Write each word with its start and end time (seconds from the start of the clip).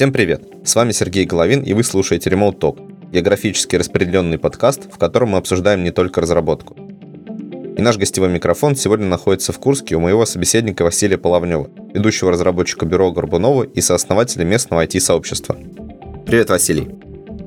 Всем 0.00 0.14
привет! 0.14 0.40
С 0.64 0.76
вами 0.76 0.92
Сергей 0.92 1.26
Головин, 1.26 1.60
и 1.60 1.74
вы 1.74 1.84
слушаете 1.84 2.30
Remote 2.30 2.58
Talk, 2.58 3.10
географически 3.12 3.76
распределенный 3.76 4.38
подкаст, 4.38 4.90
в 4.90 4.96
котором 4.96 5.32
мы 5.32 5.36
обсуждаем 5.36 5.84
не 5.84 5.90
только 5.90 6.22
разработку. 6.22 6.74
И 7.76 7.82
наш 7.82 7.98
гостевой 7.98 8.30
микрофон 8.30 8.76
сегодня 8.76 9.04
находится 9.04 9.52
в 9.52 9.58
Курске 9.58 9.96
у 9.96 10.00
моего 10.00 10.24
собеседника 10.24 10.84
Василия 10.84 11.18
Половнева, 11.18 11.68
ведущего 11.92 12.32
разработчика 12.32 12.86
бюро 12.86 13.12
Горбунова 13.12 13.64
и 13.64 13.82
сооснователя 13.82 14.46
местного 14.46 14.86
IT-сообщества. 14.86 15.58
Привет, 16.24 16.48
Василий. 16.48 16.88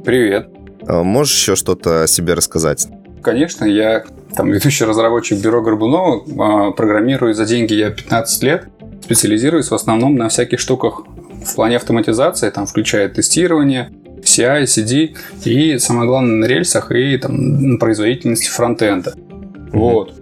Привет. 0.06 0.48
А 0.86 1.02
можешь 1.02 1.36
еще 1.36 1.56
что-то 1.56 2.04
о 2.04 2.08
себе 2.08 2.36
рассказать? 2.36 2.88
Конечно, 3.24 3.66
я 3.66 4.04
там 4.36 4.52
ведущий 4.52 4.86
разработчик 4.86 5.40
бюро 5.40 5.64
Горбунова, 5.64 6.24
а, 6.38 6.72
программирую 6.74 7.34
за 7.34 7.46
деньги 7.46 7.74
я 7.74 7.90
15 7.90 8.44
лет, 8.44 8.68
специализируюсь 9.04 9.72
в 9.72 9.74
основном 9.74 10.18
на 10.18 10.30
всяких 10.30 10.60
штуках 10.60 11.02
в 11.46 11.56
плане 11.56 11.78
автоматизации, 11.78 12.50
там 12.50 12.66
включая 12.66 13.10
тестирование, 13.10 13.92
CI, 14.22 14.64
CD 14.64 15.18
и, 15.44 15.78
самое 15.80 16.08
главное, 16.08 16.36
на 16.36 16.46
рельсах 16.46 16.92
и 16.92 17.18
там, 17.18 17.74
на 17.74 17.78
производительности 17.78 18.50
фронтенда. 18.50 19.14
Mm-hmm. 19.16 19.70
Вот. 19.74 20.14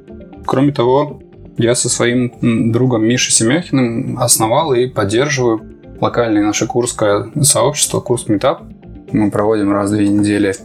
Кроме 0.46 0.72
того, 0.74 1.22
я 1.58 1.76
со 1.76 1.90
своим 1.90 2.72
другом 2.72 3.06
Мишей 3.06 3.32
Семяхиным 3.32 4.18
основал 4.20 4.74
и 4.74 4.88
поддерживаю 4.88 5.62
локальное 6.00 6.44
наше 6.44 6.66
курское 6.66 7.30
сообщество, 7.42 8.00
курс 8.00 8.28
Метап. 8.28 8.64
Мы 9.12 9.30
проводим 9.30 9.72
раз 9.72 9.92
в 9.92 9.96
две 9.96 10.08
недели 10.08 10.56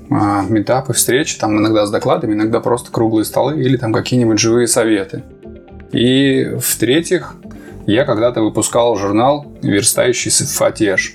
метапы, 0.49 0.93
встречи, 0.93 1.39
там 1.39 1.59
иногда 1.59 1.85
с 1.85 1.91
докладами, 1.91 2.33
иногда 2.33 2.61
просто 2.61 2.91
круглые 2.93 3.25
столы 3.25 3.61
или 3.61 3.77
там 3.77 3.93
какие-нибудь 3.93 4.39
живые 4.39 4.69
советы. 4.69 5.25
И 5.93 6.53
в-третьих, 6.59 7.35
я 7.87 8.05
когда-то 8.05 8.43
выпускал 8.43 8.97
журнал 8.97 9.47
«Верстающий 9.63 10.31
фатеж». 10.31 11.15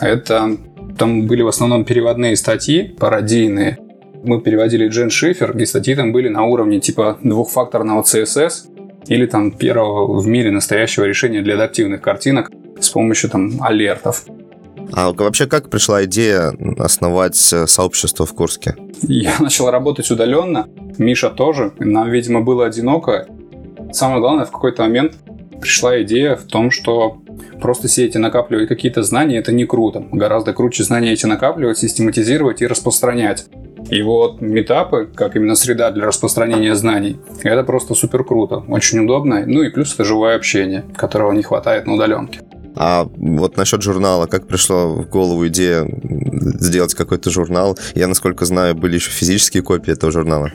Это 0.00 0.56
там 0.98 1.26
были 1.26 1.42
в 1.42 1.48
основном 1.48 1.84
переводные 1.84 2.36
статьи, 2.36 2.82
пародийные. 2.82 3.78
Мы 4.22 4.40
переводили 4.40 4.88
Джен 4.88 5.10
Шифер, 5.10 5.56
и 5.56 5.64
статьи 5.64 5.94
там 5.94 6.12
были 6.12 6.28
на 6.28 6.44
уровне 6.44 6.78
типа 6.78 7.18
двухфакторного 7.22 8.02
CSS 8.02 9.06
или 9.06 9.24
там 9.24 9.50
первого 9.50 10.20
в 10.20 10.26
мире 10.26 10.50
настоящего 10.50 11.04
решения 11.04 11.40
для 11.40 11.54
адаптивных 11.54 12.02
картинок 12.02 12.50
с 12.78 12.90
помощью 12.90 13.30
там 13.30 13.62
алертов. 13.62 14.26
А 14.92 15.12
вообще 15.12 15.46
как 15.46 15.70
пришла 15.70 16.04
идея 16.04 16.52
основать 16.78 17.52
э, 17.52 17.66
сообщество 17.66 18.26
в 18.26 18.34
Курске? 18.34 18.74
Я 19.02 19.34
начал 19.40 19.70
работать 19.70 20.10
удаленно, 20.10 20.68
Миша 20.98 21.30
тоже. 21.30 21.72
Нам, 21.78 22.10
видимо, 22.10 22.42
было 22.42 22.66
одиноко. 22.66 23.26
Самое 23.92 24.20
главное, 24.20 24.44
в 24.44 24.50
какой-то 24.50 24.82
момент 24.82 25.14
пришла 25.60 26.02
идея 26.02 26.36
в 26.36 26.44
том, 26.44 26.70
что 26.70 27.22
просто 27.60 27.88
сеять 27.88 28.16
и 28.16 28.18
накапливать 28.18 28.68
какие-то 28.68 29.02
знания– 29.02 29.38
это 29.38 29.52
не 29.52 29.64
круто. 29.64 30.04
Гораздо 30.12 30.52
круче 30.52 30.84
знания 30.84 31.12
эти 31.12 31.26
накапливать, 31.26 31.78
систематизировать 31.78 32.62
и 32.62 32.66
распространять. 32.66 33.46
И 33.90 34.02
вот 34.02 34.40
метапы, 34.40 35.08
как 35.14 35.36
именно 35.36 35.54
среда 35.54 35.90
для 35.90 36.06
распространения 36.06 36.74
знаний, 36.74 37.18
это 37.42 37.64
просто 37.64 37.94
супер 37.94 38.24
круто, 38.24 38.56
очень 38.68 39.00
удобно. 39.00 39.44
Ну 39.46 39.62
и 39.62 39.70
плюс 39.70 39.94
это 39.94 40.04
живое 40.04 40.36
общение, 40.36 40.84
которого 40.96 41.32
не 41.32 41.42
хватает 41.42 41.86
на 41.86 41.94
удаленке. 41.94 42.40
А 42.76 43.08
вот 43.16 43.56
насчет 43.56 43.82
журнала, 43.82 44.26
как 44.26 44.46
пришла 44.46 44.86
в 44.86 45.08
голову 45.08 45.46
идея 45.48 45.86
сделать 46.60 46.94
какой-то 46.94 47.30
журнал? 47.30 47.76
Я, 47.94 48.06
насколько 48.06 48.44
знаю, 48.44 48.74
были 48.74 48.94
еще 48.94 49.10
физические 49.10 49.62
копии 49.62 49.92
этого 49.92 50.12
журнала. 50.12 50.52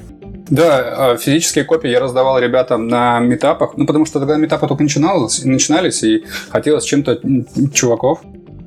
Да, 0.49 1.11
а 1.11 1.17
физические 1.17 1.65
копии 1.65 1.89
я 1.89 1.99
раздавал 1.99 2.38
ребятам 2.39 2.88
на 2.88 3.19
метапах, 3.19 3.77
ну, 3.77 3.88
потому 3.88 4.05
что 4.05 4.19
тогда 4.19 4.38
метапы 4.38 4.67
только 4.67 4.83
начинались, 4.83 5.43
начинались 5.43 6.03
и 6.03 6.23
хотелось 6.49 6.83
чем-то 6.83 7.19
чуваков 7.73 8.21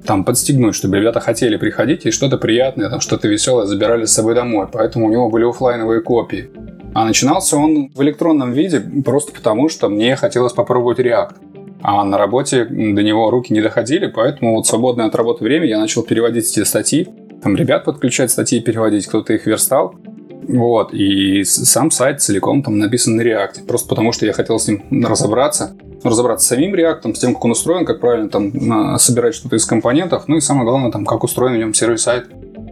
там 0.05 0.25
подстегнуть, 0.25 0.75
чтобы 0.75 0.97
ребята 0.97 1.21
хотели 1.21 1.57
приходить 1.57 2.07
и 2.07 2.11
что-то 2.11 2.39
приятное, 2.39 2.89
там 2.89 3.01
что-то 3.01 3.29
веселое 3.29 3.67
забирали 3.67 4.07
с 4.07 4.13
собой 4.13 4.35
домой. 4.35 4.67
Поэтому 4.73 5.07
у 5.07 5.11
него 5.11 5.29
были 5.29 5.45
офлайновые 5.45 6.01
копии. 6.01 6.51
А 6.95 7.05
начинался 7.05 7.59
он 7.59 7.91
в 7.95 8.03
электронном 8.03 8.53
виде 8.53 8.81
просто 9.05 9.33
потому, 9.33 9.69
что 9.69 9.91
мне 9.91 10.17
хотелось 10.17 10.55
попробовать 10.55 10.99
React. 10.99 11.35
А 11.83 12.05
на 12.05 12.17
работе 12.19 12.65
до 12.65 13.03
него 13.03 13.31
руки 13.31 13.53
не 13.53 13.61
доходили, 13.61 14.07
поэтому 14.07 14.57
вот 14.57 14.67
свободное 14.67 15.07
от 15.07 15.15
работы 15.15 15.45
время 15.45 15.67
я 15.67 15.79
начал 15.79 16.03
переводить 16.03 16.51
эти 16.51 16.65
статьи. 16.65 17.07
Там 17.43 17.55
ребят 17.55 17.85
подключать 17.85 18.31
статьи 18.31 18.61
переводить, 18.61 19.07
кто-то 19.07 19.35
их 19.35 19.47
верстал. 19.47 19.95
Вот, 20.47 20.95
и 20.95 21.45
сам 21.45 21.91
сайт 21.91 22.23
целиком 22.23 22.63
там 22.63 22.79
написан 22.79 23.17
на 23.17 23.23
React. 23.23 23.67
Просто 23.67 23.89
потому, 23.89 24.13
что 24.13 24.27
я 24.27 24.33
хотел 24.33 24.59
с 24.59 24.69
ним 24.69 25.05
разобраться. 25.05 25.77
Разобраться 26.03 26.47
с 26.47 26.49
самим 26.49 26.75
React, 26.75 27.15
с 27.15 27.19
тем, 27.19 27.35
как 27.35 27.45
он 27.45 27.51
устроен, 27.53 27.85
как 27.85 28.01
правильно 28.01 28.29
там 28.29 28.99
собирать 28.99 29.35
что-то 29.35 29.57
из 29.57 29.65
компонентов. 29.65 30.25
Ну 30.27 30.37
и 30.37 30.41
самое 30.41 30.65
главное, 30.65 30.91
там, 30.91 31.05
как 31.05 31.25
устроен 31.25 31.55
в 31.55 31.59
нем 31.59 31.75
сервис-сайт 31.75 32.27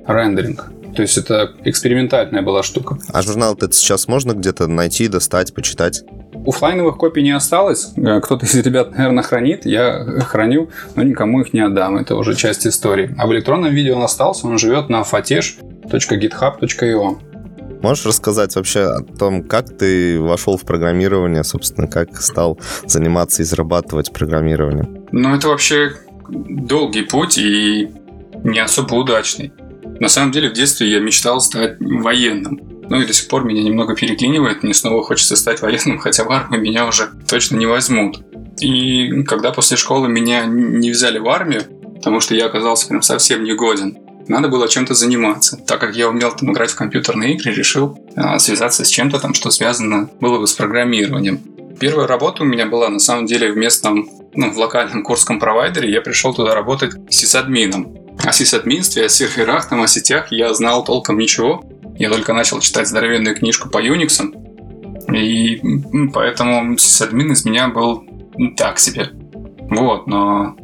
рендеринг. 0.07 0.71
То 0.97 1.03
есть 1.03 1.19
это 1.19 1.53
экспериментальная 1.65 2.41
была 2.41 2.63
штука. 2.63 2.97
А 3.13 3.21
журнал 3.21 3.53
это 3.55 3.71
сейчас 3.73 4.09
можно 4.09 4.33
где-то 4.33 4.67
найти, 4.67 5.09
достать, 5.09 5.53
почитать? 5.53 6.05
Оффлайновых 6.47 6.97
копий 6.97 7.23
не 7.23 7.33
осталось. 7.33 7.93
Э, 7.97 8.21
кто-то 8.21 8.47
из 8.47 8.55
ребят, 8.55 8.97
наверное, 8.97 9.23
хранит. 9.23 9.67
Я 9.67 10.03
храню, 10.23 10.71
но 10.95 11.03
никому 11.03 11.43
их 11.43 11.53
не 11.53 11.61
отдам. 11.61 11.99
Это 11.99 12.17
уже 12.17 12.35
часть 12.35 12.67
истории. 12.67 13.15
А 13.19 13.27
в 13.27 13.33
электронном 13.33 13.75
виде 13.75 13.93
он 13.93 14.03
остался. 14.03 14.47
Он 14.47 14.57
живет 14.57 14.89
на 14.89 15.03
fatech.github.io. 15.03 17.19
Можешь 17.83 18.07
рассказать 18.07 18.55
вообще 18.57 18.81
о 18.81 19.03
том, 19.03 19.43
как 19.43 19.77
ты 19.77 20.21
вошел 20.21 20.57
в 20.57 20.63
программирование, 20.63 21.45
собственно, 21.45 21.87
как 21.87 22.21
стал 22.21 22.59
заниматься 22.87 23.43
и 23.43 23.45
зарабатывать 23.45 24.13
программированием? 24.13 25.07
Ну, 25.13 25.35
это 25.35 25.49
вообще 25.49 25.93
долгий 26.29 27.03
путь 27.03 27.39
и 27.39 27.91
не 28.45 28.61
особо 28.61 28.95
удачный. 28.95 29.53
На 30.01 30.09
самом 30.09 30.33
деле, 30.33 30.51
в 30.51 30.53
детстве 30.53 30.91
я 30.91 31.01
мечтал 31.01 31.41
стать 31.41 31.77
военным. 31.81 32.61
Ну 32.89 33.01
и 33.01 33.07
до 33.07 33.13
сих 33.13 33.29
пор 33.29 33.45
меня 33.45 33.63
немного 33.63 33.97
переклинивает, 33.97 34.63
мне 34.63 34.75
снова 34.75 35.03
хочется 35.03 35.37
стать 35.37 35.61
военным, 35.61 35.99
хотя 36.01 36.25
в 36.25 36.31
армию 36.31 36.63
меня 36.63 36.87
уже 36.87 37.09
точно 37.29 37.57
не 37.57 37.67
возьмут. 37.67 38.21
И 38.61 39.23
когда 39.25 39.53
после 39.53 39.77
школы 39.77 40.09
меня 40.09 40.47
не 40.47 40.91
взяли 40.91 41.19
в 41.19 41.29
армию, 41.29 41.63
потому 41.97 42.21
что 42.21 42.35
я 42.35 42.47
оказался 42.47 42.89
прям 42.89 43.03
совсем 43.03 43.45
негоден, 43.45 43.99
надо 44.29 44.49
было 44.49 44.69
чем-то 44.69 44.95
заниматься. 44.95 45.57
Так 45.67 45.81
как 45.81 45.95
я 45.95 46.09
умел 46.09 46.33
там 46.35 46.53
играть 46.53 46.71
в 46.71 46.77
компьютерные 46.77 47.35
игры, 47.35 47.53
решил 47.53 47.99
а, 48.17 48.39
связаться 48.39 48.85
с 48.85 48.89
чем-то 48.89 49.19
там, 49.21 49.35
что 49.35 49.51
связано 49.51 50.11
было 50.21 50.39
бы 50.39 50.47
с 50.47 50.53
программированием. 50.53 51.41
Первая 51.79 52.07
работа 52.07 52.43
у 52.43 52.47
меня 52.47 52.67
была 52.67 52.89
на 52.89 52.99
самом 52.99 53.27
деле 53.27 53.53
в 53.53 53.57
местном, 53.57 54.09
ну, 54.35 54.51
в 54.51 54.59
локальном 54.59 55.03
курском 55.03 55.39
провайдере. 55.39 55.93
Я 55.93 56.01
пришел 56.01 56.35
туда 56.35 56.55
работать 56.55 56.95
сисадмином. 57.11 57.95
О 58.25 58.33
сисадминстве, 58.33 59.05
о 59.05 59.09
серверах, 59.09 59.69
там, 59.69 59.83
о 59.83 59.87
сетях 59.87 60.33
я 60.33 60.53
знал 60.55 60.85
толком 60.85 61.19
ничего. 61.19 61.63
Я 61.99 62.11
только 62.11 62.33
начал 62.33 62.61
читать 62.61 62.89
здоровенную 62.89 63.37
книжку 63.37 63.69
по 63.69 63.83
Unix. 63.83 64.23
И 65.15 65.61
поэтому 66.13 66.77
сисадмин 66.79 67.33
из 67.33 67.45
меня 67.45 67.69
был 67.69 68.05
так 68.57 68.79
себе. 68.79 69.11
Вот, 69.71 70.07
но 70.07 70.57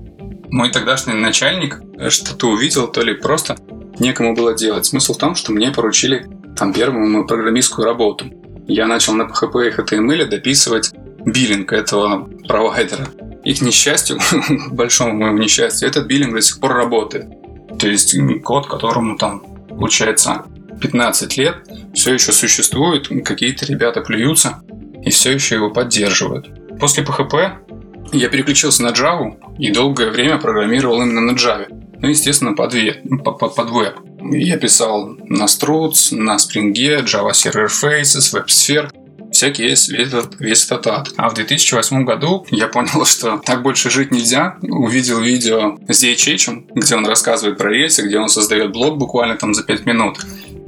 мой 0.53 0.71
тогдашний 0.71 1.15
начальник 1.15 1.81
что-то 2.11 2.49
увидел, 2.49 2.87
то 2.87 3.01
ли 3.01 3.15
просто 3.15 3.57
некому 3.99 4.35
было 4.35 4.55
делать. 4.55 4.85
Смысл 4.85 5.15
в 5.15 5.19
том, 5.19 5.35
что 5.35 5.51
мне 5.51 5.73
поручили 5.73 6.29
там 6.57 6.75
первую 6.75 7.27
программистскую 7.27 7.87
работу. 7.87 8.27
Я 8.69 8.87
начал 8.87 9.15
на 9.15 9.23
PHP 9.23 9.69
и 9.69 9.71
HTML 9.71 10.27
дописывать 10.27 10.93
биллинг 11.25 11.73
этого 11.73 12.29
провайдера. 12.47 13.09
И 13.45 13.55
к 13.55 13.63
несчастью, 13.63 14.19
к 14.19 14.73
большому 14.73 15.15
моему 15.15 15.39
несчастью, 15.39 15.89
этот 15.89 16.07
биллинг 16.07 16.35
до 16.35 16.43
сих 16.43 16.61
пор 16.61 16.75
работает. 16.75 17.27
То 17.79 17.89
есть 17.89 18.15
код, 18.43 18.67
которому 18.67 19.17
там 19.17 19.41
получается 19.69 20.45
15 20.83 21.37
лет, 21.39 21.57
все 21.95 22.13
еще 22.13 22.33
существует, 22.33 23.09
какие-то 23.25 23.65
ребята 23.65 24.03
плюются 24.03 24.61
и 25.03 25.09
все 25.09 25.33
еще 25.33 25.55
его 25.55 25.71
поддерживают. 25.71 26.51
После 26.79 27.03
PHP 27.03 27.62
я 28.13 28.29
переключился 28.29 28.83
на 28.83 28.89
Java 28.89 29.37
и 29.59 29.71
долгое 29.71 30.11
время 30.11 30.39
программировал 30.39 31.03
именно 31.03 31.21
на 31.21 31.33
Java. 31.33 31.67
Ну, 32.01 32.09
естественно, 32.09 32.55
под, 32.55 32.75
под, 33.23 33.55
под 33.55 33.71
веб. 33.71 33.95
Я 34.33 34.57
писал 34.57 35.17
на 35.29 35.45
Struts, 35.45 36.15
на 36.15 36.37
Spring, 36.37 36.73
Java 36.73 37.31
Server 37.31 37.69
Faces, 37.69 38.35
WebSphere, 38.35 38.91
всякий 39.33 39.65
весь, 39.65 39.89
этот, 39.89 40.39
весь 40.39 40.65
этот 40.67 40.87
ад. 40.87 41.09
А 41.17 41.29
в 41.29 41.35
2008 41.35 42.05
году 42.05 42.47
я 42.51 42.69
понял, 42.69 43.05
что 43.07 43.39
так 43.39 43.63
больше 43.63 43.91
жить 43.91 44.11
нельзя. 44.11 44.59
Увидел 44.63 45.21
видео 45.21 45.79
с 45.89 46.05
DHH, 46.05 46.73
где 46.75 46.97
он 46.97 47.07
рассказывает 47.07 47.59
про 47.59 47.71
рельсы, 47.71 48.03
где 48.07 48.19
он 48.19 48.29
создает 48.29 48.73
блог 48.73 48.99
буквально 48.99 49.37
там 49.37 49.55
за 49.55 49.65
5 49.65 49.87
минут. 49.87 50.19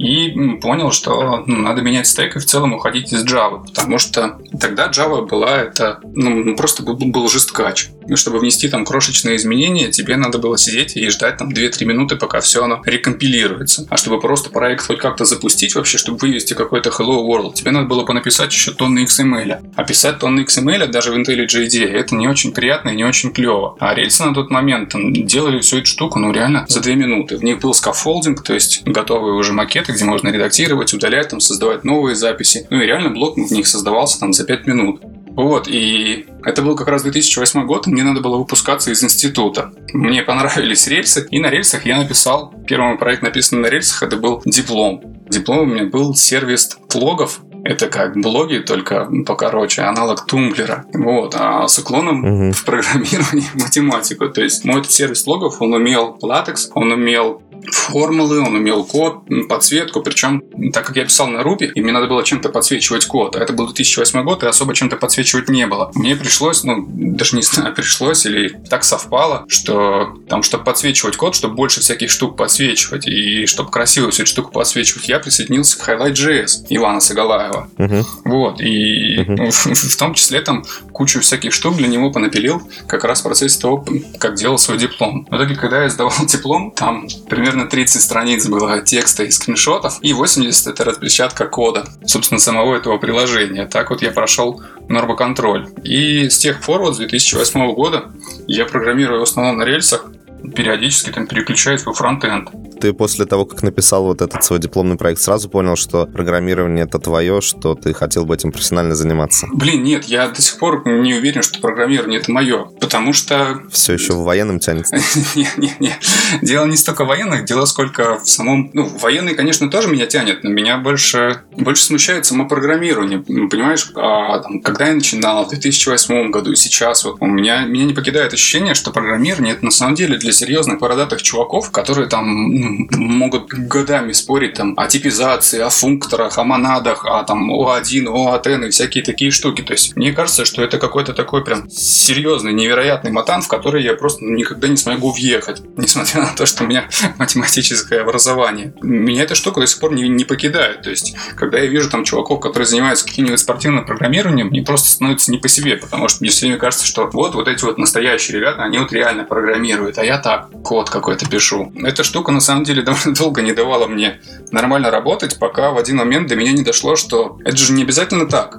И 0.05 0.57
понял, 0.61 0.91
что 0.91 1.43
ну, 1.47 1.57
надо 1.57 1.81
менять 1.81 2.05
стек 2.05 2.35
и 2.35 2.39
в 2.39 2.45
целом 2.45 2.73
уходить 2.73 3.11
из 3.11 3.25
Java, 3.25 3.65
потому 3.65 3.97
что 3.97 4.39
тогда 4.59 4.87
Java 4.89 5.25
была 5.25 5.57
это, 5.57 5.99
ну, 6.03 6.55
просто 6.55 6.83
был, 6.83 6.95
был 6.95 7.27
жесткач. 7.27 7.89
чтобы 8.13 8.37
внести 8.37 8.69
там 8.69 8.85
крошечные 8.85 9.37
изменения, 9.37 9.89
тебе 9.89 10.15
надо 10.15 10.37
было 10.37 10.57
сидеть 10.57 10.95
и 10.95 11.09
ждать 11.09 11.37
там 11.37 11.49
2-3 11.49 11.85
минуты, 11.85 12.17
пока 12.17 12.39
все 12.39 12.63
оно 12.63 12.81
рекомпилируется. 12.85 13.87
А 13.89 13.97
чтобы 13.97 14.19
просто 14.19 14.51
проект 14.51 14.85
хоть 14.85 14.99
как-то 14.99 15.25
запустить 15.25 15.73
вообще, 15.73 15.97
чтобы 15.97 16.19
вывести 16.19 16.53
какой-то 16.53 16.89
Hello 16.91 17.25
World, 17.27 17.53
тебе 17.53 17.71
надо 17.71 17.87
было 17.87 18.05
понаписать 18.05 18.53
еще 18.53 18.71
тонны 18.71 19.05
XML. 19.05 19.71
А 19.75 19.83
писать 19.83 20.19
тонны 20.19 20.41
XML 20.41 20.85
даже 20.87 21.11
в 21.11 21.15
IntelliJ 21.15 21.65
IDEA 21.65 21.87
это 21.87 22.15
не 22.15 22.27
очень 22.27 22.51
приятно 22.51 22.89
и 22.89 22.95
не 22.95 23.03
очень 23.03 23.31
клево. 23.31 23.75
А 23.79 23.95
рельсы 23.95 24.23
на 24.23 24.35
тот 24.35 24.51
момент 24.51 24.89
там, 24.89 25.11
делали 25.13 25.59
всю 25.61 25.77
эту 25.77 25.87
штуку, 25.87 26.19
ну 26.19 26.31
реально, 26.31 26.65
за 26.67 26.81
2 26.81 26.93
минуты. 26.93 27.37
В 27.37 27.43
них 27.43 27.59
был 27.59 27.73
scaffolding, 27.73 28.43
то 28.43 28.53
есть 28.53 28.83
готовые 28.85 29.33
уже 29.33 29.53
макеты, 29.53 29.94
где 29.95 30.05
можно 30.05 30.29
редактировать, 30.29 30.93
удалять, 30.93 31.29
там, 31.29 31.39
создавать 31.39 31.83
новые 31.83 32.15
записи. 32.15 32.67
Ну 32.69 32.81
и 32.81 32.85
реально 32.85 33.09
блог 33.09 33.37
в 33.37 33.51
них 33.51 33.67
создавался 33.67 34.19
там 34.19 34.33
за 34.33 34.45
5 34.45 34.67
минут. 34.67 35.01
Вот, 35.35 35.67
и 35.67 36.27
это 36.45 36.61
был 36.61 36.77
как 36.77 36.87
раз 36.87 37.03
2008 37.03 37.65
год, 37.65 37.87
и 37.87 37.89
мне 37.89 38.03
надо 38.03 38.21
было 38.21 38.37
выпускаться 38.37 38.91
из 38.91 39.03
института. 39.03 39.73
Мне 39.91 40.21
понравились 40.21 40.87
рельсы, 40.87 41.27
и 41.29 41.39
на 41.39 41.49
рельсах 41.49 41.85
я 41.85 41.97
написал, 41.97 42.53
первый 42.65 42.89
мой 42.89 42.97
проект 42.97 43.21
написан 43.21 43.59
на 43.59 43.67
рельсах, 43.67 44.03
это 44.03 44.15
был 44.15 44.41
диплом. 44.45 45.01
Диплом 45.29 45.59
у 45.59 45.65
меня 45.65 45.85
был 45.85 46.15
сервис 46.15 46.77
логов, 46.93 47.41
это 47.65 47.87
как 47.87 48.15
блоги, 48.15 48.59
только 48.59 49.09
покороче, 49.25 49.81
аналог 49.81 50.27
тумблера. 50.27 50.85
Вот. 50.93 51.35
А 51.35 51.67
с 51.67 51.79
уклоном 51.79 52.23
угу. 52.23 52.51
в 52.53 52.63
программировании 52.63 53.47
в 53.53 53.55
математику. 53.55 54.29
То 54.29 54.41
есть 54.41 54.63
мой 54.65 54.83
сервис 54.85 55.25
логов, 55.25 55.59
он 55.61 55.73
умел 55.73 56.15
латекс, 56.21 56.69
он 56.75 56.91
умел 56.91 57.41
формулы, 57.71 58.39
он 58.39 58.55
умел 58.55 58.83
код, 58.83 59.23
подсветку. 59.47 60.01
Причем, 60.01 60.43
так 60.71 60.85
как 60.85 60.95
я 60.95 61.05
писал 61.05 61.27
на 61.27 61.39
Ruby, 61.39 61.71
и 61.73 61.81
мне 61.81 61.91
надо 61.91 62.07
было 62.07 62.23
чем-то 62.23 62.49
подсвечивать 62.49 63.05
код, 63.05 63.35
а 63.35 63.39
это 63.39 63.53
был 63.53 63.65
2008 63.65 64.23
год, 64.23 64.43
и 64.43 64.47
особо 64.47 64.73
чем-то 64.73 64.97
подсвечивать 64.97 65.49
не 65.49 65.67
было. 65.67 65.91
Мне 65.95 66.15
пришлось, 66.15 66.63
ну, 66.63 66.85
даже 66.87 67.35
не 67.35 67.41
знаю, 67.43 67.73
пришлось 67.73 68.25
или 68.25 68.59
так 68.69 68.83
совпало, 68.83 69.45
что 69.47 70.15
там, 70.29 70.43
чтобы 70.43 70.63
подсвечивать 70.63 71.17
код, 71.17 71.35
чтобы 71.35 71.55
больше 71.55 71.81
всяких 71.81 72.09
штук 72.09 72.37
подсвечивать, 72.37 73.07
и 73.07 73.45
чтобы 73.45 73.71
красиво 73.71 74.11
всю 74.11 74.23
эту 74.23 74.31
штуку 74.31 74.51
подсвечивать, 74.51 75.07
я 75.07 75.19
присоединился 75.19 75.77
к 75.77 75.87
Highlight.js 75.87 76.67
Ивана 76.69 76.99
Сагалаева. 76.99 77.69
Uh-huh. 77.77 78.05
Вот, 78.25 78.61
и 78.61 79.17
uh-huh. 79.17 79.51
в, 79.73 79.93
в 79.93 79.97
том 79.97 80.13
числе 80.13 80.41
там 80.41 80.63
кучу 80.91 81.19
всяких 81.21 81.53
штук 81.53 81.77
для 81.77 81.87
него 81.87 82.11
понапилил 82.11 82.61
как 82.87 83.03
раз 83.03 83.21
в 83.21 83.23
процессе 83.23 83.59
того, 83.59 83.85
как 84.19 84.35
делал 84.35 84.57
свой 84.57 84.77
диплом. 84.77 85.27
В 85.29 85.35
итоге, 85.35 85.55
когда 85.55 85.83
я 85.83 85.89
сдавал 85.89 86.13
диплом, 86.27 86.71
там 86.71 87.07
примерно 87.29 87.54
примерно 87.55 87.69
30 87.71 88.01
страниц 88.01 88.47
было 88.47 88.81
текста 88.81 89.23
и 89.23 89.31
скриншотов, 89.31 89.99
и 90.01 90.11
80 90.11 90.67
это 90.67 90.83
распечатка 90.83 91.47
кода, 91.47 91.85
собственно, 92.05 92.39
самого 92.39 92.75
этого 92.75 92.97
приложения. 92.97 93.65
Так 93.65 93.91
вот 93.91 94.01
я 94.01 94.11
прошел 94.11 94.61
нормоконтроль. 94.89 95.69
И 95.83 96.29
с 96.29 96.37
тех 96.37 96.59
пор, 96.59 96.81
вот 96.81 96.95
с 96.95 96.97
2008 96.97 97.73
года, 97.73 98.11
я 98.47 98.65
программирую 98.65 99.21
в 99.21 99.23
основном 99.23 99.57
на 99.57 99.63
рельсах, 99.63 100.05
периодически 100.51 101.11
там 101.11 101.27
переключаюсь 101.27 101.85
во 101.85 101.93
фронтенд. 101.93 102.49
Ты 102.79 102.93
после 102.93 103.25
того, 103.25 103.45
как 103.45 103.63
написал 103.63 104.03
вот 104.03 104.21
этот 104.21 104.43
свой 104.43 104.59
дипломный 104.59 104.97
проект, 104.97 105.21
сразу 105.21 105.49
понял, 105.49 105.75
что 105.75 106.05
программирование 106.05 106.85
это 106.85 106.99
твое, 106.99 107.41
что 107.41 107.75
ты 107.75 107.93
хотел 107.93 108.25
бы 108.25 108.35
этим 108.35 108.51
профессионально 108.51 108.95
заниматься? 108.95 109.47
Блин, 109.53 109.83
нет, 109.83 110.05
я 110.05 110.27
до 110.27 110.41
сих 110.41 110.57
пор 110.57 110.85
не 110.85 111.15
уверен, 111.15 111.41
что 111.41 111.59
программирование 111.59 112.19
это 112.19 112.31
мое, 112.31 112.65
потому 112.79 113.13
что... 113.13 113.61
Все 113.71 113.93
еще 113.93 114.13
в 114.13 114.23
военном 114.23 114.59
тянется? 114.59 114.97
Нет, 115.35 115.57
нет, 115.57 115.79
нет. 115.79 115.97
Дело 116.41 116.65
не 116.65 116.77
столько 116.77 117.03
в 117.03 117.07
военных, 117.07 117.45
дело 117.45 117.65
сколько 117.65 118.19
в 118.19 118.29
самом... 118.29 118.69
Ну, 118.73 118.85
военные, 118.85 119.35
конечно, 119.35 119.69
тоже 119.69 119.89
меня 119.89 120.05
тянет, 120.05 120.43
но 120.43 120.49
меня 120.49 120.77
больше, 120.77 121.41
больше 121.57 121.83
смущает 121.83 122.25
само 122.25 122.47
программирование. 122.47 123.19
Понимаешь, 123.19 123.91
а, 123.95 124.39
там, 124.39 124.61
когда 124.61 124.87
я 124.87 124.93
начинал 124.93 125.45
в 125.45 125.49
2008 125.49 126.31
году 126.31 126.51
и 126.51 126.55
сейчас, 126.55 127.05
вот 127.05 127.17
у 127.19 127.25
меня, 127.25 127.65
меня 127.65 127.85
не 127.85 127.93
покидает 127.93 128.33
ощущение, 128.33 128.75
что 128.75 128.91
программирование 128.91 129.53
это 129.53 129.65
на 129.65 129.71
самом 129.71 129.95
деле 129.95 130.17
для 130.17 130.31
серьезных 130.35 130.79
бородатых 130.79 131.21
чуваков, 131.23 131.71
которые 131.71 132.07
там 132.07 132.51
ну, 132.51 132.87
могут 132.91 133.47
годами 133.49 134.11
спорить 134.11 134.55
там 134.55 134.73
о 134.77 134.87
типизации, 134.87 135.59
о 135.59 135.69
функторах, 135.69 136.37
о 136.37 136.43
монадах, 136.43 137.05
о 137.05 137.23
там 137.23 137.51
О1, 137.51 138.07
ОАТН 138.07 138.65
и 138.65 138.69
всякие 138.69 139.03
такие 139.03 139.31
штуки. 139.31 139.61
То 139.61 139.73
есть 139.73 139.95
мне 139.95 140.11
кажется, 140.11 140.45
что 140.45 140.63
это 140.63 140.77
какой-то 140.77 141.13
такой 141.13 141.43
прям 141.43 141.69
серьезный, 141.69 142.53
невероятный 142.53 143.11
матан, 143.11 143.41
в 143.41 143.47
который 143.47 143.83
я 143.83 143.93
просто 143.93 144.23
никогда 144.25 144.67
не 144.67 144.77
смогу 144.77 145.11
въехать, 145.11 145.61
несмотря 145.77 146.21
на 146.21 146.35
то, 146.35 146.45
что 146.45 146.63
у 146.63 146.67
меня 146.67 146.89
математическое 147.17 148.01
образование. 148.01 148.73
Меня 148.81 149.23
эта 149.23 149.35
штука 149.35 149.61
до 149.61 149.67
сих 149.67 149.79
пор 149.79 149.93
не, 149.93 150.07
не 150.09 150.25
покидает. 150.25 150.81
То 150.81 150.89
есть, 150.89 151.15
когда 151.35 151.59
я 151.59 151.67
вижу 151.67 151.89
там 151.89 152.03
чуваков, 152.03 152.39
которые 152.39 152.67
занимаются 152.67 153.05
каким-нибудь 153.05 153.39
спортивным 153.39 153.85
программированием, 153.85 154.47
мне 154.47 154.61
просто 154.61 154.89
становится 154.89 155.31
не 155.31 155.37
по 155.37 155.47
себе, 155.47 155.77
потому 155.77 156.07
что 156.09 156.19
мне 156.21 156.29
все 156.29 156.45
время 156.45 156.59
кажется, 156.59 156.85
что 156.85 157.09
вот, 157.11 157.35
вот 157.35 157.47
эти 157.47 157.63
вот 157.63 157.77
настоящие 157.77 158.39
ребята, 158.39 158.63
они 158.63 158.77
вот 158.77 158.91
реально 158.91 159.23
программируют, 159.23 159.97
а 159.97 160.05
я 160.05 160.17
так, 160.25 160.49
код 160.63 160.89
какой-то 160.89 161.29
пишу. 161.29 161.71
Эта 161.83 162.03
штука 162.03 162.31
на 162.31 162.39
самом 162.39 162.63
деле 162.63 162.81
довольно 162.83 163.13
долго 163.13 163.43
не 163.43 163.53
давала 163.53 163.85
мне 163.85 164.19
нормально 164.51 164.89
работать, 164.89 165.37
пока 165.37 165.69
в 165.69 165.77
один 165.77 165.97
момент 165.97 166.27
до 166.27 166.35
меня 166.35 166.51
не 166.51 166.63
дошло, 166.63 166.95
что 166.95 167.37
это 167.45 167.55
же 167.57 167.73
не 167.73 167.83
обязательно 167.83 168.25
так. 168.25 168.57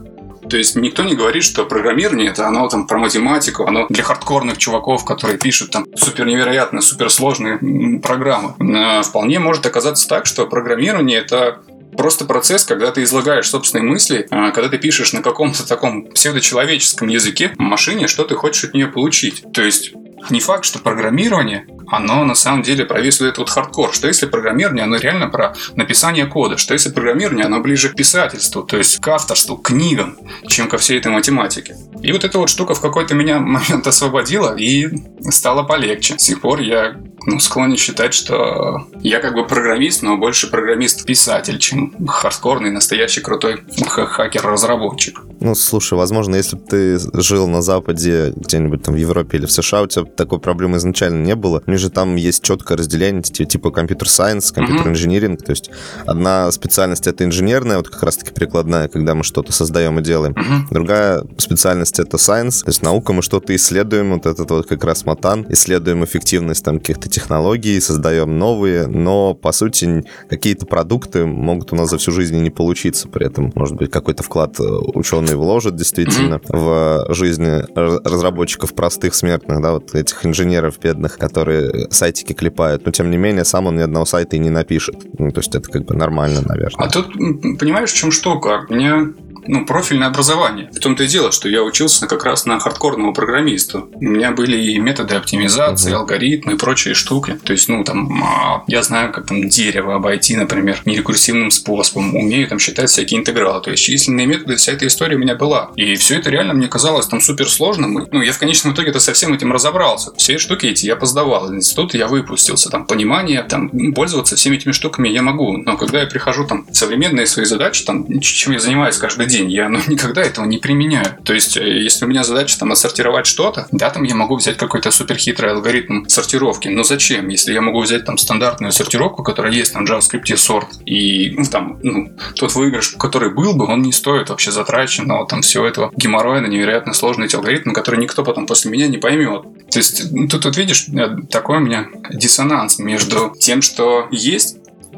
То 0.49 0.57
есть 0.57 0.77
никто 0.77 1.03
не 1.03 1.17
говорит, 1.17 1.43
что 1.43 1.65
программирование 1.65 2.31
это 2.31 2.47
оно 2.47 2.69
там 2.69 2.87
про 2.87 2.99
математику, 2.99 3.65
оно 3.67 3.87
для 3.89 4.05
хардкорных 4.05 4.59
чуваков, 4.59 5.05
которые 5.05 5.39
пишут 5.39 5.73
там 5.73 5.87
супер 5.97 6.27
невероятно, 6.27 6.81
супер 6.81 7.11
сложные 7.11 7.59
программы. 7.99 8.55
Но 8.61 9.03
вполне 9.03 9.41
может 9.41 9.67
оказаться 9.67 10.07
так, 10.07 10.27
что 10.27 10.47
программирование 10.47 11.19
это 11.19 11.63
просто 11.97 12.27
процесс, 12.27 12.65
когда 12.65 12.93
ты 12.93 13.03
излагаешь 13.03 13.49
собственные 13.49 13.91
мысли, 13.91 14.29
а, 14.31 14.53
когда 14.53 14.69
ты 14.69 14.79
пишешь 14.79 15.13
на 15.13 15.21
каком-то 15.21 15.67
таком 15.67 16.05
псевдочеловеческом 16.05 17.09
языке 17.09 17.53
машине, 17.59 18.07
что 18.07 18.23
ты 18.23 18.37
хочешь 18.37 18.63
от 18.63 18.75
нее 18.75 18.87
получить. 18.87 19.43
То 19.53 19.63
есть 19.63 19.95
не 20.31 20.41
факт, 20.41 20.65
что 20.65 20.79
программирование, 20.79 21.67
оно 21.89 22.25
на 22.25 22.35
самом 22.35 22.63
деле 22.63 22.85
про 22.85 23.01
весь 23.01 23.21
вот 23.21 23.27
этот 23.27 23.39
вот 23.39 23.51
хардкор. 23.51 23.93
Что 23.93 24.09
если 24.09 24.27
программирование, 24.27 24.85
оно 24.85 24.97
реально 24.97 25.29
про 25.29 25.55
написание 25.75 26.27
кода? 26.27 26.57
Что 26.57 26.75
если 26.75 26.91
программирование, 26.91 27.47
оно 27.47 27.61
ближе 27.61 27.91
к 27.91 27.95
писательству, 27.95 28.63
то 28.63 28.77
есть 28.77 29.01
к 29.01 29.09
авторству, 29.09 29.57
к 29.57 29.69
книгам, 29.69 30.17
чем 30.49 30.69
ко 30.69 30.79
всей 30.79 30.99
этой 30.99 31.13
математике? 31.13 31.77
И 32.03 32.13
вот 32.13 32.25
эта 32.25 32.39
вот 32.39 32.51
штука 32.51 32.75
в 32.75 32.81
какой-то 32.81 33.15
меня 33.15 33.39
момент 33.41 33.87
освободила, 33.87 34.57
и 34.57 34.89
стало 35.31 35.63
полегче. 35.63 36.19
С 36.19 36.27
тех 36.27 36.41
пор 36.41 36.61
я 36.61 36.97
ну, 37.27 37.41
склонен 37.41 37.77
считать, 37.77 38.15
что 38.15 38.87
я 39.01 39.19
как 39.21 39.35
бы 39.35 39.47
программист, 39.47 40.03
но 40.03 40.17
больше 40.17 40.49
программист-писатель, 40.49 41.59
чем 41.59 42.07
хардкорный, 42.07 42.71
настоящий 42.71 43.21
крутой 43.21 43.63
хакер-разработчик. 43.87 45.23
Ну, 45.41 45.55
слушай, 45.55 45.95
возможно, 45.95 46.37
если 46.37 46.57
бы 46.57 46.63
ты 46.63 46.99
жил 47.21 47.49
на 47.49 47.63
Западе, 47.63 48.33
где-нибудь 48.37 48.83
там 48.83 48.95
в 48.95 48.99
Европе 48.99 49.39
или 49.39 49.47
в 49.47 49.51
США, 49.51 49.83
у 49.83 49.87
тебя 49.87 50.05
такой 50.17 50.39
проблемы 50.41 50.79
изначально 50.79 51.25
не 51.25 51.35
было. 51.35 51.63
У 51.67 51.71
них 51.71 51.81
же 51.81 51.91
там 51.91 52.17
есть 52.17 52.43
четкое 52.43 52.79
разделение, 52.79 53.23
типа 53.23 53.71
компьютер-сайенс, 53.71 54.53
компьютер-инжиниринг. 54.53 55.43
То 55.43 55.51
есть 55.51 55.71
одна 56.07 56.51
специальность— 56.51 57.07
это 57.09 57.25
инженерная, 57.25 57.79
вот 57.79 57.89
как 57.89 58.03
раз-таки 58.03 58.33
прикладная, 58.33 58.89
когда 58.89 59.15
мы 59.15 59.23
что-то 59.23 59.53
создаем 59.53 59.99
и 59.99 60.03
делаем. 60.03 60.35
Другая 60.71 61.23
специальность— 61.39 61.99
это 62.01 62.19
сайенс, 62.19 62.63
то 62.63 62.71
есть 62.71 62.83
наука, 62.83 63.13
мы 63.13 63.23
что-то 63.23 63.55
исследуем, 63.55 64.15
вот 64.15 64.27
этот 64.27 64.51
вот 64.51 64.67
как 64.67 64.85
раз 64.85 65.05
матан, 65.05 65.47
исследуем 65.49 66.05
эффективность 66.05 66.65
там 66.65 66.79
каких-то 66.79 67.09
технологий, 67.09 67.81
создаем 67.81 68.39
новые, 68.39 68.87
но, 68.87 69.35
по 69.35 69.53
сути, 69.53 70.05
какие-то 70.29 70.67
продукты 70.67 71.27
могут 71.27 71.73
у 71.73 71.77
нас 71.77 71.91
за 71.91 71.99
всю 71.99 72.13
жизнь 72.13 72.41
не 72.41 72.51
получиться. 72.51 73.09
При 73.09 73.27
этом, 73.27 73.53
может 73.55 73.77
быть, 73.77 73.91
какой-то 73.91 74.23
вклад 74.23 74.59
э, 74.61 74.63
ученые 74.63 75.37
вложат 75.37 75.77
действительно 75.77 76.41
в 76.49 77.07
жизнь 77.11 77.47
разработчиков 77.75 78.75
простых 78.75 79.15
смертных, 79.15 79.61
да, 79.61 79.73
вот 79.73 79.95
этих 79.97 80.25
инженеров 80.25 80.79
бедных, 80.81 81.19
которые 81.19 81.89
сайтики 81.91 82.33
клепают. 82.33 82.85
Но, 82.87 82.93
тем 82.93 83.11
не 83.11 83.17
менее, 83.17 83.45
сам 83.45 83.67
он 83.67 83.77
ни 83.77 83.83
одного 83.83 84.05
сайта 84.05 84.37
и 84.37 84.39
не 84.39 84.51
напишет. 84.51 84.97
Ну, 85.19 85.31
то 85.31 85.41
есть 85.41 85.55
это 85.55 85.71
как 85.71 85.85
бы 85.85 85.95
нормально, 85.95 86.41
наверное. 86.45 86.87
А 86.87 86.89
тут, 86.89 87.13
понимаешь, 87.59 87.91
в 87.91 87.97
чем 87.97 88.13
штука? 88.13 88.67
Меня 88.69 89.13
ну, 89.49 89.65
профильное 89.65 90.09
образование. 90.09 90.71
В 90.73 90.79
том-то 90.79 91.05
и 91.05 91.07
дело, 91.07 91.33
что 91.33 91.49
я 91.49 91.63
учился 91.63 92.07
как 92.07 92.25
раз 92.25 92.47
на 92.47 92.59
хардкорного 92.59 93.13
программиста. 93.13 93.85
У 93.95 94.05
меня 94.05 94.33
были 94.33 94.57
и 94.57 94.79
методы 94.79 95.15
оптимизации, 95.15 95.93
угу. 95.93 96.01
алгоритмы 96.01 96.55
и 96.55 96.57
прочие 96.57 96.95
штуки. 96.95 97.39
То 97.45 97.53
есть, 97.53 97.69
ну, 97.69 97.85
там, 97.85 98.23
а, 98.23 98.65
я 98.67 98.83
знаю, 98.83 99.13
как 99.13 99.27
там 99.27 99.49
дерево 99.49 99.95
обойти, 99.95 100.37
например, 100.37 100.81
нерекурсивным 100.85 101.51
способом. 101.51 102.15
Умею 102.15 102.49
там 102.49 102.59
считать 102.59 102.91
всякие 102.91 103.21
интегралы. 103.21 103.63
То 103.63 103.71
есть, 103.71 103.83
численные 103.83 104.27
методы, 104.27 104.57
вся 104.57 104.73
эта 104.73 104.87
история 104.87 105.17
у 105.17 105.19
меня 105.19 105.35
была. 105.35 105.71
И 105.77 105.95
все 105.97 106.19
это 106.19 106.31
реально 106.31 106.55
мне 106.55 106.69
казалось 106.69 107.07
там 107.07 107.21
супер 107.21 107.49
сложным. 107.49 108.07
Ну, 108.11 108.23
я 108.23 108.33
в 108.33 108.39
конечном 108.39 108.75
итоге-то 108.75 109.01
со 109.01 109.13
всем 109.13 109.33
этим 109.33 109.53
разобрался. 109.53 110.13
Все 110.17 110.39
штуки 110.39 110.67
эти 110.67 110.87
я 110.87 110.97
поздавал. 110.97 111.47
Из 111.47 111.57
института 111.57 111.99
я 111.99 112.07
выпустился. 112.07 112.71
Там, 112.71 112.87
понимание, 112.87 113.43
там, 113.43 113.71
пользоваться 113.95 114.37
всеми 114.37 114.57
этими 114.57 114.73
штуками 114.73 115.09
я 115.09 115.23
могу. 115.23 115.57
Но 115.57 115.77
когда 115.77 116.01
я 116.01 116.07
прихожу 116.07 116.47
там 116.47 116.67
современные 116.73 117.27
свои 117.27 117.45
задачи, 117.45 117.85
там, 117.85 118.07
чем 118.21 118.53
я 118.53 118.59
занимаюсь 118.59 118.97
каждый 118.97 119.27
день, 119.27 119.36
день. 119.37 119.51
Я 119.51 119.69
ну, 119.69 119.79
никогда 119.87 120.23
этого 120.23 120.47
не 120.47 120.59
применяю. 120.59 121.17
То 121.25 121.35
есть, 121.35 121.57
э, 121.57 121.83
если 121.83 122.05
у 122.05 122.09
меня 122.09 122.25
задача 122.25 122.59
там 122.59 122.73
отсортировать 122.73 123.27
что-то, 123.27 123.67
да, 123.73 123.91
там 123.91 124.03
я 124.05 124.15
могу 124.15 124.37
взять 124.37 124.57
какой-то 124.57 124.91
супер 124.91 125.17
хитрый 125.17 125.53
алгоритм 125.53 126.07
сортировки. 126.07 126.69
Но 126.69 126.83
зачем? 126.83 127.29
Если 127.29 127.53
я 127.53 127.61
могу 127.61 127.81
взять 127.81 128.05
там 128.05 128.19
стандартную 128.19 128.73
сортировку, 128.73 129.23
которая 129.23 129.53
есть 129.53 129.73
там 129.73 129.87
в 129.87 129.91
JavaScript 129.91 130.37
сорт, 130.37 130.69
и 130.85 131.31
ну, 131.31 131.45
там 131.45 131.79
ну, 131.83 132.13
тот 132.35 132.55
выигрыш, 132.55 132.95
который 132.99 133.33
был 133.33 133.55
бы, 133.55 133.67
он 133.67 133.83
не 133.83 133.93
стоит 133.93 134.31
вообще 134.31 134.51
затраченного 134.51 135.27
там 135.27 135.43
всего 135.43 135.67
этого 135.67 135.91
геморроя 135.97 136.41
на 136.41 136.47
невероятно 136.47 136.93
сложные 136.93 137.27
эти 137.27 137.37
алгоритмы, 137.37 137.73
которые 137.73 138.01
никто 138.01 138.25
потом 138.25 138.47
после 138.47 138.71
меня 138.71 138.89
не 138.89 138.99
поймет. 138.99 139.43
То 139.71 139.79
есть, 139.79 140.13
ну, 140.13 140.29
тут, 140.29 140.43
тут 140.43 140.57
видишь, 140.57 140.87
э, 140.89 141.17
такой 141.31 141.59
у 141.59 141.61
меня 141.61 141.87
диссонанс 142.11 142.79
между 142.79 143.35
тем, 143.39 143.63
что 143.63 144.09
есть, 144.11 144.57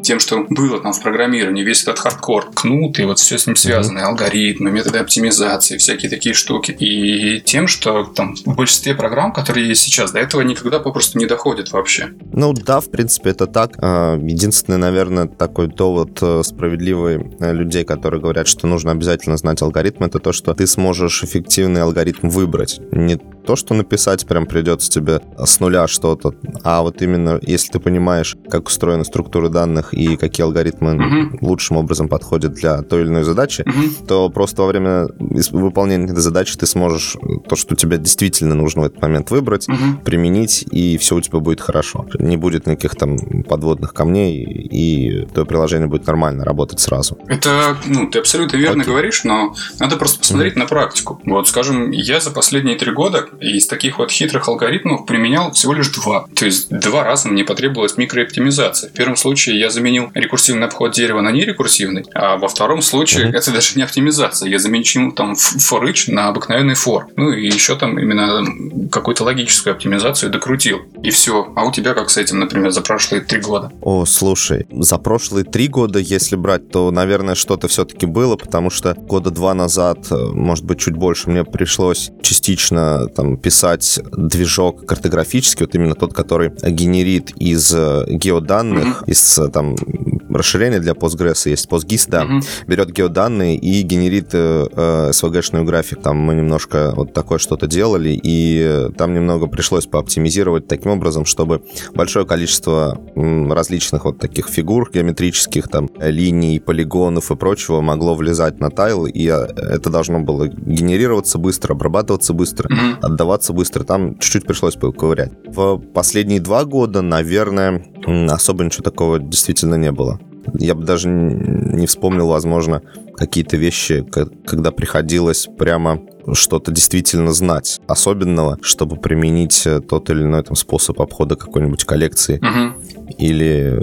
тем, 0.08 0.20
что 0.20 0.46
было 0.48 0.80
там 0.80 0.94
в 0.94 1.02
программировании, 1.02 1.62
весь 1.62 1.82
этот 1.82 1.98
хардкор, 1.98 2.50
кнут 2.54 2.98
и 2.98 3.04
вот 3.04 3.18
все 3.18 3.36
с 3.36 3.46
ним 3.46 3.56
связано, 3.56 3.98
mm-hmm. 3.98 4.04
алгоритмы, 4.04 4.70
методы 4.70 5.00
оптимизации, 5.00 5.76
всякие 5.76 6.08
такие 6.08 6.34
штуки. 6.34 6.70
И 6.70 7.42
тем, 7.42 7.66
что 7.66 8.04
там 8.04 8.34
в 8.34 8.56
большинстве 8.56 8.94
программ, 8.94 9.34
которые 9.34 9.68
есть 9.68 9.82
сейчас, 9.82 10.10
до 10.10 10.20
этого 10.20 10.40
никогда 10.40 10.78
попросту 10.78 11.18
не 11.18 11.26
доходит 11.26 11.72
вообще. 11.72 12.08
Ну 12.32 12.54
да, 12.54 12.80
в 12.80 12.90
принципе, 12.90 13.30
это 13.30 13.46
так. 13.46 13.72
А, 13.82 14.16
единственный, 14.16 14.78
наверное, 14.78 15.26
такой 15.26 15.66
довод 15.66 16.18
э, 16.22 16.40
справедливый 16.42 17.36
э, 17.38 17.52
людей, 17.52 17.84
которые 17.84 18.22
говорят, 18.22 18.48
что 18.48 18.66
нужно 18.66 18.92
обязательно 18.92 19.36
знать 19.36 19.60
алгоритм, 19.60 20.04
это 20.04 20.20
то, 20.20 20.32
что 20.32 20.54
ты 20.54 20.66
сможешь 20.66 21.22
эффективный 21.22 21.82
алгоритм 21.82 22.30
выбрать. 22.30 22.80
Не 22.92 23.18
то, 23.48 23.56
что 23.56 23.74
написать 23.74 24.26
прям 24.26 24.46
придется 24.46 24.90
тебе 24.90 25.20
с 25.38 25.60
нуля 25.60 25.86
что-то, 25.86 26.34
а 26.64 26.82
вот 26.82 27.02
именно 27.02 27.38
если 27.42 27.72
ты 27.72 27.80
понимаешь, 27.80 28.36
как 28.50 28.68
устроены 28.68 29.04
структуры 29.04 29.48
данных 29.48 29.94
и 29.98 30.16
какие 30.16 30.44
алгоритмы 30.44 30.92
uh-huh. 30.92 31.38
лучшим 31.40 31.76
образом 31.76 32.08
подходят 32.08 32.54
для 32.54 32.82
той 32.82 33.02
или 33.02 33.08
иной 33.08 33.24
задачи, 33.24 33.62
uh-huh. 33.62 34.06
то 34.06 34.30
просто 34.30 34.62
во 34.62 34.68
время 34.68 35.08
выполнения 35.50 36.04
этой 36.04 36.20
задачи 36.20 36.56
ты 36.56 36.66
сможешь 36.66 37.16
то, 37.48 37.56
что 37.56 37.74
тебе 37.74 37.98
действительно 37.98 38.54
нужно 38.54 38.82
в 38.82 38.84
этот 38.84 39.02
момент 39.02 39.30
выбрать, 39.30 39.68
uh-huh. 39.68 40.02
применить, 40.04 40.64
и 40.70 40.96
все 40.98 41.16
у 41.16 41.20
тебя 41.20 41.40
будет 41.40 41.60
хорошо. 41.60 42.06
Не 42.18 42.36
будет 42.36 42.66
никаких 42.66 42.94
там 42.94 43.42
подводных 43.42 43.92
камней, 43.92 44.42
и 44.44 45.26
твое 45.26 45.46
приложение 45.46 45.88
будет 45.88 46.06
нормально 46.06 46.44
работать 46.44 46.78
сразу. 46.78 47.18
Это, 47.26 47.76
ну, 47.86 48.08
ты 48.08 48.20
абсолютно 48.20 48.56
верно 48.56 48.82
okay. 48.82 48.86
говоришь, 48.86 49.24
но 49.24 49.54
надо 49.80 49.96
просто 49.96 50.20
посмотреть 50.20 50.54
uh-huh. 50.54 50.60
на 50.60 50.66
практику. 50.66 51.20
Вот, 51.24 51.48
скажем, 51.48 51.90
я 51.90 52.20
за 52.20 52.30
последние 52.30 52.76
три 52.76 52.92
года 52.92 53.26
из 53.40 53.66
таких 53.66 53.98
вот 53.98 54.12
хитрых 54.12 54.48
алгоритмов 54.48 55.06
применял 55.06 55.50
всего 55.50 55.72
лишь 55.72 55.88
два. 55.88 56.26
То 56.34 56.44
есть 56.44 56.70
два 56.70 57.02
раза 57.02 57.28
мне 57.28 57.44
потребовалась 57.44 57.96
микрооптимизация. 57.96 58.90
В 58.90 58.92
первом 58.92 59.16
случае 59.16 59.58
я 59.58 59.70
заменил 59.78 60.10
рекурсивный 60.14 60.66
обход 60.66 60.92
дерева 60.92 61.20
на 61.20 61.30
нерекурсивный, 61.30 62.04
а 62.14 62.36
во 62.36 62.48
втором 62.48 62.82
случае 62.82 63.26
mm-hmm. 63.26 63.36
это 63.36 63.52
даже 63.52 63.76
не 63.76 63.82
оптимизация. 63.82 64.48
Я 64.48 64.58
заменил 64.58 65.12
там 65.12 65.32
each 65.32 66.10
на 66.10 66.28
обыкновенный 66.28 66.74
for. 66.74 67.04
Ну 67.16 67.32
и 67.32 67.46
еще 67.46 67.76
там 67.76 67.98
именно 67.98 68.88
какую-то 68.90 69.24
логическую 69.24 69.74
оптимизацию 69.74 70.30
докрутил. 70.30 70.80
И 71.02 71.10
все. 71.10 71.52
А 71.54 71.64
у 71.64 71.72
тебя 71.72 71.94
как 71.94 72.10
с 72.10 72.16
этим, 72.16 72.40
например, 72.40 72.70
за 72.70 72.80
прошлые 72.80 73.22
три 73.22 73.40
года? 73.40 73.70
О, 73.80 74.04
слушай, 74.04 74.66
за 74.70 74.98
прошлые 74.98 75.44
три 75.44 75.68
года, 75.68 75.98
если 75.98 76.36
брать, 76.36 76.70
то, 76.70 76.90
наверное, 76.90 77.34
что-то 77.34 77.68
все-таки 77.68 78.06
было, 78.06 78.36
потому 78.36 78.70
что 78.70 78.94
года 78.94 79.30
два 79.30 79.54
назад, 79.54 79.98
э, 80.10 80.16
может 80.16 80.64
быть, 80.64 80.80
чуть 80.80 80.94
больше, 80.94 81.30
мне 81.30 81.44
пришлось 81.44 82.10
частично 82.22 83.08
там 83.08 83.28
там, 83.28 83.36
писать 83.36 84.00
движок 84.12 84.86
картографический, 84.86 85.66
вот 85.66 85.74
именно 85.74 85.94
тот, 85.94 86.14
который 86.14 86.50
генерит 86.62 87.32
из 87.36 87.74
э, 87.74 88.04
геоданных, 88.08 89.02
mm-hmm. 89.02 89.10
из 89.10 89.38
э, 89.38 89.48
там 89.76 90.34
расширения 90.34 90.78
для 90.80 90.92
Postgres 90.92 91.48
есть 91.48 91.68
PostGIS, 91.68 92.04
да, 92.08 92.24
mm-hmm. 92.24 92.66
берет 92.66 92.92
геоданные 92.92 93.56
и 93.56 93.82
генерит 93.82 94.30
э, 94.32 94.66
э, 94.70 95.10
SVG-шную 95.10 95.64
графику. 95.64 96.02
Там 96.02 96.18
мы 96.18 96.34
немножко 96.34 96.92
вот 96.94 97.12
такое 97.12 97.38
что-то 97.38 97.66
делали, 97.66 98.18
и 98.22 98.90
там 98.96 99.14
немного 99.14 99.46
пришлось 99.46 99.86
пооптимизировать 99.86 100.68
таким 100.68 100.92
образом, 100.92 101.24
чтобы 101.24 101.62
большое 101.94 102.26
количество 102.26 103.00
различных 103.14 104.04
вот 104.04 104.18
таких 104.18 104.48
фигур 104.48 104.90
геометрических, 104.92 105.68
там, 105.68 105.88
линий, 105.98 106.60
полигонов 106.60 107.30
и 107.30 107.36
прочего 107.36 107.80
могло 107.80 108.14
влезать 108.14 108.60
на 108.60 108.70
тайл, 108.70 109.06
и 109.06 109.24
это 109.24 109.90
должно 109.90 110.20
было 110.20 110.48
генерироваться 110.48 111.38
быстро, 111.38 111.72
обрабатываться 111.72 112.32
быстро, 112.32 112.68
mm-hmm 112.68 113.08
отдаваться 113.08 113.52
быстро. 113.52 113.84
Там 113.84 114.18
чуть-чуть 114.18 114.46
пришлось 114.46 114.74
поковырять. 114.74 115.32
В 115.46 115.78
последние 115.78 116.40
два 116.40 116.64
года, 116.64 117.02
наверное, 117.02 117.84
особо 118.28 118.64
ничего 118.64 118.82
такого 118.82 119.18
действительно 119.18 119.57
не 119.66 119.92
было. 119.92 120.20
Я 120.58 120.74
бы 120.74 120.84
даже 120.84 121.08
не 121.08 121.86
вспомнил, 121.86 122.28
возможно, 122.28 122.82
какие-то 123.16 123.56
вещи, 123.56 124.04
когда 124.46 124.70
приходилось 124.70 125.48
прямо 125.58 126.00
что-то 126.34 126.70
действительно 126.70 127.32
знать 127.32 127.80
особенного, 127.86 128.58
чтобы 128.62 128.96
применить 128.96 129.66
э, 129.66 129.80
тот 129.80 130.10
или 130.10 130.22
иной 130.22 130.42
там, 130.42 130.56
способ 130.56 131.00
обхода 131.00 131.36
какой-нибудь 131.36 131.84
коллекции 131.84 132.38
угу. 132.38 133.14
или 133.16 133.80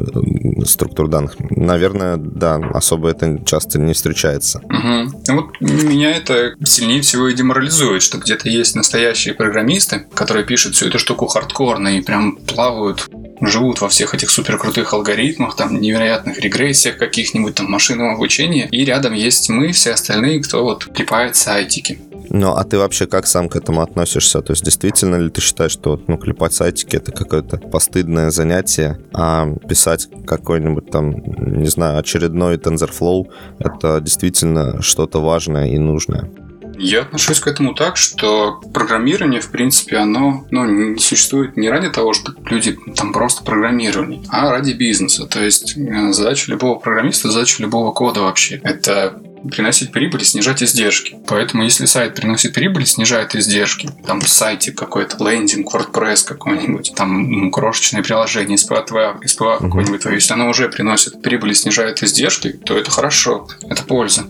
структур 0.66 1.08
данных. 1.08 1.36
Наверное, 1.40 2.18
да, 2.18 2.56
особо 2.56 3.10
это 3.10 3.42
часто 3.46 3.80
не 3.80 3.94
встречается. 3.94 4.60
Угу. 4.60 5.36
Вот 5.36 5.62
меня 5.62 6.12
это 6.12 6.54
сильнее 6.64 7.02
всего 7.02 7.30
и 7.30 7.34
деморализует, 7.34 8.02
что 8.02 8.18
где-то 8.18 8.50
есть 8.50 8.76
настоящие 8.76 9.34
программисты, 9.34 10.06
которые 10.14 10.46
пишут 10.46 10.76
всю 10.76 10.88
эту 10.88 11.00
штуку 11.00 11.28
хардкорно 11.28 11.98
и 11.98 12.02
прям 12.02 12.36
плавают 12.38 13.10
живут 13.42 13.82
во 13.82 13.90
всех 13.90 14.14
этих 14.14 14.30
суперкрутых 14.30 14.94
алгоритмах, 14.94 15.56
там 15.56 15.80
невероятных 15.80 16.40
регрессиях 16.40 16.98
каких-нибудь 16.98 17.56
там 17.56 17.70
машинного 17.70 18.14
обучения, 18.14 18.68
и 18.72 18.86
рядом 18.86 19.14
есть 19.14 19.50
мы, 19.50 19.72
все 19.72 19.92
остальные, 19.92 20.42
кто 20.42 20.64
вот 20.64 20.86
клепает 20.86 21.36
сайтики. 21.36 22.00
Ну, 22.30 22.54
а 22.54 22.64
ты 22.64 22.78
вообще 22.78 23.06
как 23.06 23.28
сам 23.28 23.50
к 23.50 23.56
этому 23.56 23.82
относишься? 23.82 24.42
То 24.42 24.54
есть 24.54 24.64
действительно 24.64 25.16
ли 25.16 25.30
ты 25.30 25.42
считаешь, 25.42 25.72
что 25.72 26.02
ну, 26.08 26.18
клепать 26.18 26.54
сайтики 26.54 26.96
это 26.96 27.12
какое-то 27.12 27.58
постыдное 27.58 28.32
занятие, 28.32 29.00
а 29.14 29.48
писать 29.70 30.08
какой-нибудь 30.26 30.90
там, 30.90 31.16
не 31.16 31.68
знаю, 31.68 32.00
очередной 32.00 32.58
TensorFlow 32.58 33.28
это 33.60 34.02
действительно 34.02 34.82
что-то 34.82 35.22
важное 35.22 35.68
и 35.68 35.78
нужное? 35.78 36.30
Я 36.78 37.02
отношусь 37.02 37.40
к 37.40 37.48
этому 37.48 37.74
так, 37.74 37.98
что 37.98 38.62
программирование, 38.74 39.42
в 39.42 39.52
принципе, 39.52 39.98
оно 39.98 40.46
ну, 40.52 40.66
не 40.66 41.00
существует 41.00 41.58
не 41.58 41.70
ради 41.70 41.90
того, 41.90 42.14
чтобы 42.14 42.38
люди 42.50 42.78
там 42.96 43.14
просто 43.14 43.44
программировали, 43.44 44.22
а 44.30 44.52
ради 44.52 44.74
бизнеса. 44.74 45.26
То 45.28 45.44
есть 45.44 45.78
э, 45.78 46.12
задача 46.12 46.52
любого 46.52 46.80
программиста, 46.80 47.32
задача 47.32 47.62
любого 47.62 47.92
кода 47.92 48.22
вообще. 48.22 48.60
Это 48.64 49.22
приносить 49.50 49.92
прибыль 49.92 50.22
и 50.22 50.26
снижать 50.26 50.64
издержки. 50.64 51.18
Поэтому 51.28 51.64
если 51.64 51.86
сайт 51.86 52.16
приносит 52.16 52.54
прибыль, 52.54 52.86
снижает 52.86 53.36
издержки, 53.36 53.90
там 54.06 54.22
сайтик 54.22 54.78
какой-то, 54.78 55.24
лендинг, 55.24 55.74
WordPress 55.74 56.26
какой-нибудь, 56.26 56.94
там 56.96 57.52
крошечное 57.52 58.04
приложение, 58.04 58.58
SPA, 58.58 58.86
SPA 58.86 59.58
какой-нибудь, 59.60 60.02
то 60.02 60.12
если 60.12 60.34
оно 60.34 60.50
уже 60.50 60.70
приносит 60.70 61.22
прибыль 61.22 61.52
и 61.52 61.56
снижает 61.56 62.02
издержки, 62.04 62.52
то 62.52 62.78
это 62.78 62.92
хорошо, 62.92 63.48
это 63.70 63.84
польза. 63.84 64.26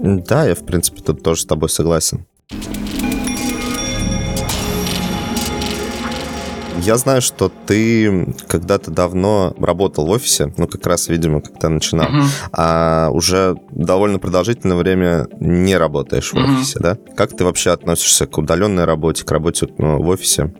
Да, 0.00 0.46
я, 0.46 0.54
в 0.54 0.64
принципе, 0.64 1.02
тут 1.02 1.22
тоже 1.22 1.42
с 1.42 1.46
тобой 1.46 1.68
согласен. 1.68 2.26
Я 6.80 6.96
знаю, 6.96 7.20
что 7.20 7.50
ты 7.66 8.32
когда-то 8.46 8.90
давно 8.90 9.52
работал 9.58 10.06
в 10.06 10.10
офисе, 10.10 10.52
ну, 10.56 10.68
как 10.68 10.86
раз, 10.86 11.08
видимо, 11.08 11.40
когда 11.40 11.68
начинал, 11.68 12.06
uh-huh. 12.06 12.24
а 12.52 13.10
уже 13.10 13.56
довольно 13.72 14.18
продолжительное 14.20 14.76
время 14.76 15.26
не 15.40 15.76
работаешь 15.76 16.32
в 16.32 16.36
uh-huh. 16.36 16.56
офисе, 16.56 16.78
да? 16.78 16.96
Как 17.16 17.36
ты 17.36 17.44
вообще 17.44 17.72
относишься 17.72 18.26
к 18.26 18.38
удаленной 18.38 18.84
работе, 18.84 19.24
к 19.24 19.30
работе 19.32 19.68
ну, 19.76 20.00
в 20.00 20.08
офисе? 20.08 20.54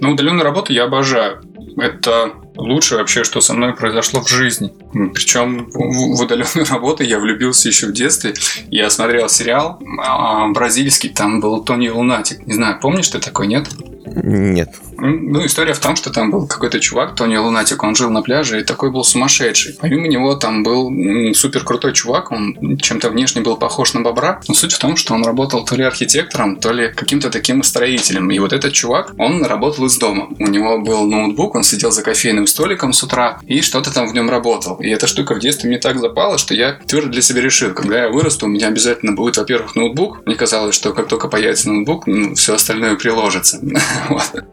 Ну, 0.00 0.12
удаленную 0.12 0.42
работу 0.42 0.72
я 0.72 0.84
обожаю. 0.84 1.42
Это 1.76 2.32
лучшее 2.56 2.98
вообще, 2.98 3.24
что 3.24 3.40
со 3.40 3.54
мной 3.54 3.74
произошло 3.74 4.22
в 4.22 4.28
жизни. 4.28 4.72
Причем 4.92 5.70
в, 5.70 6.20
удаленную 6.20 6.66
работу 6.70 7.02
я 7.02 7.18
влюбился 7.18 7.68
еще 7.68 7.86
в 7.86 7.92
детстве. 7.92 8.34
Я 8.70 8.90
смотрел 8.90 9.28
сериал 9.28 9.80
а, 10.04 10.48
бразильский, 10.48 11.10
там 11.10 11.40
был 11.40 11.62
Тони 11.62 11.88
Лунатик. 11.88 12.46
Не 12.46 12.54
знаю, 12.54 12.78
помнишь 12.80 13.08
ты 13.08 13.18
такой, 13.18 13.46
нет? 13.46 13.68
Нет. 14.04 14.74
Ну, 14.98 15.44
история 15.44 15.74
в 15.74 15.78
том, 15.78 15.96
что 15.96 16.10
там 16.10 16.30
был 16.30 16.46
какой-то 16.46 16.78
чувак, 16.80 17.14
Тони 17.14 17.36
Лунатик, 17.36 17.82
он 17.82 17.94
жил 17.94 18.10
на 18.10 18.22
пляже 18.22 18.60
и 18.60 18.64
такой 18.64 18.90
был 18.90 19.04
сумасшедший. 19.04 19.76
Помимо 19.80 20.06
него 20.06 20.34
там 20.36 20.62
был 20.62 20.90
супер 21.34 21.64
крутой 21.64 21.92
чувак, 21.92 22.30
он 22.30 22.76
чем-то 22.76 23.10
внешне 23.10 23.42
был 23.42 23.56
похож 23.56 23.94
на 23.94 24.00
бобра, 24.00 24.40
но 24.48 24.54
суть 24.54 24.72
в 24.72 24.78
том, 24.78 24.96
что 24.96 25.14
он 25.14 25.24
работал 25.24 25.64
то 25.64 25.76
ли 25.76 25.84
архитектором, 25.84 26.56
то 26.56 26.72
ли 26.72 26.92
каким-то 26.92 27.30
таким 27.30 27.62
строителем. 27.62 28.30
И 28.30 28.38
вот 28.38 28.52
этот 28.52 28.72
чувак, 28.72 29.14
он 29.18 29.44
работал 29.44 29.86
из 29.86 29.96
дома. 29.98 30.28
У 30.38 30.46
него 30.46 30.78
был 30.78 31.06
ноутбук, 31.06 31.54
он 31.54 31.62
сидел 31.62 31.90
за 31.90 32.02
кофейным 32.02 32.46
столиком 32.46 32.92
с 32.92 33.02
утра 33.02 33.38
и 33.46 33.60
что-то 33.60 33.92
там 33.92 34.08
в 34.08 34.14
нем 34.14 34.30
работал. 34.30 34.76
И 34.76 34.88
эта 34.88 35.06
штука 35.06 35.34
в 35.34 35.40
детстве 35.40 35.68
мне 35.68 35.78
так 35.78 35.98
запала, 35.98 36.38
что 36.38 36.54
я 36.54 36.78
твердо 36.86 37.08
для 37.08 37.22
себя 37.22 37.40
решил, 37.40 37.72
когда 37.72 38.04
я 38.04 38.08
вырасту, 38.08 38.46
у 38.46 38.48
меня 38.48 38.68
обязательно 38.68 39.12
будет, 39.12 39.36
во-первых, 39.36 39.74
ноутбук. 39.74 40.24
Мне 40.26 40.36
казалось, 40.36 40.74
что 40.74 40.92
как 40.92 41.08
только 41.08 41.28
появится 41.28 41.70
ноутбук, 41.70 42.06
ну, 42.06 42.34
все 42.34 42.54
остальное 42.54 42.96
приложится. 42.96 43.60
Вот. 44.08 44.44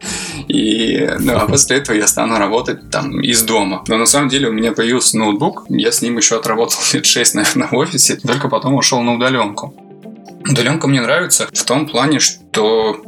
И, 0.48 1.08
ну, 1.18 1.36
а 1.36 1.46
после 1.46 1.78
этого 1.78 1.96
я 1.96 2.06
стану 2.06 2.38
работать 2.38 2.90
там 2.90 3.20
из 3.20 3.42
дома. 3.42 3.84
Но 3.88 3.96
на 3.96 4.06
самом 4.06 4.28
деле 4.28 4.48
у 4.48 4.52
меня 4.52 4.72
появился 4.72 5.18
ноутбук, 5.18 5.64
я 5.68 5.92
с 5.92 6.02
ним 6.02 6.16
еще 6.16 6.36
отработал 6.36 6.78
лет 6.92 7.06
6, 7.06 7.34
наверное, 7.36 7.68
в 7.68 7.74
офисе, 7.74 8.16
только 8.16 8.48
потом 8.48 8.74
ушел 8.74 9.02
на 9.02 9.14
удаленку. 9.14 9.74
Удаленка 10.48 10.88
мне 10.88 11.00
нравится 11.00 11.48
в 11.52 11.64
том 11.64 11.86
плане, 11.86 12.18
что 12.18 13.02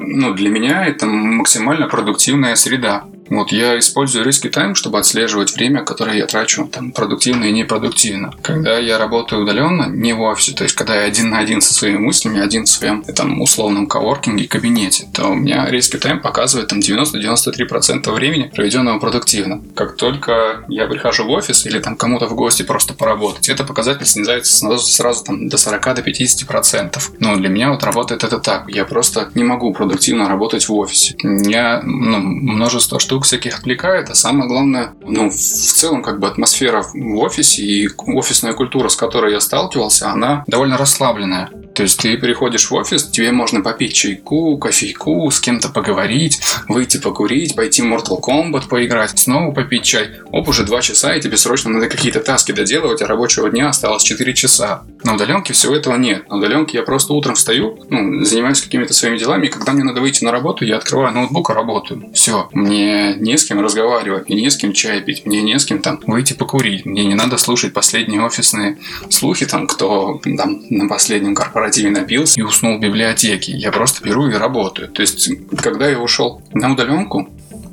ну, 0.00 0.32
для 0.34 0.50
меня 0.50 0.86
это 0.86 1.06
максимально 1.06 1.86
продуктивная 1.88 2.54
среда. 2.54 3.04
Вот 3.30 3.52
я 3.52 3.78
использую 3.78 4.24
риски 4.24 4.48
тайм, 4.48 4.74
чтобы 4.74 4.98
отслеживать 4.98 5.54
время, 5.54 5.84
которое 5.84 6.16
я 6.16 6.26
трачу 6.26 6.66
там, 6.66 6.92
продуктивно 6.92 7.44
и 7.44 7.52
непродуктивно. 7.52 8.32
Когда 8.42 8.78
я 8.78 8.98
работаю 8.98 9.42
удаленно, 9.42 9.86
не 9.88 10.12
в 10.12 10.20
офисе, 10.20 10.52
то 10.52 10.64
есть 10.64 10.74
когда 10.74 10.96
я 10.96 11.02
один 11.02 11.30
на 11.30 11.38
один 11.38 11.60
со 11.60 11.74
своими 11.74 11.98
мыслями, 11.98 12.40
один 12.40 12.64
в 12.64 12.68
своем 12.68 13.02
там, 13.02 13.40
условном 13.40 13.86
коворкинге, 13.86 14.48
кабинете, 14.48 15.08
то 15.12 15.28
у 15.28 15.34
меня 15.34 15.66
риски 15.68 15.96
тайм 15.96 16.20
показывает 16.20 16.68
там 16.68 16.80
90-93% 16.80 18.10
времени, 18.12 18.50
проведенного 18.54 18.98
продуктивно. 18.98 19.62
Как 19.74 19.96
только 19.96 20.64
я 20.68 20.86
прихожу 20.86 21.24
в 21.24 21.30
офис 21.30 21.66
или 21.66 21.78
там 21.78 21.96
кому-то 21.96 22.26
в 22.26 22.34
гости 22.34 22.62
просто 22.62 22.94
поработать, 22.94 23.48
это 23.48 23.64
показатель 23.64 24.06
снижается 24.06 24.56
сразу, 24.56 24.86
сразу 24.86 25.24
там, 25.24 25.48
до 25.48 25.56
40-50%. 25.56 26.98
Но 27.18 27.36
для 27.36 27.48
меня 27.48 27.70
вот 27.70 27.82
работает 27.84 28.24
это 28.24 28.38
так. 28.38 28.64
Я 28.68 28.84
просто 28.84 29.30
не 29.34 29.44
могу 29.44 29.72
продуктивно 29.72 30.28
работать 30.28 30.68
в 30.68 30.74
офисе. 30.74 31.16
У 31.22 31.28
меня 31.28 31.80
ну, 31.82 32.18
множество 32.18 32.98
штук 32.98 33.17
штук 33.18 33.24
всяких 33.24 33.58
отвлекает, 33.58 34.10
а 34.10 34.14
самое 34.14 34.48
главное, 34.48 34.94
ну, 35.04 35.28
в 35.28 35.34
целом, 35.34 36.02
как 36.02 36.20
бы 36.20 36.28
атмосфера 36.28 36.82
в 36.82 37.16
офисе 37.18 37.62
и 37.62 37.88
офисная 38.06 38.52
культура, 38.52 38.88
с 38.88 38.96
которой 38.96 39.32
я 39.32 39.40
сталкивался, 39.40 40.10
она 40.10 40.44
довольно 40.46 40.76
расслабленная. 40.76 41.50
То 41.74 41.84
есть 41.84 42.00
ты 42.00 42.16
приходишь 42.18 42.70
в 42.70 42.74
офис, 42.74 43.06
тебе 43.08 43.30
можно 43.30 43.60
попить 43.60 43.94
чайку, 43.94 44.58
кофейку, 44.58 45.30
с 45.30 45.40
кем-то 45.40 45.68
поговорить, 45.68 46.40
выйти 46.66 46.96
покурить, 46.98 47.54
пойти 47.54 47.82
в 47.82 47.86
Mortal 47.86 48.20
Kombat 48.20 48.68
поиграть, 48.68 49.16
снова 49.16 49.52
попить 49.52 49.84
чай. 49.84 50.08
Оп, 50.32 50.48
уже 50.48 50.64
два 50.64 50.80
часа, 50.80 51.14
и 51.14 51.20
тебе 51.20 51.36
срочно 51.36 51.70
надо 51.70 51.88
какие-то 51.88 52.18
таски 52.18 52.50
доделывать, 52.50 53.00
а 53.02 53.06
рабочего 53.06 53.48
дня 53.48 53.68
осталось 53.68 54.02
4 54.02 54.34
часа. 54.34 54.82
На 55.04 55.14
удаленке 55.14 55.52
всего 55.52 55.76
этого 55.76 55.96
нет. 55.96 56.28
На 56.28 56.38
удаленке 56.38 56.78
я 56.78 56.82
просто 56.82 57.12
утром 57.12 57.36
встаю, 57.36 57.78
ну, 57.90 58.24
занимаюсь 58.24 58.60
какими-то 58.60 58.92
своими 58.92 59.16
делами, 59.16 59.46
и 59.46 59.48
когда 59.48 59.72
мне 59.72 59.84
надо 59.84 60.00
выйти 60.00 60.24
на 60.24 60.32
работу, 60.32 60.64
я 60.64 60.78
открываю 60.78 61.14
ноутбук 61.14 61.50
и 61.50 61.52
работаю. 61.52 62.10
Все. 62.12 62.48
Мне 62.52 63.07
не 63.14 63.36
с 63.36 63.44
кем 63.44 63.60
разговаривать, 63.60 64.28
мне 64.28 64.42
не 64.42 64.50
с 64.50 64.56
кем 64.56 64.72
чай 64.72 65.00
пить, 65.00 65.26
мне 65.26 65.42
не 65.42 65.58
с 65.58 65.64
кем 65.64 65.80
там 65.80 66.00
выйти 66.06 66.32
покурить. 66.32 66.86
Мне 66.86 67.04
не 67.04 67.14
надо 67.14 67.38
слушать 67.38 67.72
последние 67.72 68.22
офисные 68.22 68.78
слухи, 69.10 69.46
там, 69.46 69.66
кто 69.66 70.20
там 70.36 70.62
на 70.70 70.88
последнем 70.88 71.34
корпоративе 71.34 71.90
напился 71.90 72.40
и 72.40 72.42
уснул 72.42 72.78
в 72.78 72.80
библиотеке. 72.80 73.52
Я 73.52 73.72
просто 73.72 74.04
беру 74.04 74.28
и 74.28 74.34
работаю. 74.34 74.88
То 74.88 75.02
есть, 75.02 75.30
когда 75.62 75.88
я 75.88 75.98
ушел 75.98 76.42
на 76.52 76.72
удаленку, 76.72 77.28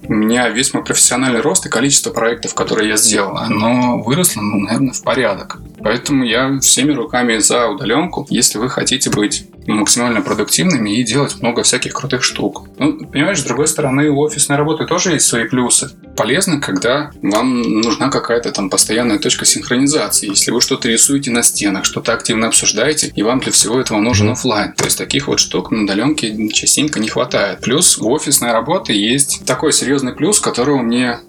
у 0.08 0.14
меня 0.14 0.50
весь 0.50 0.74
мой 0.74 0.84
профессиональный 0.84 1.42
рост 1.42 1.66
и 1.66 1.70
количество 1.70 2.12
проектов, 2.12 2.54
которые 2.54 2.90
я 2.90 2.98
сделал, 2.98 3.38
оно 3.38 4.00
выросло, 4.00 4.42
ну, 4.42 4.60
наверное, 4.60 4.94
в 4.94 5.02
порядок. 5.02 5.60
Поэтому 5.80 6.24
я 6.24 6.60
всеми 6.60 6.92
руками 6.92 7.38
за 7.38 7.68
удаленку, 7.68 8.26
если 8.30 8.58
вы 8.60 8.70
хотите 8.70 9.10
быть 9.10 9.46
максимально 9.68 10.22
продуктивными 10.22 11.00
и 11.00 11.04
делать 11.04 11.42
много 11.42 11.64
всяких 11.64 11.94
крутых 11.94 12.24
штук. 12.24 12.68
Ну, 12.78 13.06
понимаешь, 13.06 13.40
с 13.40 13.44
другой 13.44 13.68
стороны, 13.68 14.10
у 14.10 14.20
офисной 14.20 14.58
работы 14.58 14.86
тоже 14.86 15.14
есть 15.14 15.26
свои 15.26 15.46
плюсы. 15.46 15.92
Полезно, 16.16 16.60
когда 16.62 17.12
вам 17.22 17.62
нужна 17.62 18.10
какая-то 18.10 18.52
там 18.52 18.70
постоянная 18.70 19.20
точка 19.20 19.46
синхронизации. 19.46 20.30
Если 20.30 20.52
вы 20.52 20.62
что-то 20.62 20.88
рисуете 20.88 21.32
на 21.32 21.44
стенах, 21.44 21.86
что-то 21.86 22.14
активно 22.14 22.48
обсуждаете, 22.48 23.12
и 23.16 23.24
вам 23.24 23.40
для 23.40 23.52
всего 23.52 23.80
этого 23.80 24.00
нужен 24.00 24.30
офлайн. 24.30 24.74
То 24.74 24.86
есть 24.86 24.98
таких 24.98 25.28
вот 25.28 25.40
штук 25.40 25.72
на 25.72 25.84
удаленке 25.84 26.50
частенько 26.50 27.00
не 27.00 27.10
хватает. 27.10 27.62
Плюс 27.62 27.98
у 27.98 28.10
офисной 28.12 28.52
работы 28.52 28.94
есть 28.94 29.46
такой 29.46 29.74
серьезный 29.74 30.14
плюс, 30.14 30.40
которого 30.40 30.82
мне 30.82 31.20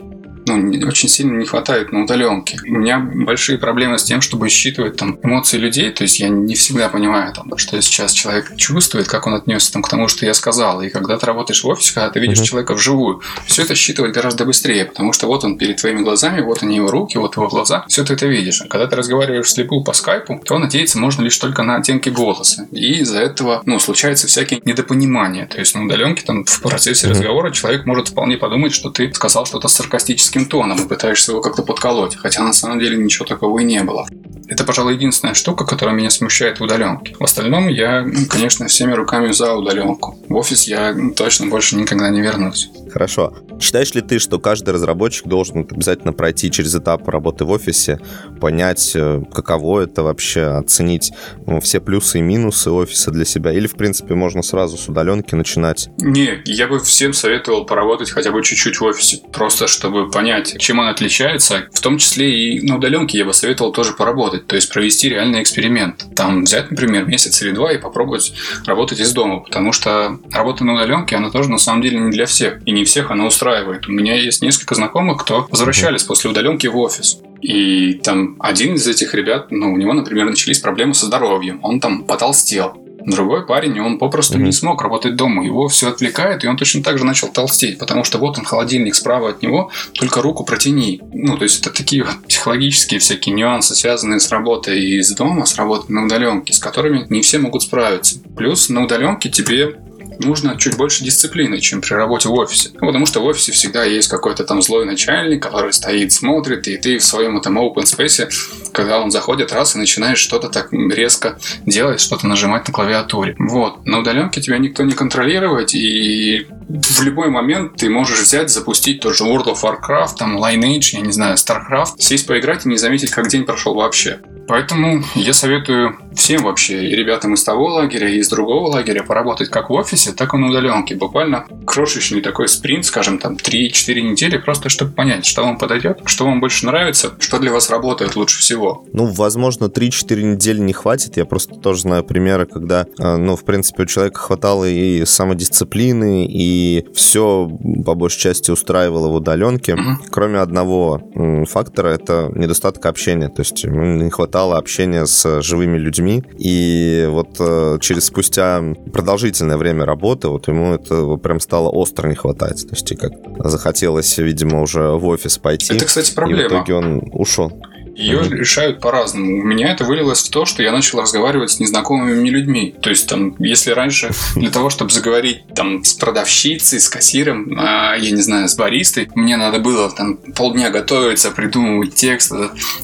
ну, 0.46 0.88
очень 0.88 1.08
сильно 1.08 1.36
не 1.36 1.44
хватает 1.44 1.92
на 1.92 2.04
удаленке. 2.04 2.58
У 2.66 2.72
меня 2.72 2.98
большие 2.98 3.58
проблемы 3.58 3.98
с 3.98 4.04
тем, 4.04 4.20
чтобы 4.20 4.48
считывать 4.48 4.96
там 4.96 5.18
эмоции 5.22 5.58
людей, 5.58 5.90
то 5.90 6.04
есть 6.04 6.20
я 6.20 6.28
не 6.28 6.54
всегда 6.54 6.88
понимаю, 6.88 7.32
там, 7.34 7.56
что 7.56 7.80
сейчас 7.82 8.12
человек 8.12 8.56
чувствует, 8.56 9.08
как 9.08 9.26
он 9.26 9.34
отнесся 9.34 9.72
там, 9.72 9.82
к 9.82 9.88
тому, 9.88 10.08
что 10.08 10.24
я 10.24 10.34
сказал. 10.34 10.82
И 10.82 10.88
когда 10.88 11.18
ты 11.18 11.26
работаешь 11.26 11.64
в 11.64 11.68
офисе, 11.68 11.94
когда 11.94 12.10
ты 12.10 12.20
видишь 12.20 12.38
mm-hmm. 12.38 12.44
человека 12.44 12.74
вживую, 12.74 13.22
все 13.46 13.62
это 13.62 13.74
считывать 13.74 14.12
гораздо 14.12 14.44
быстрее, 14.44 14.84
потому 14.84 15.12
что 15.12 15.26
вот 15.26 15.44
он 15.44 15.58
перед 15.58 15.76
твоими 15.78 16.02
глазами, 16.02 16.40
вот 16.42 16.62
они 16.62 16.76
его 16.76 16.90
руки, 16.90 17.18
вот 17.18 17.36
его 17.36 17.48
глаза, 17.48 17.84
все 17.88 18.04
ты 18.04 18.14
это 18.14 18.26
видишь. 18.26 18.60
А 18.62 18.68
когда 18.68 18.86
ты 18.86 18.96
разговариваешь 18.96 19.46
вслепую 19.46 19.82
по 19.82 19.92
скайпу, 19.92 20.40
то 20.44 20.58
надеяться 20.58 20.98
можно 20.98 21.22
лишь 21.22 21.36
только 21.36 21.64
на 21.64 21.76
оттенки 21.76 22.08
голоса. 22.08 22.68
И 22.70 23.00
из-за 23.00 23.18
этого, 23.18 23.62
ну, 23.66 23.80
случаются 23.80 24.28
всякие 24.28 24.60
недопонимания. 24.64 25.46
То 25.46 25.58
есть 25.58 25.74
на 25.74 25.84
удаленке 25.84 26.22
там 26.24 26.44
в 26.44 26.60
процессе 26.60 27.06
mm-hmm. 27.06 27.10
разговора 27.10 27.50
человек 27.50 27.84
может 27.84 28.08
вполне 28.08 28.36
подумать, 28.36 28.72
что 28.72 28.90
ты 28.90 29.12
сказал 29.12 29.44
что-то 29.44 29.66
саркастически 29.68 30.35
низким 30.36 30.46
тоном 30.46 30.78
и 30.84 30.88
пытаешься 30.88 31.32
его 31.32 31.40
как-то 31.40 31.62
подколоть, 31.62 32.16
хотя 32.16 32.42
на 32.42 32.52
самом 32.52 32.78
деле 32.78 32.96
ничего 32.96 33.24
такого 33.24 33.58
и 33.60 33.64
не 33.64 33.82
было. 33.82 34.06
Это, 34.48 34.64
пожалуй, 34.64 34.94
единственная 34.94 35.34
штука, 35.34 35.64
которая 35.64 35.96
меня 35.96 36.10
смущает 36.10 36.60
в 36.60 36.62
удаленке. 36.62 37.16
В 37.18 37.24
остальном 37.24 37.68
я, 37.68 38.02
ну, 38.02 38.26
конечно, 38.28 38.68
всеми 38.68 38.92
руками 38.92 39.32
за 39.32 39.54
удаленку. 39.54 40.18
В 40.28 40.36
офис 40.36 40.68
я 40.68 40.94
точно 41.16 41.46
больше 41.46 41.76
никогда 41.76 42.10
не 42.10 42.20
вернусь. 42.20 42.70
Хорошо. 42.92 43.34
Считаешь 43.60 43.92
ли 43.94 44.02
ты, 44.02 44.18
что 44.18 44.38
каждый 44.38 44.70
разработчик 44.70 45.26
должен 45.26 45.66
обязательно 45.68 46.12
пройти 46.12 46.50
через 46.50 46.74
этап 46.74 47.08
работы 47.08 47.44
в 47.44 47.50
офисе, 47.50 47.98
понять, 48.40 48.92
э, 48.94 49.22
каково 49.34 49.80
это 49.80 50.02
вообще, 50.02 50.42
оценить 50.44 51.12
ну, 51.46 51.60
все 51.60 51.80
плюсы 51.80 52.18
и 52.18 52.22
минусы 52.22 52.70
офиса 52.70 53.10
для 53.10 53.24
себя? 53.24 53.52
Или, 53.52 53.66
в 53.66 53.74
принципе, 53.74 54.14
можно 54.14 54.42
сразу 54.42 54.76
с 54.76 54.88
удаленки 54.88 55.34
начинать? 55.34 55.88
Не, 55.98 56.42
я 56.44 56.68
бы 56.68 56.78
всем 56.78 57.12
советовал 57.12 57.66
поработать 57.66 58.10
хотя 58.10 58.30
бы 58.30 58.42
чуть-чуть 58.42 58.80
в 58.80 58.84
офисе, 58.84 59.20
просто 59.32 59.66
чтобы 59.66 60.10
понять, 60.10 60.25
чем 60.58 60.78
он 60.78 60.88
отличается. 60.88 61.68
В 61.72 61.80
том 61.80 61.98
числе 61.98 62.56
и 62.56 62.66
на 62.66 62.76
удаленке 62.76 63.18
я 63.18 63.24
бы 63.24 63.32
советовал 63.32 63.72
тоже 63.72 63.92
поработать, 63.92 64.46
то 64.46 64.56
есть 64.56 64.72
провести 64.72 65.08
реальный 65.08 65.42
эксперимент. 65.42 66.06
Там 66.14 66.44
взять, 66.44 66.70
например, 66.70 67.06
месяц 67.06 67.40
или 67.42 67.50
два 67.50 67.72
и 67.72 67.78
попробовать 67.78 68.32
работать 68.64 69.00
из 69.00 69.12
дома, 69.12 69.40
потому 69.40 69.72
что 69.72 70.18
работа 70.32 70.64
на 70.64 70.74
удаленке, 70.74 71.16
она 71.16 71.30
тоже 71.30 71.50
на 71.50 71.58
самом 71.58 71.82
деле 71.82 71.98
не 71.98 72.10
для 72.10 72.26
всех, 72.26 72.58
и 72.66 72.72
не 72.72 72.84
всех 72.84 73.10
она 73.10 73.26
устраивает. 73.26 73.88
У 73.88 73.92
меня 73.92 74.14
есть 74.14 74.42
несколько 74.42 74.74
знакомых, 74.74 75.22
кто 75.22 75.46
возвращались 75.50 76.02
после 76.02 76.30
удаленки 76.30 76.66
в 76.66 76.76
офис. 76.76 77.18
И 77.42 77.94
там 77.94 78.36
один 78.40 78.74
из 78.74 78.86
этих 78.88 79.14
ребят, 79.14 79.48
ну, 79.50 79.72
у 79.72 79.76
него, 79.76 79.92
например, 79.92 80.26
начались 80.26 80.58
проблемы 80.58 80.94
со 80.94 81.06
здоровьем. 81.06 81.60
Он 81.62 81.80
там 81.80 82.04
потолстел. 82.04 82.76
Другой 83.06 83.46
парень, 83.46 83.78
он 83.78 83.98
попросту 83.98 84.36
mm-hmm. 84.36 84.42
не 84.42 84.52
смог 84.52 84.82
работать 84.82 85.14
дома. 85.14 85.44
Его 85.44 85.68
все 85.68 85.88
отвлекает, 85.90 86.42
и 86.42 86.48
он 86.48 86.56
точно 86.56 86.82
так 86.82 86.98
же 86.98 87.04
начал 87.04 87.28
толстеть, 87.28 87.78
потому 87.78 88.02
что 88.02 88.18
вот 88.18 88.36
он, 88.36 88.44
холодильник 88.44 88.96
справа 88.96 89.30
от 89.30 89.42
него, 89.42 89.70
только 89.94 90.22
руку 90.22 90.44
протяни. 90.44 91.00
Ну, 91.12 91.36
то 91.36 91.44
есть 91.44 91.60
это 91.60 91.70
такие 91.70 92.02
вот 92.02 92.16
психологические 92.26 92.98
всякие 92.98 93.36
нюансы, 93.36 93.76
связанные 93.76 94.18
с 94.18 94.28
работой 94.30 94.98
из 94.98 95.12
дома, 95.12 95.46
с 95.46 95.54
работой 95.54 95.92
на 95.92 96.04
удаленке, 96.04 96.52
с 96.52 96.58
которыми 96.58 97.06
не 97.08 97.22
все 97.22 97.38
могут 97.38 97.62
справиться. 97.62 98.18
Плюс 98.36 98.68
на 98.70 98.84
удаленке 98.84 99.28
тебе 99.28 99.76
нужно 100.18 100.56
чуть 100.56 100.76
больше 100.76 101.04
дисциплины, 101.04 101.60
чем 101.60 101.80
при 101.80 101.94
работе 101.94 102.28
в 102.28 102.34
офисе. 102.34 102.70
Ну, 102.74 102.86
потому 102.86 103.06
что 103.06 103.20
в 103.20 103.26
офисе 103.26 103.52
всегда 103.52 103.84
есть 103.84 104.08
какой-то 104.08 104.44
там 104.44 104.62
злой 104.62 104.84
начальник, 104.84 105.42
который 105.42 105.72
стоит, 105.72 106.12
смотрит, 106.12 106.68
и 106.68 106.76
ты 106.76 106.98
в 106.98 107.04
своем 107.04 107.36
этом 107.36 107.58
open 107.58 107.84
space, 107.84 108.28
когда 108.72 109.00
он 109.00 109.10
заходит 109.10 109.52
раз 109.52 109.74
и 109.74 109.78
начинаешь 109.78 110.18
что-то 110.18 110.48
так 110.48 110.72
резко 110.72 111.38
делать, 111.64 112.00
что-то 112.00 112.26
нажимать 112.26 112.66
на 112.66 112.74
клавиатуре. 112.74 113.36
Вот. 113.38 113.84
На 113.86 114.00
удаленке 114.00 114.40
тебя 114.40 114.58
никто 114.58 114.82
не 114.82 114.92
контролирует, 114.92 115.74
и 115.74 116.46
в 116.68 117.02
любой 117.02 117.30
момент 117.30 117.76
ты 117.76 117.88
можешь 117.88 118.20
взять, 118.20 118.50
запустить 118.50 119.00
тот 119.00 119.16
же 119.16 119.24
World 119.24 119.46
of 119.46 119.62
Warcraft, 119.62 120.16
там 120.18 120.42
Lineage, 120.42 120.90
я 120.92 121.00
не 121.00 121.12
знаю, 121.12 121.36
StarCraft, 121.36 121.94
сесть 121.98 122.26
поиграть 122.26 122.66
и 122.66 122.68
не 122.68 122.76
заметить, 122.76 123.10
как 123.10 123.28
день 123.28 123.44
прошел 123.44 123.74
вообще. 123.74 124.20
Поэтому 124.48 125.02
я 125.14 125.32
советую 125.32 125.96
всем 126.14 126.44
вообще, 126.44 126.88
и 126.88 126.96
ребятам 126.96 127.34
из 127.34 127.44
того 127.44 127.66
лагеря, 127.66 128.08
и 128.08 128.18
из 128.18 128.28
другого 128.28 128.68
лагеря, 128.68 129.02
поработать 129.02 129.50
как 129.50 129.70
в 129.70 129.72
офисе, 129.72 130.12
так 130.12 130.34
и 130.34 130.36
на 130.36 130.48
удаленке. 130.48 130.94
Буквально 130.94 131.46
крошечный 131.66 132.20
такой 132.20 132.48
спринт, 132.48 132.84
скажем, 132.84 133.18
там 133.18 133.34
3-4 133.34 134.00
недели, 134.00 134.38
просто 134.38 134.68
чтобы 134.68 134.92
понять, 134.92 135.26
что 135.26 135.42
вам 135.42 135.58
подойдет, 135.58 136.00
что 136.06 136.24
вам 136.24 136.40
больше 136.40 136.66
нравится, 136.66 137.12
что 137.18 137.38
для 137.38 137.52
вас 137.52 137.70
работает 137.70 138.16
лучше 138.16 138.40
всего. 138.40 138.84
Ну, 138.92 139.06
возможно, 139.06 139.66
3-4 139.66 140.22
недели 140.22 140.58
не 140.58 140.72
хватит. 140.72 141.16
Я 141.16 141.26
просто 141.26 141.54
тоже 141.56 141.82
знаю 141.82 142.04
примеры, 142.04 142.46
когда, 142.46 142.86
э, 142.98 143.16
ну, 143.16 143.36
в 143.36 143.44
принципе, 143.44 143.82
у 143.82 143.86
человека 143.86 144.20
хватало 144.20 144.64
и 144.64 145.04
самодисциплины, 145.04 146.26
и 146.26 146.86
все 146.94 147.50
по 147.84 147.94
большей 147.94 148.20
части 148.20 148.50
устраивало 148.50 149.08
в 149.08 149.14
удаленке, 149.14 149.74
угу. 149.74 149.98
кроме 150.10 150.38
одного 150.38 151.02
фактора, 151.48 151.88
это 151.88 152.30
недостаток 152.34 152.86
общения. 152.86 153.28
То 153.28 153.42
есть 153.42 153.64
не 153.64 154.10
хватало 154.10 154.35
хватало 154.36 154.58
общения 154.58 155.06
с 155.06 155.40
живыми 155.40 155.78
людьми. 155.78 156.22
И 156.38 157.06
вот 157.08 157.36
э, 157.38 157.78
через 157.80 158.04
спустя 158.04 158.62
продолжительное 158.92 159.56
время 159.56 159.86
работы 159.86 160.28
вот 160.28 160.46
ему 160.48 160.74
это 160.74 161.16
прям 161.16 161.40
стало 161.40 161.70
остро 161.70 162.06
не 162.06 162.14
хватать. 162.14 162.68
То 162.68 162.74
есть 162.74 162.98
как 162.98 163.12
захотелось, 163.38 164.18
видимо, 164.18 164.60
уже 164.60 164.90
в 164.90 165.06
офис 165.06 165.38
пойти. 165.38 165.72
Это, 165.72 165.86
кстати, 165.86 166.14
проблема. 166.14 166.42
И 166.42 166.44
в 166.44 166.48
итоге 166.48 166.74
он 166.74 167.08
ушел. 167.12 167.50
Ее 167.96 168.20
mm-hmm. 168.20 168.34
решают 168.34 168.80
по-разному. 168.80 169.40
У 169.40 169.42
меня 169.42 169.72
это 169.72 169.84
вылилось 169.84 170.22
в 170.22 170.30
то, 170.30 170.44
что 170.44 170.62
я 170.62 170.72
начал 170.72 171.00
разговаривать 171.00 171.50
с 171.50 171.60
незнакомыми 171.60 172.14
мне 172.14 172.30
людьми. 172.30 172.74
То 172.82 172.90
есть, 172.90 173.08
там, 173.08 173.34
если 173.38 173.70
раньше 173.70 174.10
для 174.34 174.50
того, 174.50 174.70
чтобы 174.70 174.90
заговорить 174.90 175.46
там 175.54 175.82
с 175.82 175.94
продавщицей, 175.94 176.78
с 176.78 176.88
кассиром, 176.88 177.56
а, 177.58 177.94
я 177.96 178.10
не 178.10 178.20
знаю, 178.20 178.48
с 178.48 178.54
баристой, 178.54 179.08
мне 179.14 179.36
надо 179.36 179.58
было 179.58 179.90
там 179.90 180.16
полдня 180.16 180.70
готовиться, 180.70 181.30
придумывать 181.30 181.94
текст, 181.94 182.32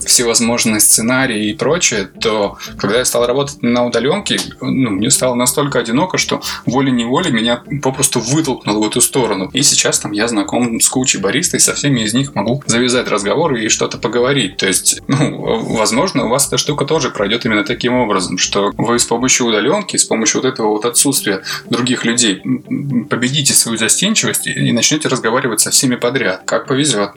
всевозможные 0.04 0.80
сценарии 0.80 1.50
и 1.50 1.54
прочее, 1.54 2.08
то 2.20 2.56
когда 2.78 2.98
я 2.98 3.04
стал 3.04 3.26
работать 3.26 3.62
на 3.62 3.84
удаленке, 3.84 4.38
ну, 4.60 4.90
мне 4.90 5.10
стало 5.10 5.34
настолько 5.34 5.78
одиноко, 5.78 6.16
что 6.16 6.40
волей-неволей 6.64 7.32
меня 7.32 7.62
попросту 7.82 8.20
вытолкнул 8.20 8.82
в 8.82 8.86
эту 8.86 9.00
сторону. 9.00 9.50
И 9.52 9.62
сейчас 9.62 9.98
там 9.98 10.12
я 10.12 10.28
знаком 10.28 10.80
с 10.80 10.88
кучей 10.88 11.18
баристой, 11.18 11.60
со 11.60 11.74
всеми 11.74 12.00
из 12.00 12.14
них 12.14 12.34
могу 12.34 12.62
завязать 12.66 13.08
разговор 13.08 13.54
и 13.54 13.68
что-то 13.68 13.98
поговорить. 13.98 14.56
То 14.56 14.66
есть, 14.66 15.01
ну, 15.08 15.74
возможно, 15.74 16.26
у 16.26 16.28
вас 16.28 16.46
эта 16.46 16.58
штука 16.58 16.84
тоже 16.84 17.10
пройдет 17.10 17.44
именно 17.44 17.64
таким 17.64 17.94
образом, 17.94 18.38
что 18.38 18.72
вы 18.76 18.98
с 18.98 19.04
помощью 19.04 19.46
удаленки, 19.46 19.96
с 19.96 20.04
помощью 20.04 20.40
вот 20.40 20.48
этого 20.48 20.68
вот 20.68 20.84
отсутствия 20.84 21.42
других 21.68 22.04
людей 22.04 22.42
победите 23.10 23.52
свою 23.52 23.78
застенчивость 23.78 24.46
и 24.46 24.72
начнете 24.72 25.08
разговаривать 25.08 25.60
со 25.60 25.70
всеми 25.70 25.96
подряд. 25.96 26.42
Как 26.44 26.66
повезет. 26.66 27.10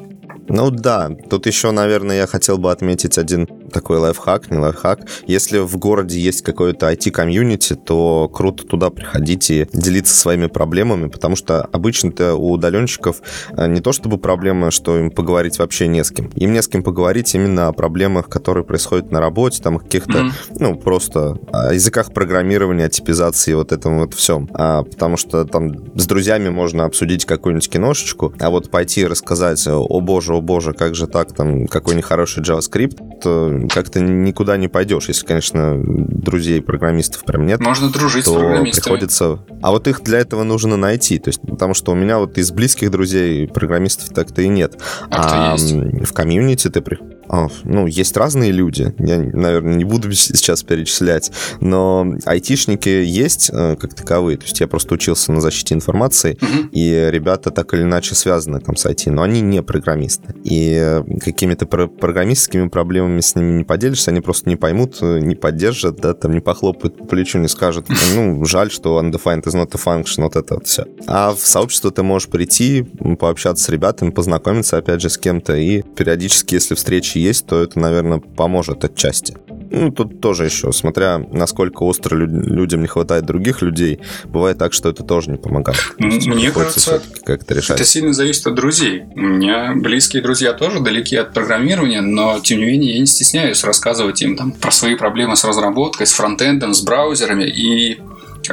Ну 0.47 0.69
да, 0.69 1.09
тут 1.29 1.47
еще, 1.47 1.71
наверное, 1.71 2.17
я 2.17 2.27
хотел 2.27 2.57
бы 2.57 2.71
отметить 2.71 3.17
один 3.17 3.47
такой 3.71 3.97
лайфхак, 3.97 4.51
не 4.51 4.57
лайфхак. 4.57 5.01
Если 5.27 5.59
в 5.59 5.77
городе 5.77 6.19
есть 6.19 6.43
какое-то 6.43 6.91
IT-комьюнити, 6.91 7.75
то 7.75 8.29
круто 8.33 8.65
туда 8.65 8.89
приходить 8.89 9.49
и 9.51 9.67
делиться 9.73 10.15
своими 10.15 10.47
проблемами, 10.47 11.07
потому 11.07 11.35
что 11.35 11.61
обычно-то 11.61 12.35
у 12.35 12.51
удаленщиков 12.51 13.21
э, 13.57 13.67
не 13.67 13.81
то 13.81 13.91
чтобы 13.91 14.17
проблема, 14.17 14.71
что 14.71 14.97
им 14.97 15.11
поговорить 15.11 15.59
вообще 15.59 15.87
не 15.87 16.03
с 16.03 16.11
кем. 16.11 16.27
Им 16.35 16.53
не 16.53 16.61
с 16.61 16.67
кем 16.67 16.83
поговорить 16.83 17.33
именно 17.35 17.67
о 17.67 17.73
проблемах, 17.73 18.29
которые 18.29 18.63
происходят 18.63 19.11
на 19.11 19.19
работе, 19.19 19.61
там 19.61 19.79
каких-то, 19.79 20.19
mm-hmm. 20.19 20.57
ну, 20.59 20.75
просто 20.75 21.37
о 21.51 21.73
языках 21.73 22.13
программирования, 22.13 22.85
о 22.85 22.89
типизации, 22.89 23.53
вот 23.53 23.71
этом 23.71 23.99
вот 23.99 24.13
всем. 24.13 24.49
А, 24.53 24.83
потому 24.83 25.17
что 25.17 25.45
там 25.45 25.75
с 25.97 26.05
друзьями 26.05 26.49
можно 26.49 26.85
обсудить 26.85 27.25
какую-нибудь 27.25 27.69
киношечку, 27.69 28.33
а 28.39 28.49
вот 28.49 28.69
пойти 28.69 29.05
рассказать, 29.05 29.65
о 29.67 29.99
боже, 29.99 30.34
о 30.35 30.41
боже, 30.41 30.73
как 30.73 30.95
же 30.95 31.07
так, 31.07 31.33
там, 31.33 31.67
какой 31.67 31.95
нехороший 31.95 32.43
JavaScript, 32.43 32.97
то 33.21 33.67
как-то 33.73 33.99
никуда 33.99 34.57
не 34.57 34.67
пойдешь. 34.67 35.07
Если, 35.07 35.25
конечно, 35.25 35.75
друзей 35.77 36.61
программистов 36.61 37.23
прям 37.23 37.45
нет. 37.45 37.59
Можно 37.59 37.89
дружить 37.89 38.25
то 38.25 38.31
с 38.31 38.33
программистами. 38.33 38.83
приходится... 38.83 39.39
А 39.61 39.71
вот 39.71 39.87
их 39.87 40.01
для 40.03 40.19
этого 40.19 40.43
нужно 40.43 40.77
найти. 40.77 41.17
То 41.19 41.29
есть, 41.29 41.41
потому 41.41 41.73
что 41.73 41.91
у 41.91 41.95
меня 41.95 42.19
вот 42.19 42.37
из 42.37 42.51
близких 42.51 42.91
друзей 42.91 43.47
программистов 43.47 44.09
так-то 44.09 44.41
и 44.41 44.47
нет. 44.47 44.79
А, 45.09 45.53
а 45.53 45.57
в 45.57 46.13
комьюнити 46.13 46.69
ты 46.69 46.81
при... 46.81 46.99
А, 47.27 47.47
ну, 47.63 47.87
есть 47.87 48.15
разные 48.17 48.51
люди. 48.51 48.93
Я, 48.99 49.17
наверное, 49.17 49.75
не 49.75 49.85
буду 49.85 50.11
сейчас 50.13 50.63
перечислять. 50.63 51.31
Но 51.59 52.05
айтишники 52.25 52.89
есть 52.89 53.49
э, 53.51 53.75
как 53.75 53.93
таковые. 53.93 54.37
То 54.37 54.43
есть 54.43 54.59
я 54.59 54.67
просто 54.67 54.93
учился 54.93 55.31
на 55.31 55.41
защите 55.41 55.75
информации, 55.75 56.37
угу. 56.41 56.69
и 56.71 57.09
ребята 57.11 57.51
так 57.51 57.73
или 57.73 57.81
иначе 57.83 58.15
связаны 58.15 58.59
там 58.59 58.75
с 58.75 58.85
IT, 58.85 59.11
но 59.11 59.21
они 59.21 59.41
не 59.41 59.61
программисты. 59.61 60.24
И 60.43 61.01
какими-то 61.21 61.65
программистскими 61.65 62.67
проблемами 62.67 63.19
с 63.19 63.35
ними 63.35 63.57
не 63.57 63.63
поделишься, 63.63 64.11
они 64.11 64.21
просто 64.21 64.49
не 64.49 64.55
поймут, 64.55 65.01
не 65.01 65.35
поддержат, 65.35 65.97
да, 65.97 66.13
там 66.13 66.33
не 66.33 66.39
похлопают 66.39 66.97
по 66.97 67.05
плечу, 67.05 67.39
не 67.39 67.47
скажут, 67.47 67.87
ну, 68.15 68.43
жаль, 68.45 68.71
что 68.71 69.01
undefined 69.01 69.43
is 69.43 69.55
not 69.55 69.69
a 69.73 69.77
function, 69.77 70.23
вот 70.23 70.35
это 70.35 70.55
вот 70.55 70.67
все. 70.67 70.85
А 71.07 71.33
в 71.33 71.39
сообщество 71.39 71.91
ты 71.91 72.03
можешь 72.03 72.29
прийти, 72.29 72.83
пообщаться 73.19 73.63
с 73.63 73.69
ребятами, 73.69 74.11
познакомиться, 74.11 74.77
опять 74.77 75.01
же, 75.01 75.09
с 75.09 75.17
кем-то, 75.17 75.55
и 75.55 75.81
периодически, 75.81 76.55
если 76.55 76.75
встречи 76.75 77.17
есть, 77.17 77.45
то 77.45 77.61
это, 77.61 77.79
наверное, 77.79 78.19
поможет 78.19 78.83
отчасти. 78.83 79.37
Ну, 79.71 79.91
тут 79.91 80.21
тоже 80.21 80.45
еще, 80.45 80.71
смотря 80.71 81.17
насколько 81.17 81.83
остро 81.83 82.15
людям 82.15 82.81
не 82.81 82.87
хватает 82.87 83.25
других 83.25 83.61
людей, 83.61 83.99
бывает 84.25 84.57
так, 84.57 84.73
что 84.73 84.89
это 84.89 85.03
тоже 85.03 85.31
не 85.31 85.37
помогает. 85.37 85.77
Мне 85.97 86.51
кажется, 86.51 87.01
как-то 87.23 87.53
решать. 87.53 87.77
это 87.77 87.85
сильно 87.85 88.13
зависит 88.13 88.47
от 88.47 88.55
друзей. 88.55 89.03
У 89.15 89.21
меня 89.21 89.73
близкие 89.75 90.21
друзья 90.21 90.53
тоже 90.53 90.79
далеки 90.79 91.15
от 91.15 91.33
программирования, 91.33 92.01
но, 92.01 92.39
тем 92.39 92.59
не 92.59 92.65
менее, 92.65 92.93
я 92.93 92.99
не 92.99 93.05
стесняюсь 93.05 93.63
рассказывать 93.63 94.21
им 94.21 94.35
там 94.35 94.51
про 94.51 94.71
свои 94.71 94.95
проблемы 94.95 95.35
с 95.35 95.43
разработкой, 95.43 96.07
с 96.07 96.13
фронтендом, 96.13 96.73
с 96.73 96.81
браузерами, 96.81 97.45
и 97.45 97.99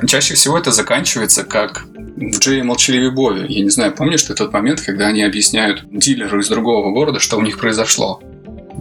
чаще 0.07 0.35
всего 0.35 0.59
это 0.59 0.73
заканчивается 0.73 1.45
как 1.45 1.87
в 2.17 2.39
Джей 2.39 2.63
Молчаливой 2.63 3.11
Бови. 3.11 3.47
Я 3.49 3.65
не 3.65 3.71
знаю, 3.71 3.93
помнишь 3.93 4.23
ты 4.23 4.35
тот 4.35 4.53
момент, 4.53 4.81
когда 4.81 5.07
они 5.07 5.23
объясняют 5.23 5.85
дилеру 5.91 6.41
из 6.41 6.49
другого 6.49 6.93
города, 6.93 7.21
что 7.21 7.37
у 7.37 7.43
них 7.43 7.59
произошло? 7.59 8.21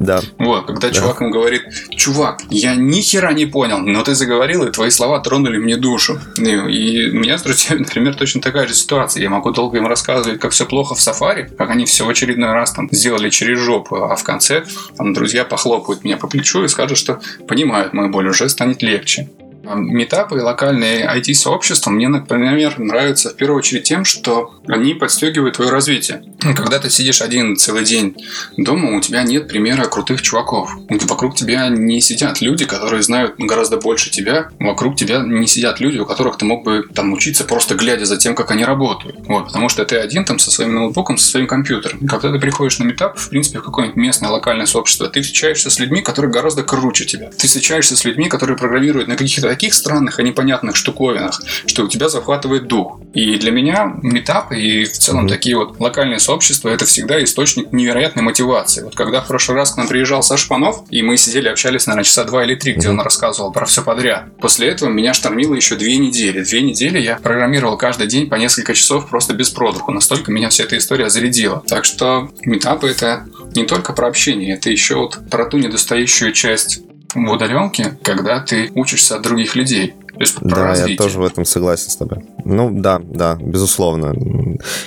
Да. 0.02 0.22
Вот, 0.40 0.66
когда 0.66 0.90
да. 0.90 0.94
чувак 0.94 1.22
ему 1.22 1.30
говорит, 1.30 1.64
чувак, 1.96 2.42
я 2.50 2.76
ни 2.76 3.02
хера 3.02 3.34
не 3.34 3.46
понял, 3.46 3.78
но 3.78 4.04
ты 4.04 4.16
заговорил, 4.16 4.64
и 4.64 4.72
твои 4.72 4.90
слова 4.90 5.20
тронули 5.20 5.60
мне 5.60 5.78
душу. 5.78 6.20
И, 6.38 6.50
и 6.50 7.10
у 7.12 7.20
меня 7.20 7.38
с 7.38 7.44
друзьями, 7.44 7.80
например, 7.86 8.16
точно 8.16 8.42
такая 8.42 8.68
же 8.68 8.74
ситуация. 8.74 9.22
Я 9.22 9.30
могу 9.30 9.52
долго 9.52 9.78
им 9.78 9.86
рассказывать, 9.86 10.40
как 10.40 10.52
все 10.52 10.66
плохо 10.66 10.96
в 10.96 11.02
сафари, 11.02 11.52
как 11.56 11.70
они 11.70 11.86
все 11.86 12.06
в 12.06 12.10
очередной 12.10 12.52
раз 12.52 12.72
там 12.72 12.90
сделали 12.92 13.30
через 13.30 13.60
жопу, 13.60 13.98
а 13.98 14.16
в 14.16 14.24
конце 14.24 14.66
там 14.98 15.14
друзья 15.14 15.46
похлопают 15.46 16.04
меня 16.04 16.18
по 16.18 16.28
плечу 16.28 16.64
и 16.64 16.68
скажут, 16.68 16.98
что 16.98 17.22
понимают 17.48 17.94
мою 17.94 18.10
боль, 18.10 18.28
уже 18.28 18.50
станет 18.50 18.82
легче. 18.82 19.30
Метапы 19.64 20.38
и 20.38 20.42
локальные 20.42 21.06
IT-сообщества 21.06 21.92
мне, 21.92 22.08
например, 22.08 22.80
нравятся 22.80 23.30
в 23.30 23.36
первую 23.36 23.60
очередь 23.60 23.84
тем, 23.84 24.06
что 24.06 24.56
они 24.68 24.94
подстегивают 24.94 25.56
твое 25.56 25.72
развитие. 25.72 26.24
Когда 26.40 26.80
ты 26.80 26.90
сидишь 26.90 27.22
один 27.22 27.56
целый 27.56 27.84
день 27.84 28.16
дома, 28.58 28.98
у 28.98 29.02
тебя 29.02 29.24
нет 29.24 29.48
примера 29.48 29.86
крутых 29.86 30.22
чуваков. 30.22 30.72
Вокруг 30.90 31.36
тебя 31.36 31.70
не 31.70 32.02
сидят 32.02 32.42
люди, 32.42 32.66
которые 32.66 33.04
знают 33.04 33.36
гораздо 33.38 33.78
больше 33.78 34.10
тебя. 34.10 34.50
Вокруг 34.60 34.96
тебя 34.96 35.20
не 35.20 35.48
сидят 35.48 35.80
люди, 35.80 36.00
у 36.00 36.06
которых 36.06 36.38
ты 36.38 36.46
мог 36.46 36.64
бы 36.64 36.84
там 36.94 37.14
учиться 37.14 37.44
просто 37.44 37.76
глядя 37.76 38.06
за 38.06 38.18
тем, 38.18 38.36
как 38.36 38.52
они 38.52 38.66
работают. 38.66 39.18
Вот, 39.28 39.46
потому 39.48 39.70
что 39.70 39.86
ты 39.86 39.98
один 39.98 40.26
там 40.26 40.40
со 40.40 40.50
своим 40.50 40.74
ноутбуком, 40.74 41.18
со 41.18 41.30
своим 41.30 41.48
компьютером. 41.48 42.08
Когда 42.08 42.32
ты 42.32 42.40
приходишь 42.40 42.80
на 42.80 42.86
метап, 42.86 43.18
в 43.18 43.30
принципе, 43.30 43.60
в 43.60 43.64
какое-нибудь 43.64 43.98
местное 43.98 44.30
локальное 44.30 44.66
сообщество, 44.66 45.08
ты 45.08 45.22
встречаешься 45.22 45.70
с 45.70 45.80
людьми, 45.80 46.02
которые 46.02 46.32
гораздо 46.32 46.64
круче 46.64 47.06
тебя. 47.06 47.30
Ты 47.38 47.48
встречаешься 47.48 47.96
с 47.96 48.06
людьми, 48.06 48.28
которые 48.28 48.58
программируют 48.58 49.08
на 49.08 49.16
каких-то 49.16 49.51
таких 49.52 49.74
странных 49.74 50.18
и 50.18 50.24
непонятных 50.24 50.78
штуковинах, 50.78 51.42
что 51.66 51.84
у 51.84 51.90
тебя 51.90 52.08
захватывает 52.08 52.68
дух. 52.68 53.02
И 53.14 53.36
для 53.36 53.52
меня 53.52 53.94
метап 54.02 54.54
и 54.54 54.86
в 54.86 54.98
целом 54.98 55.26
mm-hmm. 55.26 55.30
такие 55.30 55.58
вот 55.58 55.78
локальные 55.78 56.20
сообщества 56.20 56.70
это 56.70 56.86
всегда 56.86 57.22
источник 57.22 57.74
невероятной 57.74 58.24
мотивации. 58.24 58.84
Вот 58.84 58.96
когда 58.96 59.20
в 59.20 59.28
прошлый 59.28 59.58
раз 59.58 59.72
к 59.72 59.78
нам 59.78 59.90
приезжал 59.90 60.24
Саш 60.24 60.48
Панов, 60.48 60.86
и 60.90 61.02
мы 61.02 61.18
сидели, 61.18 61.50
общались, 61.50 61.86
наверное, 61.86 62.06
часа 62.06 62.24
два 62.24 62.46
или 62.46 62.56
три, 62.56 62.72
где 62.72 62.88
mm-hmm. 62.88 62.92
он 62.92 63.02
рассказывал 63.02 63.52
про 63.52 63.66
все 63.66 63.82
подряд. 63.82 64.38
После 64.38 64.70
этого 64.70 64.88
меня 64.88 65.14
штормило 65.14 65.54
еще 65.54 65.76
две 65.76 65.98
недели. 65.98 66.42
Две 66.46 66.62
недели 66.62 66.98
я 66.98 67.18
программировал 67.18 67.78
каждый 67.78 68.08
день 68.08 68.30
по 68.30 68.36
несколько 68.36 68.74
часов 68.74 69.10
просто 69.10 69.34
без 69.34 69.50
продыху. 69.50 69.92
Настолько 69.92 70.32
меня 70.32 70.48
вся 70.48 70.64
эта 70.64 70.78
история 70.78 71.10
зарядила. 71.10 71.62
Так 71.68 71.84
что 71.84 72.32
метапы 72.46 72.88
это 72.88 73.26
не 73.54 73.66
только 73.66 73.92
про 73.92 74.08
общение, 74.08 74.56
это 74.56 74.70
еще 74.70 74.96
вот 74.96 75.20
про 75.30 75.46
ту 75.46 75.58
недостающую 75.58 76.32
часть 76.32 76.80
в 77.14 77.32
удаленке, 77.32 77.98
когда 78.04 78.40
ты 78.40 78.72
учишься 78.76 79.16
от 79.16 79.24
других 79.24 79.56
людей. 79.56 79.94
То 80.14 80.20
есть 80.20 80.38
да, 80.42 80.68
развитие. 80.68 80.96
я 80.96 80.98
тоже 80.98 81.20
в 81.20 81.24
этом 81.24 81.46
согласен 81.46 81.90
с 81.90 81.96
тобой. 81.96 82.24
Ну 82.46 82.70
да, 82.72 83.00
да, 83.04 83.38
безусловно. 83.42 84.14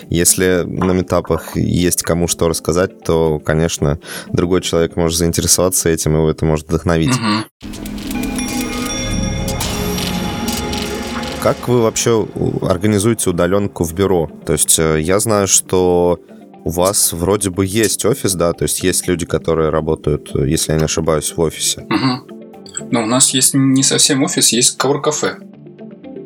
Если 0.09 0.63
на 0.65 0.93
метапах 0.93 1.57
есть 1.57 2.03
кому 2.03 2.29
что 2.29 2.49
рассказать, 2.49 3.03
то, 3.03 3.41
конечно, 3.41 3.99
другой 4.33 4.61
человек 4.61 4.97
может 4.97 5.19
заинтересоваться 5.19 5.89
этим, 5.89 6.13
и 6.13 6.19
его 6.19 6.31
это 6.31 6.45
может 6.45 6.69
вдохновить. 6.69 7.15
Угу. 7.17 7.71
Как 11.43 11.69
вы 11.69 11.83
вообще 11.83 12.27
организуете 12.63 13.31
удаленку 13.31 13.85
в 13.85 13.93
бюро? 13.93 14.31
То 14.47 14.53
есть 14.55 14.79
э, 14.79 15.01
я 15.01 15.21
знаю, 15.21 15.47
что 15.47 16.19
у 16.65 16.71
вас 16.71 17.13
вроде 17.13 17.51
бы 17.51 17.67
есть 17.67 18.05
офис, 18.05 18.35
да, 18.35 18.53
то 18.53 18.65
есть 18.65 18.83
есть 18.83 19.07
люди, 19.07 19.27
которые 19.27 19.69
работают, 19.69 20.31
если 20.35 20.73
я 20.73 20.79
не 20.79 20.85
ошибаюсь, 20.85 21.33
в 21.37 21.41
офисе. 21.41 21.83
Угу. 21.83 22.89
Но 22.91 23.03
у 23.03 23.07
нас 23.07 23.31
есть 23.31 23.55
не 23.55 23.83
совсем 23.83 24.23
офис, 24.23 24.53
есть 24.53 24.79
кавер-кафе. 24.79 25.37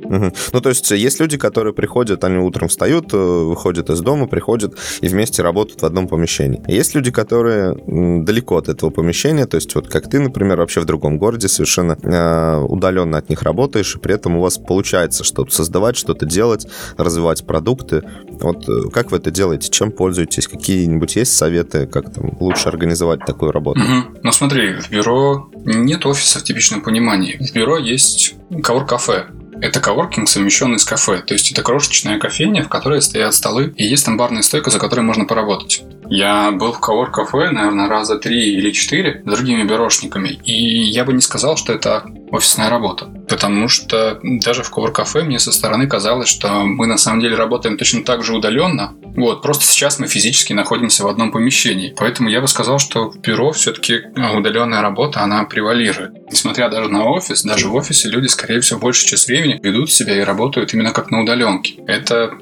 Угу. 0.09 0.33
Ну, 0.53 0.61
то 0.61 0.68
есть 0.68 0.90
есть 0.90 1.21
люди, 1.21 1.37
которые 1.37 1.75
приходят, 1.75 2.25
они 2.25 2.38
утром 2.38 2.68
встают, 2.68 3.12
э, 3.12 3.16
выходят 3.16 3.90
из 3.90 4.01
дома, 4.01 4.27
приходят 4.27 4.75
и 5.01 5.09
вместе 5.09 5.42
работают 5.42 5.83
в 5.83 5.87
одном 5.87 6.09
помещении. 6.09 6.62
Есть 6.66 6.94
люди, 6.94 7.11
которые 7.11 7.77
далеко 8.25 8.57
от 8.57 8.68
этого 8.68 8.90
помещения, 8.90 9.47
то 9.47 9.57
есть 9.57 9.75
вот 9.75 9.88
как 9.88 10.09
ты, 10.09 10.18
например, 10.18 10.59
вообще 10.59 10.81
в 10.81 10.85
другом 10.85 11.18
городе 11.18 11.49
совершенно 11.49 11.97
э, 12.03 12.64
удаленно 12.64 13.18
от 13.18 13.29
них 13.29 13.42
работаешь, 13.42 13.94
и 13.94 13.99
при 13.99 14.14
этом 14.14 14.37
у 14.37 14.40
вас 14.40 14.59
получается 14.59 15.25
что-то 15.25 15.55
создавать, 15.55 15.97
что-то 15.97 16.27
делать, 16.27 16.66
развивать 16.97 17.47
продукты. 17.47 18.03
Вот 18.40 18.68
э, 18.68 18.90
как 18.90 19.11
вы 19.11 19.18
это 19.18 19.31
делаете? 19.31 19.71
Чем 19.71 19.90
пользуетесь? 19.90 20.49
Какие-нибудь 20.49 21.16
есть 21.16 21.37
советы, 21.37 21.87
как 21.87 22.12
там 22.12 22.37
лучше 22.40 22.68
организовать 22.68 23.21
такую 23.27 23.53
работу? 23.53 23.81
Угу. 23.81 24.18
Ну, 24.23 24.33
смотри, 24.33 24.81
в 24.81 24.90
бюро 24.90 25.51
нет 25.64 26.07
офиса 26.07 26.38
в 26.38 26.44
типичном 26.44 26.81
понимании. 26.81 27.37
В 27.40 27.55
бюро 27.55 27.79
есть 27.79 28.37
кавор-кафе. 28.62 29.27
Это 29.61 29.81
коворкинг, 29.81 30.29
совмещенный 30.29 30.79
с 30.79 30.85
кафе. 30.85 31.18
То 31.18 31.35
есть 31.35 31.51
это 31.51 31.62
крошечная 31.62 32.18
кофейня, 32.18 32.62
в 32.62 32.68
которой 32.68 33.03
стоят 33.03 33.35
столы, 33.35 33.75
и 33.77 33.85
есть 33.85 34.05
там 34.05 34.16
барная 34.16 34.42
стойка, 34.42 34.71
за 34.71 34.79
которой 34.79 35.01
можно 35.01 35.25
поработать. 35.25 35.83
Я 36.11 36.53
был 36.53 36.73
в 36.73 36.81
Cowork 36.81 37.11
кафе, 37.11 37.51
наверное, 37.51 37.88
раза 37.88 38.18
три 38.18 38.55
или 38.55 38.71
четыре 38.71 39.23
с 39.25 39.31
другими 39.31 39.62
бюрошниками, 39.64 40.29
и 40.44 40.83
я 40.90 41.05
бы 41.05 41.12
не 41.12 41.21
сказал, 41.21 41.57
что 41.57 41.73
это 41.73 42.05
офисная 42.31 42.71
работа. 42.71 43.07
Потому 43.29 43.68
что 43.68 44.18
даже 44.23 44.62
в 44.62 44.73
Cowork 44.73 44.92
кафе 44.92 45.23
мне 45.23 45.38
со 45.38 45.53
стороны 45.53 45.87
казалось, 45.87 46.29
что 46.29 46.64
мы 46.64 46.87
на 46.87 46.97
самом 46.97 47.21
деле 47.21 47.37
работаем 47.37 47.77
точно 47.77 48.03
так 48.03 48.23
же 48.23 48.35
удаленно. 48.35 48.94
Вот, 49.16 49.42
просто 49.42 49.64
сейчас 49.64 49.99
мы 49.99 50.07
физически 50.07 50.53
находимся 50.53 51.05
в 51.05 51.09
одном 51.09 51.31
помещении. 51.31 51.94
Поэтому 51.97 52.29
я 52.29 52.40
бы 52.40 52.49
сказал, 52.49 52.79
что 52.79 53.11
в 53.11 53.18
бюро 53.21 53.53
все-таки 53.53 54.03
удаленная 54.16 54.81
работа, 54.81 55.21
она 55.21 55.44
превалирует. 55.44 56.31
Несмотря 56.31 56.68
даже 56.68 56.88
на 56.88 57.05
офис, 57.05 57.42
даже 57.42 57.68
в 57.68 57.75
офисе 57.75 58.09
люди, 58.09 58.29
скорее 58.29 58.61
всего, 58.61 58.79
большую 58.79 59.09
часть 59.09 59.27
времени 59.29 59.59
ведут 59.62 59.90
себя 59.90 60.16
и 60.16 60.25
работают 60.25 60.73
именно 60.73 60.92
как 60.92 61.11
на 61.11 61.23
удаленке. 61.23 61.75
Это 61.87 62.33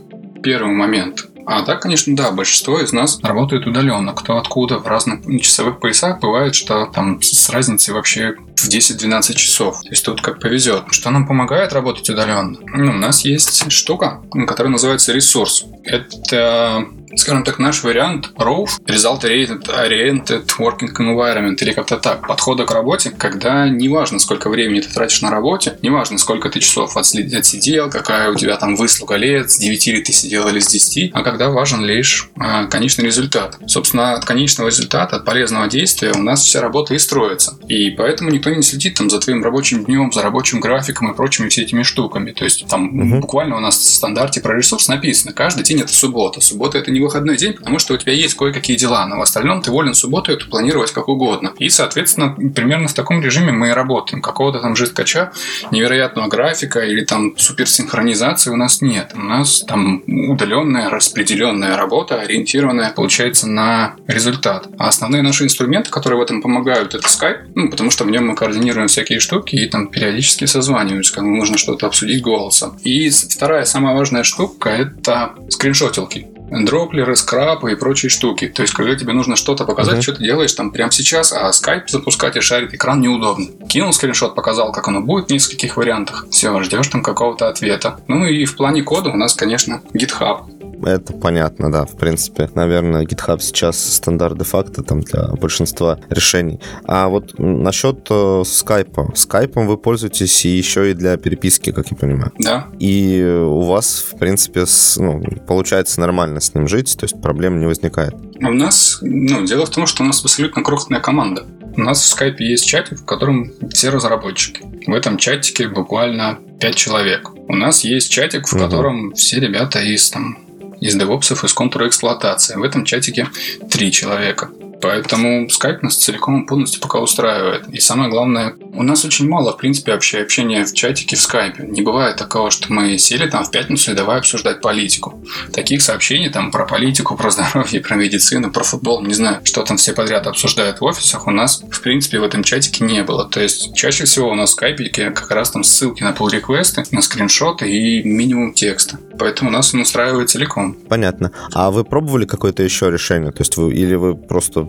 первый 0.42 0.74
момент. 0.74 1.26
А 1.46 1.62
так, 1.62 1.80
конечно, 1.80 2.14
да, 2.16 2.32
большинство 2.32 2.80
из 2.80 2.92
нас 2.92 3.20
работает 3.22 3.66
удаленно. 3.66 4.12
Кто 4.12 4.36
откуда, 4.36 4.78
в 4.78 4.86
разных 4.86 5.20
часовых 5.40 5.78
поясах. 5.78 6.18
Бывает, 6.20 6.56
что 6.56 6.86
там 6.86 7.22
с 7.22 7.48
разницей 7.50 7.94
вообще 7.94 8.34
в 8.56 8.68
10-12 8.68 9.34
часов. 9.34 9.80
То 9.82 9.90
есть 9.90 10.04
тут 10.04 10.20
как 10.20 10.40
повезет. 10.40 10.84
Что 10.90 11.10
нам 11.10 11.26
помогает 11.26 11.72
работать 11.72 12.10
удаленно? 12.10 12.58
Ну, 12.74 12.90
у 12.90 12.96
нас 12.96 13.24
есть 13.24 13.70
штука, 13.70 14.22
которая 14.46 14.72
называется 14.72 15.12
ресурс. 15.12 15.64
Это 15.84 16.84
скажем 17.16 17.44
так, 17.44 17.58
наш 17.58 17.82
вариант 17.82 18.30
ROV, 18.36 18.68
Result 18.86 19.22
Oriented 19.22 20.46
Working 20.58 20.94
Environment, 20.98 21.56
или 21.60 21.72
как-то 21.72 21.96
так, 21.96 22.26
подхода 22.26 22.64
к 22.64 22.70
работе, 22.70 23.10
когда 23.10 23.68
неважно, 23.68 24.18
сколько 24.18 24.48
времени 24.48 24.80
ты 24.80 24.92
тратишь 24.92 25.22
на 25.22 25.30
работе, 25.30 25.78
неважно, 25.82 26.18
сколько 26.18 26.48
ты 26.50 26.60
часов 26.60 26.96
отсидел, 26.96 27.90
какая 27.90 28.30
у 28.30 28.34
тебя 28.34 28.56
там 28.56 28.76
выслуга 28.76 29.16
лет, 29.16 29.50
с 29.50 29.58
9 29.58 29.86
ли 29.86 30.02
ты 30.02 30.12
сидел 30.12 30.48
или 30.48 30.60
с 30.60 30.68
10, 30.68 31.12
а 31.14 31.22
когда 31.22 31.48
важен 31.48 31.84
лишь 31.84 32.30
э, 32.40 32.66
конечный 32.68 33.06
результат. 33.06 33.58
Собственно, 33.66 34.14
от 34.14 34.24
конечного 34.24 34.68
результата, 34.68 35.16
от 35.16 35.24
полезного 35.24 35.68
действия 35.68 36.12
у 36.12 36.22
нас 36.22 36.42
вся 36.42 36.60
работа 36.60 36.94
и 36.94 36.98
строится. 36.98 37.58
И 37.68 37.90
поэтому 37.90 38.30
никто 38.30 38.50
не 38.50 38.62
следит 38.62 38.94
там 38.94 39.10
за 39.10 39.20
твоим 39.20 39.42
рабочим 39.42 39.84
днем, 39.84 40.12
за 40.12 40.22
рабочим 40.22 40.60
графиком 40.60 41.10
и 41.10 41.16
прочими 41.16 41.48
все 41.48 41.62
этими 41.62 41.82
штуками. 41.82 42.32
То 42.32 42.44
есть 42.44 42.66
там 42.68 42.98
угу. 42.98 43.20
буквально 43.20 43.56
у 43.56 43.60
нас 43.60 43.78
в 43.78 43.94
стандарте 43.94 44.40
про 44.40 44.56
ресурс 44.56 44.88
написано, 44.88 45.32
каждый 45.32 45.64
день 45.64 45.80
это 45.80 45.92
суббота. 45.92 46.40
Суббота 46.40 46.78
это 46.78 46.90
не 46.90 47.00
выходной 47.06 47.36
день, 47.36 47.54
потому 47.54 47.78
что 47.78 47.94
у 47.94 47.96
тебя 47.96 48.12
есть 48.12 48.34
кое-какие 48.34 48.76
дела, 48.76 49.06
но 49.06 49.18
в 49.18 49.22
остальном 49.22 49.62
ты 49.62 49.70
волен 49.70 49.94
субботу 49.94 50.32
эту 50.32 50.48
планировать 50.48 50.92
как 50.92 51.08
угодно. 51.08 51.52
И, 51.58 51.68
соответственно, 51.68 52.36
примерно 52.54 52.88
в 52.88 52.94
таком 52.94 53.22
режиме 53.22 53.52
мы 53.52 53.68
и 53.68 53.72
работаем. 53.72 54.22
Какого-то 54.22 54.60
там 54.60 54.76
жесткача, 54.76 55.32
невероятного 55.70 56.28
графика 56.28 56.80
или 56.80 57.04
там 57.04 57.36
суперсинхронизации 57.36 58.50
у 58.50 58.56
нас 58.56 58.82
нет. 58.82 59.12
У 59.14 59.22
нас 59.22 59.62
там 59.62 60.02
удаленная, 60.06 60.90
распределенная 60.90 61.76
работа, 61.76 62.20
ориентированная, 62.20 62.92
получается, 62.92 63.48
на 63.48 63.96
результат. 64.06 64.68
А 64.78 64.88
основные 64.88 65.22
наши 65.22 65.44
инструменты, 65.44 65.90
которые 65.90 66.18
в 66.18 66.22
этом 66.22 66.42
помогают, 66.42 66.94
это 66.94 67.06
Skype, 67.06 67.50
ну, 67.54 67.70
потому 67.70 67.90
что 67.90 68.04
в 68.04 68.10
нем 68.10 68.26
мы 68.26 68.34
координируем 68.34 68.88
всякие 68.88 69.20
штуки 69.20 69.56
и 69.56 69.68
там 69.68 69.88
периодически 69.88 70.44
созваниваемся, 70.46 71.14
когда 71.14 71.28
нужно 71.28 71.58
что-то 71.58 71.86
обсудить 71.86 72.22
голосом. 72.22 72.78
И 72.84 73.10
вторая, 73.10 73.64
самая 73.64 73.96
важная 73.96 74.24
штука, 74.24 74.70
это 74.70 75.34
скриншотилки 75.50 76.35
дроплеры, 76.50 77.16
скрапы 77.16 77.72
и 77.72 77.74
прочие 77.74 78.10
штуки. 78.10 78.48
То 78.48 78.62
есть, 78.62 78.74
когда 78.74 78.94
тебе 78.94 79.12
нужно 79.12 79.36
что-то 79.36 79.64
показать, 79.64 79.98
uh-huh. 79.98 80.02
что 80.02 80.14
ты 80.14 80.24
делаешь 80.24 80.52
там 80.52 80.70
прямо 80.70 80.92
сейчас, 80.92 81.32
а 81.32 81.52
скайп 81.52 81.88
запускать 81.90 82.36
и 82.36 82.40
шарить 82.40 82.74
экран 82.74 83.00
неудобно. 83.00 83.46
Кинул 83.68 83.92
скриншот, 83.92 84.34
показал, 84.34 84.72
как 84.72 84.88
оно 84.88 85.00
будет 85.00 85.28
в 85.28 85.32
нескольких 85.32 85.76
вариантах. 85.76 86.26
Все, 86.30 86.62
ждешь 86.62 86.88
там 86.88 87.02
какого-то 87.02 87.48
ответа. 87.48 88.00
Ну 88.08 88.24
и 88.24 88.44
в 88.44 88.56
плане 88.56 88.82
кода 88.82 89.10
у 89.10 89.16
нас, 89.16 89.34
конечно, 89.34 89.82
GitHub. 89.92 90.44
Это 90.84 91.12
понятно, 91.12 91.70
да. 91.70 91.84
В 91.84 91.96
принципе, 91.96 92.48
наверное, 92.54 93.04
GitHub 93.04 93.40
сейчас 93.40 93.78
стандарт 93.78 94.38
де-факто 94.38 94.82
там 94.82 95.00
для 95.00 95.28
большинства 95.28 95.98
решений. 96.10 96.60
А 96.84 97.08
вот 97.08 97.38
насчет 97.38 98.06
э, 98.10 98.42
скайпа. 98.44 99.12
Скайпом 99.14 99.66
вы 99.66 99.76
пользуетесь 99.78 100.44
еще 100.44 100.90
и 100.90 100.94
для 100.94 101.16
переписки, 101.16 101.72
как 101.72 101.90
я 101.90 101.96
понимаю. 101.96 102.32
Да. 102.38 102.68
И 102.78 103.22
у 103.22 103.62
вас, 103.62 104.04
в 104.12 104.18
принципе, 104.18 104.66
с, 104.66 104.96
ну, 104.96 105.22
получается 105.46 106.00
нормально 106.00 106.40
с 106.40 106.54
ним 106.54 106.68
жить, 106.68 106.96
то 106.98 107.04
есть 107.04 107.20
проблем 107.20 107.60
не 107.60 107.66
возникает. 107.66 108.14
У 108.40 108.52
нас, 108.52 108.98
ну, 109.00 109.44
дело 109.44 109.66
в 109.66 109.70
том, 109.70 109.86
что 109.86 110.02
у 110.02 110.06
нас 110.06 110.22
абсолютно 110.22 110.62
крохотная 110.62 111.00
команда. 111.00 111.46
У 111.76 111.82
нас 111.82 112.00
в 112.00 112.06
скайпе 112.06 112.46
есть 112.46 112.66
чатик, 112.66 113.00
в 113.00 113.04
котором 113.04 113.52
все 113.70 113.90
разработчики. 113.90 114.64
В 114.86 114.94
этом 114.94 115.18
чатике 115.18 115.68
буквально 115.68 116.38
5 116.60 116.74
человек. 116.74 117.30
У 117.48 117.54
нас 117.54 117.84
есть 117.84 118.10
чатик, 118.10 118.46
в 118.48 118.54
угу. 118.54 118.62
котором 118.62 119.12
все 119.12 119.40
ребята 119.40 119.80
из 119.80 120.08
там 120.10 120.45
из 120.80 120.94
девопсов 120.94 121.44
из 121.44 121.52
контура 121.52 121.88
эксплуатации. 121.88 122.56
В 122.56 122.62
этом 122.62 122.84
чатике 122.84 123.28
три 123.70 123.90
человека. 123.92 124.50
Поэтому 124.80 125.46
Skype 125.46 125.78
нас 125.82 125.96
целиком 125.96 126.42
и 126.42 126.46
полностью 126.46 126.80
пока 126.80 127.00
устраивает. 127.00 127.68
И 127.68 127.80
самое 127.80 128.10
главное, 128.10 128.54
у 128.74 128.82
нас 128.82 129.04
очень 129.04 129.28
мало, 129.28 129.52
в 129.52 129.56
принципе, 129.56 129.92
вообще 129.92 130.18
общения 130.18 130.64
в 130.64 130.72
чатике 130.74 131.16
в 131.16 131.18
Skype. 131.18 131.66
Не 131.66 131.82
бывает 131.82 132.16
такого, 132.16 132.50
что 132.50 132.72
мы 132.72 132.98
сели 132.98 133.28
там 133.28 133.44
в 133.44 133.50
пятницу 133.50 133.92
и 133.92 133.94
давай 133.94 134.18
обсуждать 134.18 134.60
политику. 134.60 135.22
Таких 135.52 135.82
сообщений 135.82 136.30
там 136.30 136.50
про 136.50 136.66
политику, 136.66 137.16
про 137.16 137.30
здоровье, 137.30 137.80
про 137.80 137.96
медицину, 137.96 138.50
про 138.50 138.64
футбол, 138.64 139.02
не 139.02 139.14
знаю, 139.14 139.40
что 139.44 139.62
там 139.62 139.76
все 139.76 139.92
подряд 139.92 140.26
обсуждают 140.26 140.80
в 140.80 140.84
офисах, 140.84 141.26
у 141.26 141.30
нас, 141.30 141.62
в 141.70 141.80
принципе, 141.80 142.18
в 142.18 142.24
этом 142.24 142.42
чатике 142.42 142.84
не 142.84 143.02
было. 143.02 143.28
То 143.28 143.40
есть, 143.40 143.74
чаще 143.74 144.04
всего 144.04 144.30
у 144.30 144.34
нас 144.34 144.50
в 144.50 144.52
скайпике 144.52 145.10
как 145.10 145.30
раз 145.30 145.50
там 145.50 145.64
ссылки 145.64 146.02
на 146.02 146.10
pull 146.10 146.30
реквесты 146.30 146.84
на 146.90 147.02
скриншоты 147.02 147.68
и 147.68 148.02
минимум 148.02 148.52
текста. 148.52 148.98
Поэтому 149.18 149.50
нас 149.50 149.72
он 149.74 149.80
устраивает 149.80 150.30
целиком. 150.30 150.74
Понятно. 150.88 151.32
А 151.52 151.70
вы 151.70 151.84
пробовали 151.84 152.26
какое-то 152.26 152.62
еще 152.62 152.90
решение? 152.90 153.32
То 153.32 153.40
есть 153.40 153.56
вы 153.56 153.72
или 153.72 153.94
вы 153.94 154.14
просто 154.14 154.65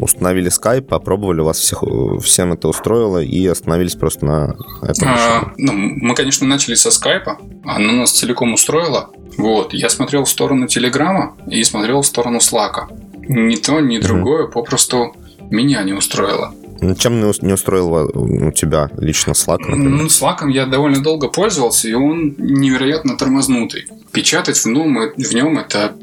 установили 0.00 0.50
Skype, 0.50 0.82
попробовали, 0.82 1.40
у 1.40 1.44
вас 1.44 1.58
всех, 1.58 1.82
всем 2.22 2.52
это 2.52 2.68
устроило 2.68 3.18
и 3.18 3.46
остановились 3.46 3.94
просто 3.94 4.26
на 4.26 4.56
этом 4.82 5.08
а, 5.08 5.52
Ну, 5.56 5.72
мы, 5.72 6.14
конечно, 6.14 6.46
начали 6.46 6.74
со 6.74 6.90
Skype, 6.90 7.62
оно 7.64 7.92
нас 7.92 8.12
целиком 8.12 8.52
устроило. 8.52 9.10
Вот, 9.36 9.72
я 9.72 9.88
смотрел 9.88 10.24
в 10.24 10.28
сторону 10.28 10.66
Телеграма 10.66 11.36
и 11.46 11.62
смотрел 11.64 12.02
в 12.02 12.06
сторону 12.06 12.38
Slack. 12.38 12.86
Ни 13.26 13.56
то, 13.56 13.80
ни 13.80 13.98
другое 13.98 14.46
mm-hmm. 14.46 14.52
попросту 14.52 15.14
меня 15.50 15.82
не 15.82 15.92
устроило. 15.92 16.54
Ну, 16.80 16.94
чем 16.94 17.20
не 17.20 17.52
устроил 17.52 18.10
у 18.14 18.52
тебя 18.52 18.90
лично 18.98 19.32
Slack, 19.32 19.60
например? 19.60 19.90
Ну, 19.90 20.06
Slack 20.06 20.50
я 20.50 20.66
довольно 20.66 21.02
долго 21.02 21.28
пользовался, 21.28 21.88
и 21.88 21.94
он 21.94 22.34
невероятно 22.36 23.16
тормознутый. 23.16 23.86
Печатать 24.12 24.58
в 24.58 24.66
нем, 24.66 24.98
в 25.16 25.34
нем 25.34 25.58
это 25.58 25.94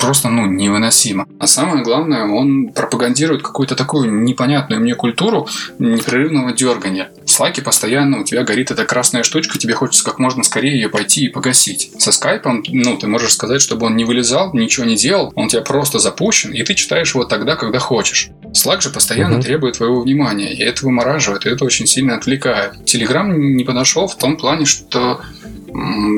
просто, 0.00 0.28
ну, 0.28 0.46
невыносимо. 0.46 1.26
А 1.38 1.46
самое 1.46 1.82
главное, 1.82 2.26
он 2.26 2.68
пропагандирует 2.68 3.42
какую-то 3.42 3.76
такую 3.76 4.12
непонятную 4.22 4.80
мне 4.80 4.94
культуру 4.94 5.48
непрерывного 5.78 6.52
дергания. 6.52 7.10
В 7.24 7.30
слайке 7.30 7.62
постоянно 7.62 8.20
у 8.20 8.24
тебя 8.24 8.42
горит 8.42 8.70
эта 8.70 8.84
красная 8.84 9.22
штучка, 9.22 9.58
тебе 9.58 9.74
хочется 9.74 10.04
как 10.04 10.18
можно 10.18 10.42
скорее 10.42 10.74
ее 10.74 10.88
пойти 10.88 11.26
и 11.26 11.28
погасить. 11.28 11.92
Со 11.98 12.12
скайпом, 12.12 12.62
ну, 12.68 12.96
ты 12.96 13.06
можешь 13.06 13.34
сказать, 13.34 13.60
чтобы 13.60 13.86
он 13.86 13.96
не 13.96 14.04
вылезал, 14.04 14.52
ничего 14.54 14.86
не 14.86 14.96
делал, 14.96 15.32
он 15.34 15.46
у 15.46 15.48
тебя 15.48 15.62
просто 15.62 15.98
запущен, 15.98 16.52
и 16.52 16.62
ты 16.62 16.74
читаешь 16.74 17.14
его 17.14 17.24
тогда, 17.24 17.56
когда 17.56 17.78
хочешь. 17.78 18.30
Slack 18.52 18.80
же 18.80 18.90
постоянно 18.90 19.36
угу. 19.36 19.42
требует 19.42 19.76
твоего 19.76 20.00
внимания, 20.00 20.52
и 20.54 20.62
это 20.62 20.84
вымораживает, 20.84 21.46
и 21.46 21.50
это 21.50 21.64
очень 21.64 21.86
сильно 21.86 22.16
отвлекает. 22.16 22.74
Telegram 22.84 23.28
не 23.28 23.64
подошел 23.64 24.08
в 24.08 24.16
том 24.16 24.36
плане, 24.36 24.64
что 24.64 25.20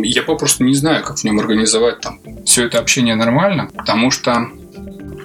я 0.02 0.22
попросту 0.22 0.64
не 0.64 0.74
знаю, 0.74 1.02
как 1.04 1.18
в 1.18 1.24
нем 1.24 1.38
организовать 1.40 2.00
там 2.00 2.20
все 2.44 2.66
это 2.66 2.78
общение 2.78 3.14
нормально, 3.14 3.68
потому 3.74 4.10
что 4.10 4.48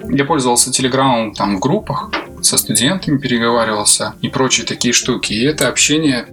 я 0.08 0.24
пользовался 0.24 0.70
Телеграмом 0.70 1.34
там 1.34 1.56
в 1.56 1.60
группах, 1.60 2.10
со 2.42 2.58
студентами 2.58 3.18
переговаривался 3.18 4.14
и 4.22 4.28
прочие 4.28 4.66
такие 4.66 4.94
штуки. 4.94 5.32
И 5.32 5.44
это 5.44 5.68
общение 5.68 6.28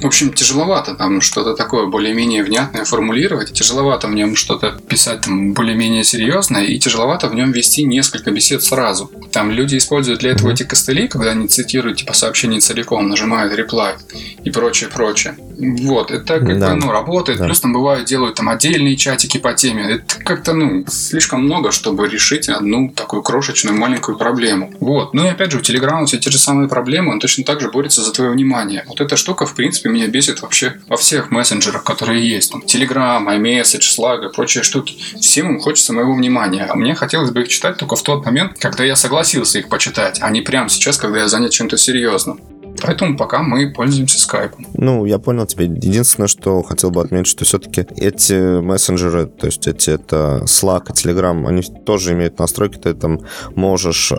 в 0.00 0.06
общем, 0.06 0.32
тяжеловато 0.32 0.94
там 0.94 1.20
что-то 1.20 1.54
такое 1.54 1.86
более-менее 1.86 2.42
внятное 2.42 2.84
формулировать, 2.84 3.52
тяжеловато 3.52 4.08
в 4.08 4.14
нем 4.14 4.36
что-то 4.36 4.78
писать 4.88 5.22
там 5.22 5.52
более-менее 5.52 6.04
серьезное, 6.04 6.64
и 6.64 6.78
тяжеловато 6.78 7.28
в 7.28 7.34
нем 7.34 7.52
вести 7.52 7.84
несколько 7.84 8.30
бесед 8.30 8.62
сразу. 8.62 9.10
Там 9.32 9.50
люди 9.50 9.76
используют 9.76 10.20
для 10.20 10.32
этого 10.32 10.50
эти 10.50 10.62
костыли, 10.62 11.08
когда 11.08 11.30
они 11.30 11.48
цитируют 11.48 11.98
типа 11.98 12.12
сообщение 12.12 12.60
целиком, 12.60 13.08
нажимают 13.08 13.52
reply 13.58 13.96
и 14.44 14.50
прочее, 14.50 14.90
прочее. 14.90 15.36
Вот, 15.58 16.10
это 16.10 16.38
как 16.38 16.58
да. 16.58 16.74
бы, 16.74 16.76
ну, 16.76 16.92
работает. 16.92 17.38
Да. 17.38 17.46
Плюс 17.46 17.60
там 17.60 17.72
бывают, 17.72 18.06
делают 18.06 18.36
там 18.36 18.48
отдельные 18.48 18.96
чатики 18.96 19.38
по 19.38 19.52
теме. 19.54 19.82
Это 19.94 20.22
как-то, 20.22 20.52
ну, 20.52 20.84
слишком 20.86 21.42
много, 21.42 21.72
чтобы 21.72 22.08
решить 22.08 22.48
одну 22.48 22.90
такую 22.90 23.22
крошечную 23.22 23.76
маленькую 23.76 24.16
проблему. 24.16 24.72
Вот. 24.78 25.14
Ну 25.14 25.24
и 25.24 25.28
опять 25.28 25.50
же, 25.50 25.58
у 25.58 25.60
Telegram 25.60 26.04
все 26.06 26.18
те 26.18 26.30
же 26.30 26.38
самые 26.38 26.68
проблемы, 26.68 27.12
он 27.12 27.20
точно 27.20 27.44
так 27.44 27.60
же 27.60 27.70
борется 27.70 28.02
за 28.02 28.12
твое 28.12 28.30
внимание. 28.30 28.84
Вот 28.86 29.00
эта 29.00 29.16
штука, 29.16 29.46
в 29.46 29.54
принципе, 29.54 29.87
меня 29.88 30.08
бесит 30.08 30.42
вообще 30.42 30.80
во 30.88 30.96
всех 30.96 31.30
мессенджерах, 31.30 31.84
которые 31.84 32.28
есть. 32.28 32.52
Там 32.52 32.62
Telegram, 32.62 33.24
iMessage, 33.26 33.96
Slack 33.96 34.28
и 34.28 34.32
прочие 34.32 34.62
штуки. 34.62 34.96
Всем 35.20 35.50
им 35.50 35.60
хочется 35.60 35.92
моего 35.92 36.14
внимания. 36.14 36.66
А 36.68 36.74
мне 36.74 36.94
хотелось 36.94 37.30
бы 37.30 37.42
их 37.42 37.48
читать 37.48 37.76
только 37.76 37.96
в 37.96 38.02
тот 38.02 38.24
момент, 38.24 38.58
когда 38.58 38.84
я 38.84 38.96
согласился 38.96 39.58
их 39.58 39.68
почитать, 39.68 40.18
а 40.20 40.30
не 40.30 40.40
прямо 40.40 40.68
сейчас, 40.68 40.98
когда 40.98 41.20
я 41.20 41.28
занят 41.28 41.52
чем-то 41.52 41.76
серьезным. 41.76 42.40
Поэтому 42.82 43.16
пока 43.16 43.42
мы 43.42 43.72
пользуемся 43.72 44.20
скайпом. 44.20 44.66
Ну, 44.74 45.04
я 45.04 45.18
понял 45.18 45.46
тебя. 45.46 45.64
Единственное, 45.64 46.28
что 46.28 46.62
хотел 46.62 46.90
бы 46.90 47.00
отметить, 47.00 47.28
что 47.28 47.44
все-таки 47.44 47.86
эти 47.96 48.60
мессенджеры, 48.60 49.26
то 49.26 49.46
есть 49.46 49.66
эти 49.66 49.90
это 49.90 50.42
Slack 50.44 50.90
и 50.90 50.92
Telegram, 50.92 51.46
они 51.46 51.62
тоже 51.62 52.12
имеют 52.12 52.38
настройки, 52.38 52.78
ты 52.78 52.94
там 52.94 53.20
можешь 53.54 54.12
э, 54.12 54.16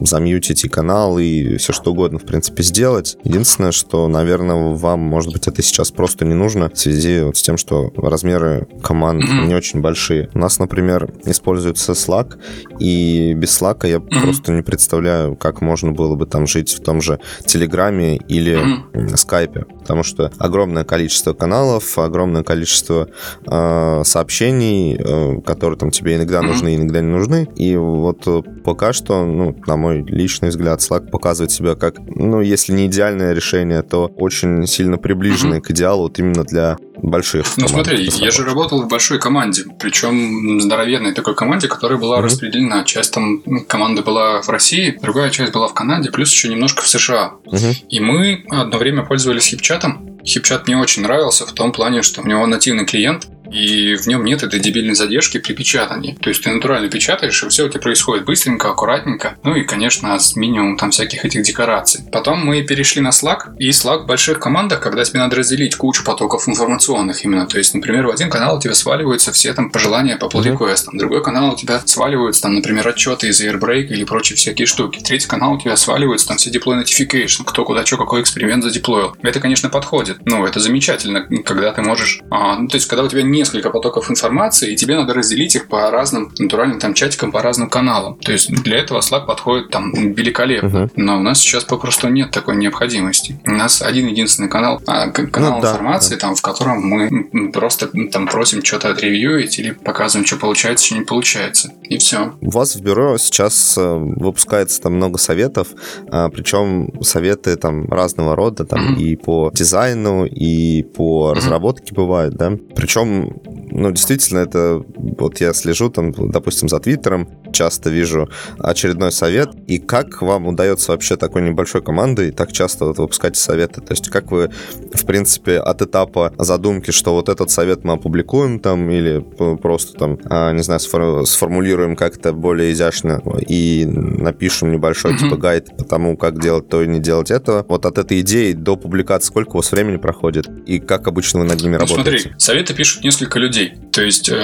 замьютить 0.00 0.64
и 0.64 0.68
канал, 0.68 1.18
и 1.18 1.56
все 1.56 1.72
что 1.72 1.92
угодно, 1.92 2.18
в 2.18 2.24
принципе, 2.24 2.62
сделать. 2.62 3.16
Единственное, 3.24 3.72
что, 3.72 4.08
наверное, 4.08 4.74
вам, 4.74 5.00
может 5.00 5.32
быть, 5.32 5.46
это 5.46 5.62
сейчас 5.62 5.90
просто 5.90 6.24
не 6.24 6.34
нужно 6.34 6.70
в 6.70 6.78
связи 6.78 7.22
вот 7.22 7.36
с 7.36 7.42
тем, 7.42 7.56
что 7.56 7.92
размеры 7.96 8.66
команд 8.82 9.22
mm-hmm. 9.22 9.46
не 9.46 9.54
очень 9.54 9.80
большие. 9.80 10.30
У 10.34 10.38
нас, 10.38 10.58
например, 10.58 11.12
используется 11.24 11.92
Slack, 11.92 12.38
и 12.78 13.34
без 13.34 13.60
Slack 13.60 13.86
я 13.88 13.96
mm-hmm. 13.96 14.22
просто 14.22 14.52
не 14.52 14.62
представляю, 14.62 15.36
как 15.36 15.60
можно 15.60 15.92
было 15.92 16.14
бы 16.14 16.26
там 16.26 16.46
жить 16.46 16.72
в 16.72 16.82
том 16.82 17.00
же 17.00 17.20
Телеграме 17.46 17.99
или 18.00 18.82
mm-hmm. 18.92 19.16
Скайпе, 19.16 19.66
потому 19.78 20.02
что 20.02 20.30
огромное 20.38 20.84
количество 20.84 21.32
каналов, 21.32 21.98
огромное 21.98 22.42
количество 22.42 23.08
э, 23.46 24.02
сообщений, 24.04 24.96
э, 24.96 25.40
которые 25.42 25.78
там 25.78 25.90
тебе 25.90 26.16
иногда 26.16 26.38
mm-hmm. 26.40 26.46
нужны, 26.46 26.76
иногда 26.76 27.00
не 27.00 27.10
нужны, 27.10 27.48
и 27.56 27.76
вот 27.76 28.26
э, 28.26 28.42
пока 28.64 28.92
что, 28.92 29.24
ну, 29.24 29.56
на 29.66 29.76
мой 29.76 30.02
личный 30.02 30.48
взгляд, 30.50 30.80
Slack 30.80 31.10
показывает 31.10 31.50
себя 31.50 31.74
как, 31.74 31.98
ну, 31.98 32.40
если 32.40 32.72
не 32.72 32.86
идеальное 32.86 33.32
решение, 33.32 33.82
то 33.82 34.06
очень 34.06 34.66
сильно 34.66 34.98
приближенное 34.98 35.58
mm-hmm. 35.58 35.62
к 35.62 35.70
идеалу 35.70 36.02
вот 36.02 36.18
именно 36.18 36.44
для 36.44 36.76
больших. 36.96 37.46
Ну 37.56 37.68
смотри, 37.68 38.04
я 38.04 38.30
же 38.30 38.44
работал 38.44 38.82
в 38.82 38.88
большой 38.88 39.18
команде, 39.18 39.64
причем 39.78 40.60
здоровенной 40.60 41.12
такой 41.12 41.34
команде, 41.34 41.68
которая 41.68 41.98
была 41.98 42.18
mm-hmm. 42.18 42.22
распределена. 42.22 42.84
Часть 42.84 43.14
там 43.14 43.42
команды 43.66 44.02
была 44.02 44.42
в 44.42 44.48
России, 44.48 44.98
другая 45.00 45.30
часть 45.30 45.52
была 45.52 45.68
в 45.68 45.74
Канаде, 45.74 46.10
плюс 46.10 46.30
еще 46.32 46.48
немножко 46.48 46.82
в 46.82 46.88
США. 46.88 47.34
Mm-hmm. 47.46 47.74
И 47.88 48.00
мы 48.00 48.44
одно 48.50 48.78
время 48.78 49.04
пользовались 49.04 49.46
хипчатом. 49.46 50.18
Хипчат 50.24 50.66
мне 50.66 50.76
очень 50.76 51.02
нравился 51.02 51.46
в 51.46 51.52
том 51.52 51.72
плане, 51.72 52.02
что 52.02 52.20
у 52.22 52.26
него 52.26 52.46
нативный 52.46 52.84
клиент, 52.84 53.28
и 53.50 53.96
в 53.96 54.06
нем 54.06 54.24
нет 54.24 54.42
этой 54.42 54.60
дебильной 54.60 54.94
задержки 54.94 55.38
при 55.38 55.52
печатании. 55.52 56.16
То 56.20 56.30
есть 56.30 56.42
ты 56.42 56.50
натурально 56.50 56.88
печатаешь, 56.88 57.42
и 57.42 57.48
все 57.48 57.66
у 57.66 57.68
тебя 57.68 57.80
происходит 57.80 58.24
быстренько, 58.24 58.70
аккуратненько, 58.70 59.36
ну 59.42 59.54
и, 59.54 59.64
конечно, 59.64 60.18
с 60.18 60.36
минимумом 60.36 60.76
там 60.76 60.90
всяких 60.90 61.24
этих 61.24 61.42
декораций. 61.42 62.02
Потом 62.12 62.44
мы 62.44 62.62
перешли 62.62 63.00
на 63.00 63.10
Slack, 63.10 63.56
и 63.58 63.70
Slack 63.70 64.04
в 64.04 64.06
больших 64.06 64.38
командах, 64.38 64.80
когда 64.80 65.04
тебе 65.04 65.20
надо 65.20 65.36
разделить 65.36 65.76
кучу 65.76 66.04
потоков 66.04 66.48
информационных 66.48 67.24
именно. 67.24 67.46
То 67.46 67.58
есть, 67.58 67.74
например, 67.74 68.06
в 68.06 68.10
один 68.10 68.30
канал 68.30 68.56
у 68.56 68.60
тебя 68.60 68.74
сваливаются 68.74 69.32
все 69.32 69.52
там 69.52 69.70
пожелания 69.70 70.16
по 70.16 70.26
pull 70.26 70.42
request, 70.42 70.88
другой 70.92 71.22
канал 71.22 71.54
у 71.54 71.56
тебя 71.56 71.80
сваливаются 71.84 72.42
там, 72.42 72.54
например, 72.54 72.86
отчеты 72.86 73.28
из 73.28 73.40
Airbreak 73.42 73.86
или 73.88 74.04
прочие 74.04 74.36
всякие 74.36 74.66
штуки. 74.66 75.00
Третий 75.00 75.28
канал 75.28 75.54
у 75.54 75.60
тебя 75.60 75.76
сваливаются 75.76 76.28
там 76.28 76.36
все 76.36 76.50
deploy 76.50 76.82
notification, 76.82 77.44
кто 77.44 77.64
куда 77.64 77.84
что, 77.84 77.96
какой 77.96 78.22
эксперимент 78.22 78.62
задеплоил. 78.62 79.16
Это, 79.22 79.40
конечно, 79.40 79.68
подходит. 79.68 80.18
Ну, 80.24 80.46
это 80.46 80.60
замечательно, 80.60 81.26
когда 81.44 81.72
ты 81.72 81.82
можешь... 81.82 82.20
А, 82.30 82.56
ну, 82.56 82.68
то 82.68 82.76
есть, 82.76 82.86
когда 82.86 83.04
у 83.04 83.08
тебя 83.08 83.22
не 83.22 83.39
несколько 83.40 83.70
потоков 83.70 84.10
информации, 84.10 84.72
и 84.72 84.76
тебе 84.76 84.96
надо 84.96 85.14
разделить 85.14 85.56
их 85.56 85.68
по 85.68 85.90
разным 85.90 86.32
натуральным 86.38 86.78
там 86.78 86.94
чатикам, 86.94 87.32
по 87.32 87.42
разным 87.42 87.68
каналам. 87.68 88.16
То 88.18 88.32
есть 88.32 88.50
для 88.50 88.78
этого 88.78 89.00
Slack 89.00 89.26
подходит 89.26 89.70
там 89.70 89.92
великолепно. 89.92 90.84
Угу. 90.84 90.90
Но 90.96 91.18
у 91.18 91.20
нас 91.20 91.40
сейчас 91.40 91.64
попросту 91.64 92.08
нет 92.08 92.30
такой 92.30 92.56
необходимости. 92.56 93.40
У 93.46 93.52
нас 93.52 93.82
один 93.82 94.06
единственный 94.06 94.48
канал, 94.48 94.80
а, 94.86 95.08
канал 95.08 95.56
ну, 95.56 95.62
да, 95.62 95.70
информации, 95.70 96.14
да. 96.14 96.20
там, 96.20 96.34
в 96.34 96.42
котором 96.42 96.82
мы 96.82 97.50
просто 97.52 97.88
там 98.10 98.26
просим 98.26 98.64
что-то 98.64 98.90
отревьюить 98.90 99.58
или 99.58 99.70
показываем, 99.70 100.26
что 100.26 100.36
получается, 100.36 100.86
что 100.86 100.94
не 100.96 101.04
получается. 101.04 101.72
И 101.88 101.98
все. 101.98 102.34
У 102.40 102.50
вас 102.50 102.76
в 102.76 102.82
бюро 102.82 103.18
сейчас 103.18 103.76
э, 103.78 103.82
выпускается 103.82 104.80
там 104.82 104.94
много 104.94 105.18
советов, 105.18 105.68
а, 106.10 106.28
причем 106.28 107.02
советы 107.02 107.56
там 107.56 107.90
разного 107.90 108.36
рода, 108.36 108.64
там 108.64 108.92
угу. 108.92 109.00
и 109.00 109.16
по 109.16 109.50
дизайну, 109.52 110.26
и 110.26 110.82
по 110.82 111.28
угу. 111.28 111.34
разработке 111.34 111.94
бывают, 111.94 112.34
да. 112.34 112.52
Причем 112.74 113.29
ну, 113.72 113.90
действительно, 113.92 114.38
это 114.38 114.82
вот 114.96 115.40
я 115.40 115.52
слежу 115.52 115.90
там, 115.90 116.12
допустим, 116.12 116.68
за 116.68 116.80
Твиттером, 116.80 117.28
часто 117.52 117.90
вижу 117.90 118.28
очередной 118.58 119.12
совет. 119.12 119.50
И 119.66 119.78
как 119.78 120.22
вам 120.22 120.46
удается 120.46 120.92
вообще 120.92 121.16
такой 121.16 121.42
небольшой 121.42 121.82
командой 121.82 122.30
так 122.30 122.52
часто 122.52 122.86
вот 122.86 122.98
выпускать 122.98 123.36
советы? 123.36 123.80
То 123.80 123.92
есть 123.92 124.08
как 124.08 124.30
вы, 124.30 124.50
в 124.92 125.06
принципе, 125.06 125.58
от 125.58 125.82
этапа 125.82 126.32
задумки, 126.38 126.90
что 126.90 127.14
вот 127.14 127.28
этот 127.28 127.50
совет 127.50 127.84
мы 127.84 127.94
опубликуем 127.94 128.60
там 128.60 128.90
или 128.90 129.20
просто 129.56 129.98
там, 129.98 130.18
а, 130.24 130.52
не 130.52 130.62
знаю, 130.62 130.80
сформулируем 130.80 131.96
как-то 131.96 132.32
более 132.32 132.72
изящно 132.72 133.22
и 133.46 133.84
напишем 133.86 134.72
небольшой 134.72 135.12
mm-hmm. 135.12 135.18
типа 135.18 135.36
гайд 135.36 135.76
по 135.76 135.84
тому, 135.84 136.16
как 136.16 136.40
делать 136.40 136.68
то 136.68 136.82
и 136.82 136.86
не 136.86 137.00
делать 137.00 137.30
этого. 137.30 137.64
Вот 137.68 137.86
от 137.86 137.98
этой 137.98 138.20
идеи 138.20 138.52
до 138.52 138.76
публикации 138.76 139.28
сколько 139.28 139.50
у 139.50 139.56
вас 139.56 139.70
времени 139.72 139.96
проходит? 139.96 140.48
И 140.66 140.80
как 140.80 141.06
обычно 141.06 141.40
вы 141.40 141.46
над 141.46 141.60
ними 141.60 141.74
ну, 141.74 141.80
работаете? 141.80 142.18
Смотри, 142.18 142.34
советы 142.38 142.74
пишут 142.74 143.04
несколько 143.04 143.19
людей. 143.38 143.74
То 143.92 144.02
есть 144.02 144.28
э, 144.28 144.34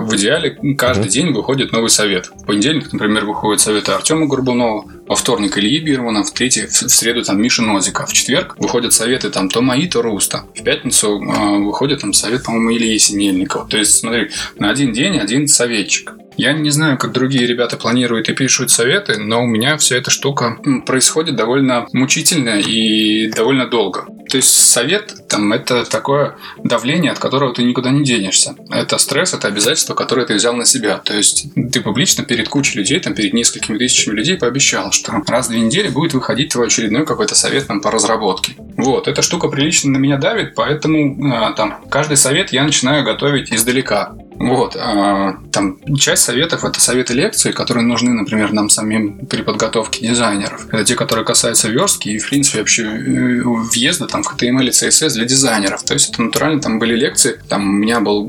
в 0.00 0.14
идеале 0.16 0.58
каждый 0.76 1.06
mm-hmm. 1.06 1.08
день 1.08 1.32
выходит 1.32 1.72
новый 1.72 1.90
совет. 1.90 2.26
В 2.26 2.46
понедельник, 2.46 2.92
например, 2.92 3.24
выходят 3.24 3.60
советы 3.60 3.92
Артема 3.92 4.26
Горбунова, 4.26 4.84
во 5.06 5.16
вторник 5.16 5.58
Ильи 5.58 5.80
Бирмана, 5.80 6.22
в 6.22 6.32
третий, 6.32 6.66
в 6.66 6.72
среду 6.72 7.22
там 7.22 7.40
Миша 7.40 7.62
Нозика, 7.62 8.06
в 8.06 8.12
четверг 8.12 8.54
выходят 8.58 8.92
советы 8.92 9.30
там 9.30 9.48
то 9.48 9.60
мои, 9.60 9.86
то 9.86 10.02
Руста. 10.02 10.44
В 10.54 10.62
пятницу 10.62 11.22
э, 11.22 11.58
выходит 11.58 12.00
там 12.00 12.12
совет, 12.12 12.44
по-моему, 12.44 12.72
Ильи 12.72 12.98
Синельникова. 12.98 13.68
То 13.68 13.78
есть, 13.78 13.94
смотри, 13.94 14.30
на 14.56 14.70
один 14.70 14.92
день 14.92 15.18
один 15.18 15.48
советчик. 15.48 16.14
Я 16.36 16.52
не 16.52 16.70
знаю, 16.70 16.98
как 16.98 17.12
другие 17.12 17.46
ребята 17.46 17.76
планируют 17.76 18.28
и 18.28 18.34
пишут 18.34 18.70
советы, 18.70 19.18
но 19.18 19.42
у 19.42 19.46
меня 19.46 19.76
вся 19.76 19.96
эта 19.96 20.10
штука 20.10 20.58
происходит 20.86 21.36
довольно 21.36 21.86
мучительно 21.92 22.58
и 22.58 23.28
довольно 23.28 23.66
долго. 23.66 24.06
То 24.28 24.36
есть 24.36 24.48
совет 24.48 25.28
там 25.28 25.52
это 25.52 25.84
такое 25.84 26.36
давление, 26.64 27.12
от 27.12 27.18
которого 27.18 27.52
ты 27.52 27.62
никуда 27.62 27.90
не 27.90 28.04
денешься. 28.04 28.54
Это 28.70 28.98
стресс, 28.98 29.34
это 29.34 29.48
обязательство, 29.48 29.94
которое 29.94 30.26
ты 30.26 30.34
взял 30.34 30.54
на 30.54 30.64
себя. 30.64 30.98
То 30.98 31.14
есть 31.14 31.48
ты 31.72 31.80
публично 31.80 32.24
перед 32.24 32.48
кучей 32.48 32.78
людей, 32.78 32.98
там 33.00 33.14
перед 33.14 33.34
несколькими 33.34 33.76
тысячами 33.76 34.14
людей 34.14 34.36
пообещал, 34.38 34.91
что 34.92 35.12
раз 35.26 35.46
в 35.46 35.50
две 35.50 35.60
недели 35.60 35.88
будет 35.88 36.14
выходить 36.14 36.52
твой 36.52 36.66
очередной 36.66 37.06
какой-то 37.06 37.34
совет 37.34 37.66
там, 37.66 37.80
по 37.80 37.90
разработке. 37.90 38.54
Вот, 38.76 39.08
эта 39.08 39.22
штука 39.22 39.48
прилично 39.48 39.92
на 39.92 39.98
меня 39.98 40.16
давит, 40.16 40.54
поэтому 40.54 41.32
э, 41.32 41.54
там 41.54 41.80
каждый 41.90 42.16
совет 42.16 42.52
я 42.52 42.64
начинаю 42.64 43.04
готовить 43.04 43.52
издалека. 43.52 44.12
Вот. 44.42 44.76
А, 44.76 45.36
там 45.52 45.78
часть 45.96 46.24
советов 46.24 46.64
это 46.64 46.80
советы 46.80 47.14
лекции, 47.14 47.52
которые 47.52 47.84
нужны, 47.84 48.12
например, 48.12 48.52
нам 48.52 48.70
самим 48.70 49.26
при 49.26 49.42
подготовке 49.42 50.06
дизайнеров. 50.06 50.66
Это 50.72 50.84
те, 50.84 50.94
которые 50.96 51.24
касаются 51.24 51.68
верстки 51.68 52.08
и, 52.08 52.18
в 52.18 52.28
принципе, 52.28 52.58
вообще 52.58 52.82
э, 52.82 53.42
въезда 53.44 54.06
там, 54.06 54.22
в 54.24 54.34
HTML 54.34 54.64
и 54.64 54.70
CSS 54.70 55.14
для 55.14 55.24
дизайнеров. 55.26 55.84
То 55.84 55.94
есть 55.94 56.12
это 56.12 56.22
натурально 56.22 56.60
там 56.60 56.78
были 56.78 56.96
лекции. 56.96 57.40
Там 57.48 57.68
у 57.68 57.72
меня 57.72 58.00
был 58.00 58.28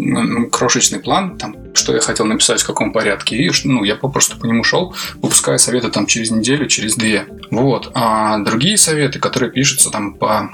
крошечный 0.51 0.99
план, 0.99 1.37
там, 1.37 1.55
что 1.73 1.93
я 1.93 2.01
хотел 2.01 2.25
написать, 2.25 2.61
в 2.61 2.67
каком 2.67 2.93
порядке. 2.93 3.35
И 3.35 3.51
ну, 3.65 3.83
я 3.83 3.95
попросту 3.95 4.37
по 4.37 4.45
нему 4.45 4.63
шел, 4.63 4.95
выпуская 5.15 5.57
советы 5.57 5.89
там 5.89 6.05
через 6.05 6.31
неделю, 6.31 6.67
через 6.67 6.95
две. 6.95 7.27
Вот. 7.51 7.91
А 7.93 8.37
другие 8.39 8.77
советы, 8.77 9.19
которые 9.19 9.51
пишутся 9.51 9.89
там 9.89 10.13
по 10.13 10.49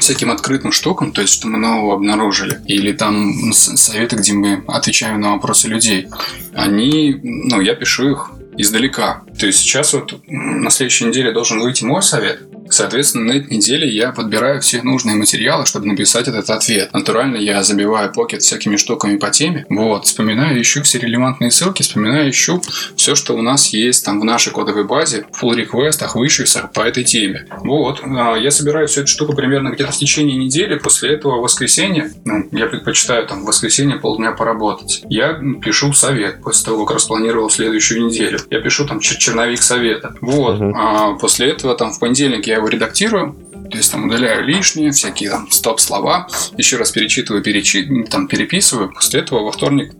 всяким 0.00 0.30
открытым 0.30 0.72
штукам, 0.72 1.12
то 1.12 1.20
есть 1.20 1.34
что 1.34 1.48
мы 1.48 1.58
нового 1.58 1.94
обнаружили, 1.94 2.60
или 2.66 2.92
там 2.92 3.52
советы, 3.52 4.16
где 4.16 4.32
мы 4.32 4.64
отвечаем 4.66 5.20
на 5.20 5.32
вопросы 5.32 5.68
людей, 5.68 6.08
они, 6.54 7.18
ну, 7.22 7.60
я 7.60 7.74
пишу 7.74 8.10
их 8.10 8.30
издалека. 8.56 9.22
То 9.38 9.46
есть 9.46 9.60
сейчас 9.60 9.92
вот 9.94 10.20
на 10.26 10.70
следующей 10.70 11.04
неделе 11.04 11.32
должен 11.32 11.60
выйти 11.60 11.84
мой 11.84 12.02
совет, 12.02 12.42
Соответственно, 12.70 13.32
на 13.32 13.38
этой 13.38 13.56
неделе 13.56 13.88
я 13.88 14.12
подбираю 14.12 14.60
все 14.60 14.82
нужные 14.82 15.16
материалы, 15.16 15.66
чтобы 15.66 15.86
написать 15.86 16.28
этот 16.28 16.50
ответ. 16.50 16.92
Натурально 16.92 17.36
я 17.36 17.62
забиваю 17.62 18.12
покет 18.12 18.42
всякими 18.42 18.76
штуками 18.76 19.16
по 19.16 19.30
теме. 19.30 19.66
Вот, 19.68 20.06
вспоминаю, 20.06 20.60
ищу 20.60 20.82
все 20.82 20.98
релевантные 20.98 21.50
ссылки, 21.50 21.82
вспоминаю, 21.82 22.30
ищу 22.30 22.62
все, 22.96 23.14
что 23.14 23.34
у 23.34 23.42
нас 23.42 23.68
есть 23.68 24.04
там 24.04 24.20
в 24.20 24.24
нашей 24.24 24.52
кодовой 24.52 24.84
базе, 24.84 25.26
в 25.32 25.42
pull 25.42 25.54
реквестах, 25.54 26.16
вышивсах 26.16 26.72
по 26.72 26.80
этой 26.80 27.04
теме. 27.04 27.46
Вот, 27.62 28.00
а, 28.04 28.36
я 28.36 28.50
собираю 28.50 28.88
всю 28.88 29.02
эту 29.02 29.10
штуку 29.10 29.34
примерно 29.34 29.70
где-то 29.70 29.92
в 29.92 29.96
течение 29.96 30.36
недели. 30.36 30.78
После 30.78 31.14
этого 31.14 31.38
в 31.38 31.42
воскресенье, 31.42 32.12
ну, 32.24 32.48
я 32.52 32.66
предпочитаю 32.66 33.26
там 33.26 33.42
в 33.42 33.46
воскресенье 33.46 33.98
полдня 33.98 34.32
поработать. 34.32 35.02
Я 35.08 35.40
пишу 35.62 35.92
совет 35.92 36.42
после 36.42 36.66
того, 36.66 36.84
как 36.84 36.96
распланировал 36.96 37.50
следующую 37.50 38.04
неделю. 38.06 38.38
Я 38.50 38.60
пишу 38.60 38.86
там 38.86 39.00
черновик 39.00 39.62
совета. 39.62 40.14
Вот, 40.20 40.60
uh-huh. 40.60 40.72
а 40.74 41.14
после 41.14 41.50
этого 41.50 41.74
там 41.74 41.92
в 41.92 41.98
понедельник 41.98 42.46
я 42.46 42.57
его 42.58 42.68
редактирую, 42.68 43.36
то 43.70 43.76
есть 43.76 43.92
там 43.92 44.06
удаляю 44.06 44.44
лишние, 44.44 44.92
всякие 44.92 45.30
там 45.30 45.50
стоп-слова, 45.50 46.28
еще 46.56 46.76
раз 46.76 46.90
перечитываю, 46.90 47.42
перечи... 47.42 48.06
там 48.10 48.28
переписываю. 48.28 48.92
После 48.92 49.20
этого 49.20 49.44
во 49.44 49.52
вторник 49.52 49.92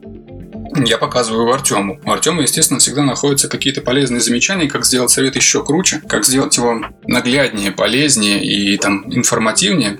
я 0.86 0.98
показываю 0.98 1.52
Артему. 1.52 2.00
У 2.04 2.10
Артема, 2.10 2.42
естественно, 2.42 2.80
всегда 2.80 3.02
находятся 3.02 3.48
какие-то 3.48 3.80
полезные 3.80 4.20
замечания, 4.20 4.68
как 4.68 4.84
сделать 4.84 5.10
совет 5.10 5.36
еще 5.36 5.64
круче, 5.64 6.02
как 6.08 6.24
сделать 6.24 6.56
его 6.56 6.80
нагляднее, 7.06 7.72
полезнее 7.72 8.44
и 8.44 8.76
там 8.78 9.04
информативнее. 9.14 9.98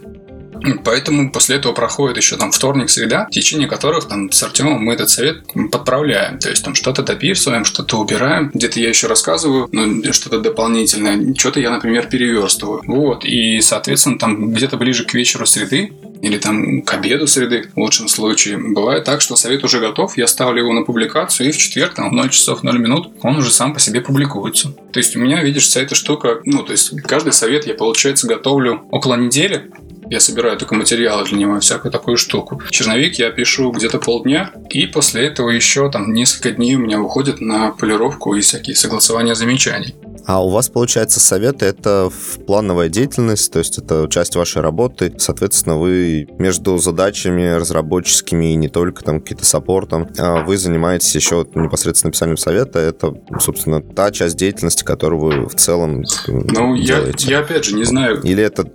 Поэтому 0.85 1.31
после 1.31 1.57
этого 1.57 1.73
проходит 1.73 2.17
еще 2.17 2.37
там 2.37 2.51
вторник, 2.51 2.91
среда, 2.91 3.27
в 3.27 3.31
течение 3.31 3.69
которых 3.69 4.07
там 4.09 4.31
с 4.31 4.43
Артемом 4.43 4.83
мы 4.83 4.95
этот 4.95 5.11
совет 5.11 5.45
подправляем. 5.71 6.39
То 6.39 6.51
есть 6.51 6.65
там 6.65 6.75
что-то 6.75 7.03
дописываем, 7.03 7.65
что-то 7.65 7.99
убираем. 7.99 8.51
Где-то 8.53 8.81
я 8.81 8.89
еще 8.89 9.07
рассказываю, 9.07 9.69
ну, 9.73 10.13
что-то 10.13 10.41
дополнительное. 10.41 11.35
Что-то 11.35 11.61
я, 11.61 11.71
например, 11.71 12.09
переверстываю. 12.09 12.83
Вот. 12.87 13.25
И, 13.25 13.61
соответственно, 13.61 14.19
там 14.19 14.53
где-то 14.53 14.77
ближе 14.77 15.05
к 15.05 15.15
вечеру 15.15 15.47
среды 15.47 15.93
или 16.23 16.39
там 16.39 16.83
к 16.83 16.95
обеду 16.95 17.27
среды, 17.27 17.71
в 17.75 17.79
лучшем 17.79 18.09
случае. 18.09 18.59
Бывает 18.59 19.05
так, 19.05 19.21
что 19.21 19.37
совет 19.37 19.65
уже 19.65 19.81
готов, 19.81 20.17
я 20.17 20.27
ставлю 20.27 20.63
его 20.63 20.73
на 20.73 20.83
публикацию, 20.83 21.49
и 21.49 21.53
в 21.53 21.57
четверг, 21.57 21.95
там, 21.95 22.11
в 22.11 22.13
0 22.13 22.31
часов 22.31 22.63
0 22.63 22.79
минут, 22.79 23.13
он 23.23 23.37
уже 23.37 23.51
сам 23.51 23.73
по 23.73 23.81
себе 23.81 24.01
публикуется. 24.01 24.73
То 24.93 24.99
есть 24.99 25.17
у 25.17 25.21
меня, 25.21 25.43
видишь, 25.43 25.65
вся 25.65 25.81
эта 25.81 25.95
штука, 25.95 26.41
ну, 26.45 26.63
то 26.63 26.73
есть 26.73 27.01
каждый 27.03 27.33
совет 27.33 27.67
я, 27.67 27.75
получается, 27.75 28.27
готовлю 28.27 28.83
около 28.91 29.15
недели, 29.15 29.71
я 30.11 30.21
собираю 30.21 30.57
только 30.57 30.75
материалы 30.75 31.25
для 31.25 31.39
него, 31.39 31.61
всякую 31.61 31.93
такую 31.93 32.17
штуку. 32.17 32.63
Черновик 32.71 33.15
я 33.17 33.31
пишу 33.31 33.71
где-то 33.71 33.99
полдня, 33.99 34.53
и 34.71 34.87
после 34.87 35.27
этого 35.27 35.51
еще 35.51 35.91
там 35.91 36.13
несколько 36.13 36.53
дней 36.53 36.77
у 36.77 36.81
меня 36.81 36.99
выходит 36.99 37.41
на 37.41 37.71
полировку 37.71 38.35
и 38.35 38.41
всякие 38.41 38.77
согласования 38.77 39.35
замечаний. 39.35 39.95
А 40.29 40.45
у 40.45 40.51
вас, 40.51 40.69
получается, 40.69 41.21
советы— 41.21 41.65
это 41.67 42.11
плановая 42.47 42.91
деятельность, 42.91 43.51
то 43.51 43.61
есть 43.61 43.79
это 43.79 44.07
часть 44.11 44.37
вашей 44.37 44.61
работы. 44.61 45.15
Соответственно, 45.17 45.79
вы 45.79 46.29
между 46.39 46.77
задачами 46.77 47.55
разработческими 47.55 48.53
и 48.53 48.55
не 48.55 48.69
только 48.69 49.03
там 49.03 49.21
какие-то 49.21 49.47
саппортом, 49.47 50.07
а 50.19 50.45
вы 50.45 50.59
занимаетесь 50.59 51.15
еще 51.15 51.47
непосредственно 51.55 52.11
написанием 52.11 52.37
совета. 52.37 52.79
Это, 52.79 53.15
собственно, 53.41 53.81
та 53.81 54.11
часть 54.11 54.37
деятельности, 54.37 54.85
которую 54.85 55.21
вы 55.21 55.49
в 55.49 55.55
целом 55.55 56.05
ну, 56.27 56.77
делаете. 56.77 57.27
Я, 57.27 57.39
я 57.39 57.41
опять 57.43 57.65
же 57.65 57.75
не 57.75 57.85
знаю... 57.85 58.21
Или 58.21 58.43
это 58.43 58.71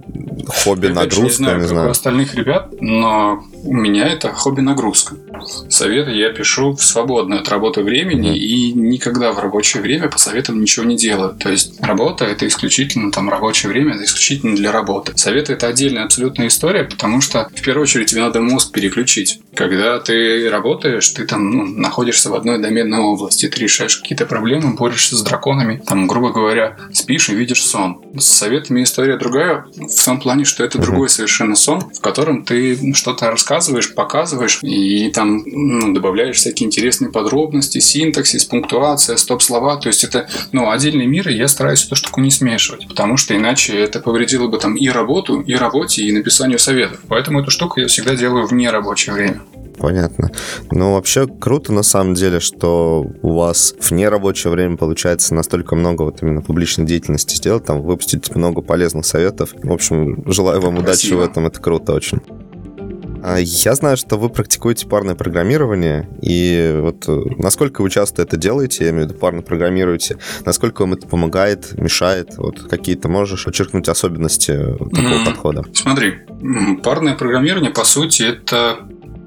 хобби 0.47 0.87
я, 0.87 0.93
нагрузка, 0.93 1.21
не 1.21 1.29
знаю, 1.29 1.61
не 1.61 1.67
знаю. 1.67 1.81
как 1.81 1.87
у 1.89 1.91
остальных 1.91 2.33
ребят, 2.33 2.73
но 2.81 3.43
у 3.63 3.73
меня 3.73 4.07
это 4.07 4.33
хобби-нагрузка. 4.33 5.15
Советы 5.69 6.11
я 6.11 6.29
пишу 6.29 6.73
в 6.73 6.83
свободное 6.83 7.39
от 7.39 7.49
работы 7.49 7.81
времени 7.81 8.37
и 8.37 8.73
никогда 8.73 9.31
в 9.31 9.39
рабочее 9.39 9.81
время 9.81 10.09
по 10.09 10.19
советам 10.19 10.61
ничего 10.61 10.85
не 10.85 10.97
делаю. 10.97 11.35
То 11.35 11.49
есть 11.49 11.81
работа 11.81 12.25
это 12.25 12.45
исключительно 12.47 13.11
там 13.11 13.29
рабочее 13.29 13.69
время, 13.69 13.95
это 13.95 14.03
исключительно 14.03 14.55
для 14.55 14.71
работы. 14.71 15.17
Советы 15.17 15.53
это 15.53 15.67
отдельная 15.67 16.03
абсолютная 16.03 16.47
история, 16.47 16.83
потому 16.83 17.21
что 17.21 17.49
в 17.55 17.61
первую 17.61 17.83
очередь 17.83 18.09
тебе 18.09 18.21
надо 18.21 18.41
мозг 18.41 18.71
переключить. 18.71 19.39
Когда 19.55 19.99
ты 19.99 20.49
работаешь, 20.49 21.07
ты 21.09 21.25
там 21.25 21.49
ну, 21.49 21.65
находишься 21.65 22.29
в 22.29 22.35
одной 22.35 22.59
доменной 22.59 22.99
области, 22.99 23.47
ты 23.47 23.61
решаешь 23.61 23.97
какие-то 23.97 24.25
проблемы, 24.25 24.75
борешься 24.75 25.15
с 25.15 25.21
драконами, 25.21 25.81
там, 25.85 26.07
грубо 26.07 26.31
говоря, 26.31 26.77
спишь 26.91 27.29
и 27.29 27.35
видишь 27.35 27.63
сон. 27.63 28.01
С 28.17 28.25
советами 28.25 28.83
история 28.83 29.17
другая 29.17 29.65
в 29.75 30.05
том 30.05 30.19
плане, 30.19 30.45
что 30.45 30.63
это 30.63 30.79
другой 30.79 31.09
совершенно 31.09 31.55
сон, 31.55 31.81
в 31.81 32.01
котором 32.01 32.43
ты 32.43 32.93
что-то 32.93 33.29
рассказываешь, 33.29 33.93
показываешь 33.93 34.59
и 34.63 35.11
там 35.11 35.43
ну, 35.45 35.93
добавляешь 35.93 36.37
всякие 36.37 36.67
интересные 36.67 37.11
подробности, 37.11 37.79
синтаксис, 37.79 38.45
пунктуация, 38.45 39.17
стоп-слова. 39.17 39.77
То 39.77 39.87
есть 39.87 40.03
это 40.03 40.29
ну, 40.51 40.71
отдельный 40.71 41.05
мир, 41.05 41.29
и 41.29 41.35
я 41.35 41.47
стараюсь 41.47 41.85
эту 41.85 41.95
штуку 41.95 42.21
не 42.21 42.31
смешивать, 42.31 42.87
потому 42.87 43.17
что 43.17 43.35
иначе 43.35 43.77
это 43.77 43.99
повредило 43.99 44.47
бы 44.47 44.57
там 44.57 44.75
и 44.75 44.89
работу, 44.89 45.41
и 45.41 45.53
работе, 45.53 46.03
и 46.03 46.11
написанию 46.11 46.59
советов. 46.59 46.99
Поэтому 47.07 47.41
эту 47.41 47.51
штуку 47.51 47.79
я 47.79 47.87
всегда 47.87 48.15
делаю 48.15 48.47
в 48.47 48.53
нерабочее 48.53 49.13
время. 49.13 49.42
Понятно. 49.77 50.31
Ну, 50.71 50.93
вообще 50.93 51.27
круто 51.27 51.73
на 51.73 51.83
самом 51.83 52.13
деле, 52.13 52.39
что 52.39 53.05
у 53.21 53.33
вас 53.33 53.75
в 53.79 53.91
нерабочее 53.91 54.51
время 54.51 54.77
получается 54.77 55.33
настолько 55.33 55.75
много 55.75 56.03
вот 56.03 56.21
именно 56.21 56.41
публичной 56.41 56.85
деятельности 56.85 57.35
сделать, 57.35 57.65
там 57.65 57.81
выпустить 57.81 58.33
много 58.35 58.61
полезных 58.61 59.05
советов. 59.05 59.53
В 59.61 59.71
общем, 59.71 60.23
желаю 60.31 60.61
вам 60.61 60.77
Спасибо. 60.77 60.89
удачи 60.89 61.13
в 61.13 61.31
этом, 61.31 61.47
это 61.47 61.59
круто 61.59 61.93
очень. 61.93 62.21
А 63.25 63.37
я 63.39 63.73
знаю, 63.73 63.95
что 63.95 64.17
вы 64.17 64.27
практикуете 64.27 64.85
парное 64.85 65.15
программирование, 65.15 66.09
и 66.21 66.77
вот 66.81 67.07
э, 67.07 67.21
насколько 67.37 67.81
вы 67.81 67.89
часто 67.89 68.21
это 68.21 68.35
делаете, 68.35 68.83
я 68.83 68.89
имею 68.89 69.05
в 69.05 69.09
виду 69.11 69.19
парно 69.19 69.41
программируете, 69.41 70.17
насколько 70.45 70.81
вам 70.81 70.93
это 70.93 71.07
помогает, 71.07 71.71
мешает, 71.79 72.35
вот 72.35 72.63
какие-то 72.69 73.07
можешь 73.07 73.45
подчеркнуть 73.45 73.87
особенности 73.87 74.51
такого 74.51 75.21
mm, 75.21 75.25
подхода? 75.25 75.63
Смотри, 75.71 76.15
парное 76.83 77.15
программирование, 77.15 77.71
по 77.71 77.85
сути, 77.85 78.23
это 78.23 78.79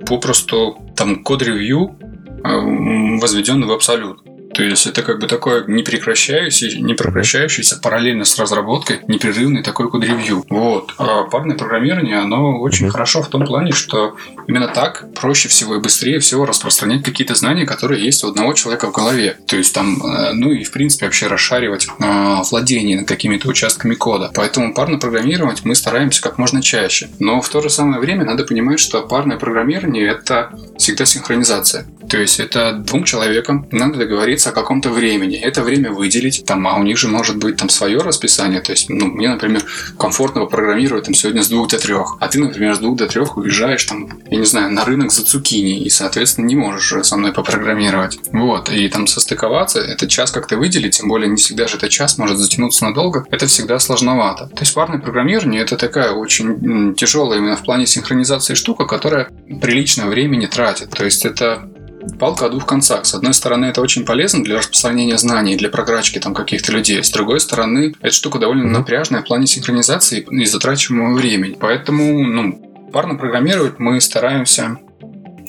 попросту 0.08 0.78
там 0.96 1.22
код-ревью, 1.22 1.96
э, 2.44 3.18
возведенный 3.20 3.66
в 3.66 3.72
абсолют. 3.72 4.25
То 4.54 4.62
есть 4.62 4.86
это 4.86 5.02
как 5.02 5.20
бы 5.20 5.26
такое 5.26 5.64
непрекращающееся, 5.66 6.80
непрекращающееся 6.80 7.78
параллельно 7.80 8.24
с 8.24 8.38
разработкой 8.38 9.00
непрерывный 9.06 9.62
такой 9.62 9.90
код-ревью. 9.90 10.44
Вот. 10.48 10.92
А 10.98 11.24
парное 11.24 11.56
программирование, 11.56 12.18
оно 12.18 12.58
очень 12.60 12.86
mm-hmm. 12.86 12.90
хорошо 12.90 13.22
в 13.22 13.28
том 13.28 13.44
плане, 13.44 13.72
что 13.72 14.16
именно 14.46 14.68
так 14.68 15.06
проще 15.14 15.48
всего 15.48 15.76
и 15.76 15.80
быстрее 15.80 16.20
всего 16.20 16.46
распространять 16.46 17.02
какие-то 17.02 17.34
знания, 17.34 17.66
которые 17.66 18.04
есть 18.04 18.24
у 18.24 18.28
одного 18.28 18.52
человека 18.54 18.88
в 18.88 18.92
голове. 18.92 19.36
То 19.46 19.56
есть 19.56 19.74
там, 19.74 20.02
э, 20.02 20.32
ну 20.32 20.50
и 20.52 20.64
в 20.64 20.72
принципе 20.72 21.06
вообще 21.06 21.26
расшаривать 21.26 21.86
э, 21.98 22.36
владение 22.50 23.00
над 23.00 23.08
какими-то 23.08 23.48
участками 23.48 23.94
кода. 23.94 24.30
Поэтому 24.34 24.74
парно 24.74 24.98
программировать 24.98 25.64
мы 25.64 25.74
стараемся 25.74 26.22
как 26.22 26.38
можно 26.38 26.62
чаще. 26.62 27.08
Но 27.18 27.40
в 27.40 27.48
то 27.48 27.60
же 27.60 27.70
самое 27.70 28.00
время 28.00 28.24
надо 28.24 28.44
понимать, 28.44 28.80
что 28.80 29.02
парное 29.02 29.36
программирование 29.36 30.08
это 30.08 30.58
всегда 30.78 31.04
синхронизация. 31.04 31.86
То 32.08 32.18
есть 32.18 32.40
это 32.40 32.72
двум 32.72 33.04
человекам 33.04 33.66
надо 33.70 33.98
договориться 33.98 34.50
о 34.50 34.52
каком-то 34.52 34.90
времени. 34.90 35.36
Это 35.36 35.62
время 35.62 35.90
выделить, 35.90 36.44
там, 36.44 36.66
а 36.66 36.76
у 36.76 36.82
них 36.82 36.98
же 36.98 37.08
может 37.08 37.36
быть 37.36 37.56
там 37.56 37.68
свое 37.68 37.98
расписание. 37.98 38.60
То 38.60 38.72
есть, 38.72 38.88
ну, 38.88 39.06
мне, 39.06 39.28
например, 39.28 39.64
комфортно 39.98 40.44
программировать 40.46 41.04
там 41.04 41.14
сегодня 41.14 41.42
с 41.42 41.48
двух 41.48 41.68
до 41.68 41.78
трех. 41.78 42.16
А 42.20 42.28
ты, 42.28 42.38
например, 42.38 42.74
с 42.74 42.78
двух 42.78 42.96
до 42.96 43.06
трех 43.06 43.36
уезжаешь 43.36 43.84
там, 43.84 44.08
я 44.30 44.38
не 44.38 44.44
знаю, 44.44 44.72
на 44.72 44.84
рынок 44.84 45.12
за 45.12 45.24
цукини 45.24 45.80
и, 45.80 45.90
соответственно, 45.90 46.46
не 46.46 46.56
можешь 46.56 47.06
со 47.06 47.16
мной 47.16 47.32
попрограммировать. 47.32 48.18
Вот. 48.32 48.70
И 48.70 48.88
там 48.88 49.06
состыковаться, 49.06 49.80
этот 49.80 50.08
час 50.08 50.30
как-то 50.30 50.56
выделить, 50.56 50.98
тем 50.98 51.08
более 51.08 51.28
не 51.28 51.36
всегда 51.36 51.66
же 51.66 51.76
этот 51.76 51.90
час 51.90 52.18
может 52.18 52.38
затянуться 52.38 52.84
надолго, 52.84 53.24
это 53.30 53.46
всегда 53.46 53.78
сложновато. 53.78 54.48
То 54.48 54.60
есть 54.60 54.74
парное 54.74 54.98
программирование 54.98 55.62
это 55.62 55.76
такая 55.76 56.12
очень 56.12 56.94
тяжелая 56.94 57.38
именно 57.38 57.56
в 57.56 57.62
плане 57.62 57.86
синхронизации 57.86 58.54
штука, 58.54 58.84
которая 58.84 59.30
приличное 59.60 60.06
времени 60.06 60.46
тратит. 60.46 60.90
То 60.90 61.04
есть 61.04 61.24
это 61.24 61.70
палка 62.18 62.46
о 62.46 62.48
двух 62.48 62.66
концах. 62.66 63.06
С 63.06 63.14
одной 63.14 63.34
стороны, 63.34 63.66
это 63.66 63.80
очень 63.80 64.04
полезно 64.04 64.42
для 64.42 64.58
распространения 64.58 65.18
знаний, 65.18 65.56
для 65.56 65.68
прокачки 65.68 66.18
там 66.18 66.34
каких-то 66.34 66.72
людей. 66.72 67.02
С 67.02 67.10
другой 67.10 67.40
стороны, 67.40 67.94
эта 68.00 68.12
штука 68.12 68.38
довольно 68.38 68.64
напряжная 68.64 69.22
в 69.22 69.26
плане 69.26 69.46
синхронизации 69.46 70.20
и 70.20 70.44
затрачиваемого 70.44 71.14
времени. 71.14 71.56
Поэтому, 71.58 72.24
ну, 72.24 72.90
парно 72.92 73.16
программировать 73.16 73.78
мы 73.78 74.00
стараемся 74.00 74.78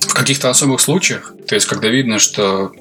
в 0.01 0.13
каких-то 0.13 0.49
особых 0.49 0.81
случаях, 0.81 1.33
то 1.47 1.55
есть, 1.55 1.65
когда 1.65 1.87
видно, 1.87 2.19
что 2.19 2.73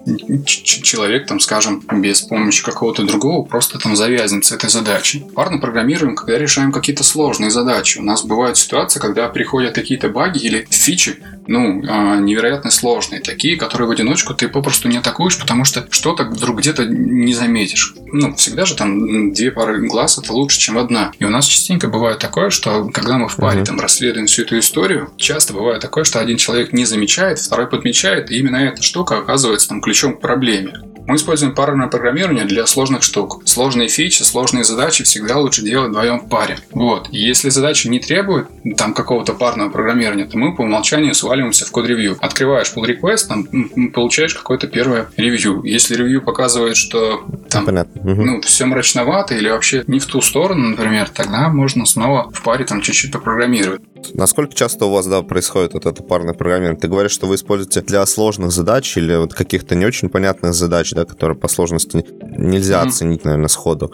человек, 0.45 1.27
там, 1.27 1.39
скажем, 1.39 1.83
без 1.93 2.23
помощи 2.23 2.65
какого-то 2.65 3.05
другого 3.05 3.45
просто 3.45 3.79
там 3.79 3.95
завязан 3.95 4.43
с 4.43 4.51
этой 4.51 4.69
задачей. 4.69 5.25
Парно 5.35 5.59
программируем, 5.59 6.17
когда 6.17 6.37
решаем 6.37 6.73
какие-то 6.73 7.05
сложные 7.05 7.51
задачи. 7.51 7.99
У 7.99 8.03
нас 8.03 8.25
бывают 8.25 8.59
ситуации, 8.59 8.99
когда 8.99 9.29
приходят 9.29 9.75
какие-то 9.75 10.09
баги 10.09 10.39
или 10.39 10.67
фичи, 10.71 11.19
ну, 11.47 11.81
а, 11.89 12.17
невероятно 12.17 12.73
сложные, 12.73 13.21
такие, 13.21 13.57
которые 13.57 13.87
в 13.87 13.93
одиночку 13.93 14.35
ты 14.35 14.49
попросту 14.49 14.89
не 14.89 14.97
атакуешь, 14.97 15.39
потому 15.39 15.65
что 15.65 15.87
что-то 15.91 16.25
вдруг 16.25 16.59
где-то 16.59 16.87
не 16.87 17.35
заметишь. 17.35 17.95
Ну, 18.13 18.35
всегда 18.35 18.65
же 18.65 18.75
там 18.75 19.33
две 19.33 19.53
пары 19.53 19.87
глаз 19.87 20.19
это 20.19 20.33
лучше, 20.33 20.59
чем 20.59 20.77
одна. 20.77 21.13
И 21.21 21.25
у 21.25 21.31
нас 21.31 21.47
частенько 21.47 21.87
бывает 21.87 22.19
такое, 22.19 22.51
что 22.51 22.89
когда 22.93 23.17
мы 23.17 23.29
в 23.29 23.37
паре 23.37 23.63
там 23.63 23.79
расследуем 23.79 24.27
всю 24.27 24.43
эту 24.43 24.59
историю, 24.59 25.13
часто 25.17 25.53
бывает 25.53 25.81
такое, 25.81 26.03
что 26.03 26.19
один 26.19 26.37
человек 26.37 26.73
не 26.73 26.85
замечает, 26.85 27.06
второй 27.07 27.67
подмечает, 27.67 28.31
и 28.31 28.39
именно 28.39 28.57
эта 28.57 28.83
штука 28.83 29.19
оказывается 29.19 29.69
там 29.69 29.81
ключом 29.81 30.17
к 30.17 30.21
проблеме. 30.21 30.73
Мы 31.07 31.17
используем 31.17 31.55
парное 31.55 31.87
программирование 31.87 32.45
для 32.45 32.67
сложных 32.67 33.03
штук. 33.05 33.43
Сложные 33.45 33.89
фичи, 33.89 34.23
сложные 34.25 34.65
задачи 34.65 35.05
всегда 35.05 35.39
лучше 35.39 35.63
делать 35.63 35.91
вдвоем 35.91 36.19
в 36.19 36.29
паре. 36.29 36.59
Вот. 36.73 37.09
Если 37.13 37.49
задача 37.49 37.89
не 37.89 38.01
требует 38.01 38.49
там 38.77 38.93
какого-то 38.93 39.35
парного 39.35 39.71
программирования, 39.71 40.25
то 40.25 40.37
мы 40.37 40.55
по 40.55 40.63
умолчанию 40.63 41.15
сваливаемся 41.15 41.65
в 41.65 41.71
код-ревью. 41.71 42.17
Открываешь 42.21 42.73
pull 42.75 42.85
request, 42.85 43.29
там 43.29 43.91
получаешь 43.91 44.35
какое-то 44.35 44.67
первое 44.67 45.07
ревью. 45.17 45.63
Если 45.63 45.95
ревью 45.95 46.23
показывает, 46.23 46.77
что 46.77 47.25
там 47.49 47.67
Понятно. 47.67 48.03
ну, 48.03 48.41
все 48.41 48.67
мрачновато 48.67 49.37
или 49.37 49.49
вообще 49.49 49.85
не 49.87 50.01
в 50.01 50.07
ту 50.07 50.21
сторону, 50.21 50.71
например, 50.71 51.09
тогда 51.09 51.49
можно 51.49 51.87
снова 51.87 52.31
в 52.33 52.43
паре 52.43 52.65
там 52.65 52.81
чуть-чуть 52.81 53.13
попрограммировать. 53.13 53.81
Насколько 54.15 54.55
часто 54.55 54.87
у 54.87 54.91
вас, 54.91 55.07
да, 55.07 55.23
происходит 55.23 55.75
вот 55.75 55.87
это 55.87 56.03
парное 56.03 56.35
программирование? 56.35 56.81
Ты 56.81 56.89
говоришь, 56.89 57.13
что 57.13 57.27
вы 57.27 57.37
используете 57.37 57.81
для 57.81 58.05
сложных 58.07 58.53
задач 58.53 58.97
или 58.97 59.17
вот 59.17 59.35
каких-то 59.35 59.75
не 59.75 59.87
очень 59.87 60.09
понятных 60.09 60.55
задач, 60.55 60.93
да, 60.93 61.05
которые 61.05 61.37
по 61.37 61.49
сложности 61.49 62.05
нельзя 62.37 62.83
mm-hmm. 62.83 62.89
оценить, 62.89 63.25
наверное, 63.25 63.49
сходу. 63.49 63.93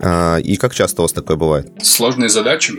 А, 0.00 0.36
и 0.38 0.56
как 0.56 0.74
часто 0.74 1.02
у 1.02 1.04
вас 1.04 1.12
такое 1.12 1.36
бывает? 1.36 1.70
Сложные 1.82 2.28
задачи? 2.28 2.74